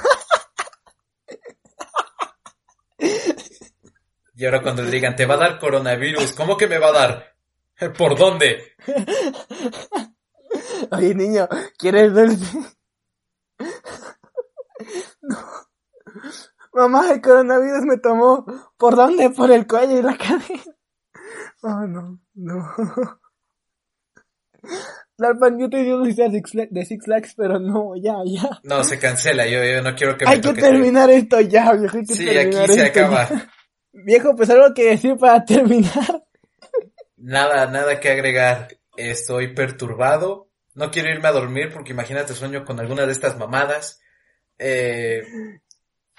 Y 4.37 4.45
ahora 4.45 4.63
cuando 4.63 4.83
le 4.83 4.91
digan, 4.91 5.15
te 5.15 5.27
va 5.27 5.35
a 5.35 5.39
dar 5.39 5.59
coronavirus, 5.59 6.33
¿cómo 6.33 6.57
que 6.57 6.67
me 6.67 6.79
va 6.79 6.89
a 6.89 6.93
dar? 6.93 7.37
¿Por 7.97 8.19
dónde? 8.19 8.73
Oye, 10.91 11.15
niño, 11.15 11.49
¿quieres 11.79 12.13
dulce? 12.13 12.59
No. 15.23 15.39
Mamá, 16.73 17.13
el 17.13 17.21
coronavirus 17.21 17.85
me 17.85 17.99
tomó. 17.99 18.45
¿Por 18.77 18.97
dónde? 18.97 19.31
Por 19.31 19.53
el 19.53 19.67
cuello 19.67 19.99
y 19.99 20.03
la 20.03 20.17
cadera. 20.17 20.75
Oh, 21.67 21.87
no, 21.87 22.21
no. 22.35 22.71
Larpan, 25.17 25.59
yo 25.59 25.71
te 25.71 25.77
de 25.85 26.31
Six 26.31 26.51
Flags, 26.51 26.73
de 26.73 26.85
Six 26.85 27.05
Flags, 27.05 27.35
pero 27.37 27.59
no, 27.59 27.93
ya, 27.97 28.17
ya. 28.27 28.61
No, 28.65 28.83
se 28.85 28.99
cancela, 28.99 29.47
yo, 29.47 29.65
yo 29.65 29.81
no 29.81 29.95
quiero 29.95 30.19
que 30.19 30.25
me 30.27 30.33
Hay 30.33 30.41
que 30.41 30.53
terminar 30.53 31.09
esto 31.11 31.41
ya, 31.41 31.73
viejo. 31.73 31.97
Hay 31.97 32.05
que 32.05 32.15
Sí, 32.15 32.29
aquí 32.37 32.53
se 32.53 32.87
esto 32.87 33.01
acaba. 33.01 33.29
ya. 33.29 33.51
Viejo, 33.97 34.35
pues 34.35 34.51
algo 34.51 34.75
que 34.75 34.91
decir 34.91 35.17
para 35.17 35.45
terminar. 35.45 36.25
Nada, 37.17 37.67
nada 37.71 38.01
que 38.01 38.11
agregar. 38.11 38.77
Estoy 38.97 39.55
perturbado. 39.55 40.49
No 40.75 40.91
quiero 40.91 41.11
irme 41.11 41.29
a 41.29 41.33
dormir 41.33 41.71
porque 41.73 41.93
imagínate 41.93 42.35
sueño 42.35 42.65
con 42.65 42.81
alguna 42.81 43.07
de 43.07 43.13
estas 43.13 43.39
mamadas. 43.39 44.01
Eh, 44.59 45.23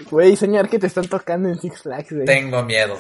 Güey, 0.09 0.37
señor, 0.37 0.69
que 0.69 0.79
te 0.79 0.87
están 0.87 1.07
tocando 1.09 1.49
en 1.49 1.59
Six 1.59 1.81
Flags, 1.81 2.13
güey. 2.13 2.25
tengo 2.25 2.63
miedo. 2.63 2.97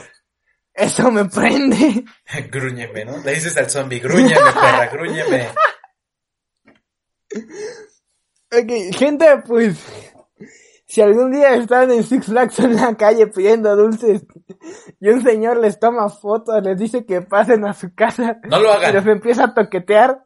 Eso 0.75 1.09
me 1.11 1.25
prende. 1.25 2.03
grúñeme, 2.51 3.05
¿no? 3.05 3.17
Le 3.23 3.33
dices 3.33 3.55
al 3.57 3.69
zombie, 3.69 3.99
grúñeme, 3.99 4.35
perra, 4.53 4.87
grúñeme. 4.87 5.47
Ok, 8.51 8.95
gente, 8.97 9.25
pues, 9.47 9.77
si 10.85 11.01
algún 11.01 11.31
día 11.31 11.55
están 11.55 11.91
en 11.91 12.03
Six 12.03 12.27
Flags 12.27 12.59
en 12.59 12.75
la 12.75 12.95
calle 12.95 13.27
pidiendo 13.27 13.75
dulces 13.75 14.25
y 14.99 15.09
un 15.09 15.23
señor 15.23 15.57
les 15.57 15.79
toma 15.79 16.09
fotos, 16.09 16.61
les 16.63 16.77
dice 16.77 17.05
que 17.05 17.21
pasen 17.21 17.65
a 17.65 17.73
su 17.73 17.93
casa 17.93 18.39
No 18.43 18.59
lo 18.59 18.69
y 18.69 18.75
hagan. 18.75 18.95
los 18.95 19.05
empieza 19.07 19.45
a 19.45 19.53
toquetear, 19.53 20.23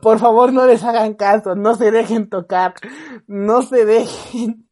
por 0.00 0.18
favor 0.18 0.52
no 0.52 0.66
les 0.66 0.82
hagan 0.82 1.14
caso, 1.14 1.54
no 1.54 1.74
se 1.76 1.90
dejen 1.90 2.28
tocar, 2.28 2.74
no 3.26 3.62
se 3.62 3.84
dejen. 3.84 4.69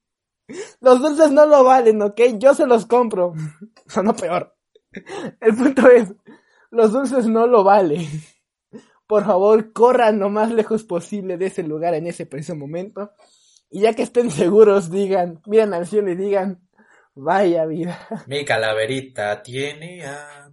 Los 0.80 1.01
dulces 1.01 1.30
no 1.30 1.46
lo 1.46 1.64
valen, 1.64 2.01
¿ok? 2.03 2.20
Yo 2.38 2.55
se 2.55 2.66
los 2.66 2.86
compro. 2.86 3.34
Sonó 3.86 4.14
peor. 4.14 4.57
El 5.40 5.55
punto 5.55 5.88
es, 5.90 6.14
los 6.70 6.92
dulces 6.92 7.26
no 7.26 7.46
lo 7.46 7.64
valen. 7.64 8.07
Por 9.07 9.24
favor, 9.24 9.72
corran 9.72 10.18
lo 10.18 10.28
más 10.28 10.51
lejos 10.51 10.84
posible 10.84 11.38
de 11.38 11.46
ese 11.46 11.62
lugar 11.62 11.94
en 11.94 12.07
ese 12.07 12.26
preciso 12.26 12.57
momento. 12.57 13.12
Y 13.70 13.80
ya 13.80 13.94
que 13.94 14.03
estén 14.03 14.30
seguros, 14.30 14.90
digan, 14.90 15.40
miren 15.46 15.74
al 15.74 15.86
cielo 15.86 16.11
y 16.11 16.16
digan, 16.16 16.66
vaya 17.14 17.66
vida. 17.66 17.99
Mi 18.26 18.44
calaverita 18.44 19.42
tiene 19.42 20.05
a... 20.05 20.47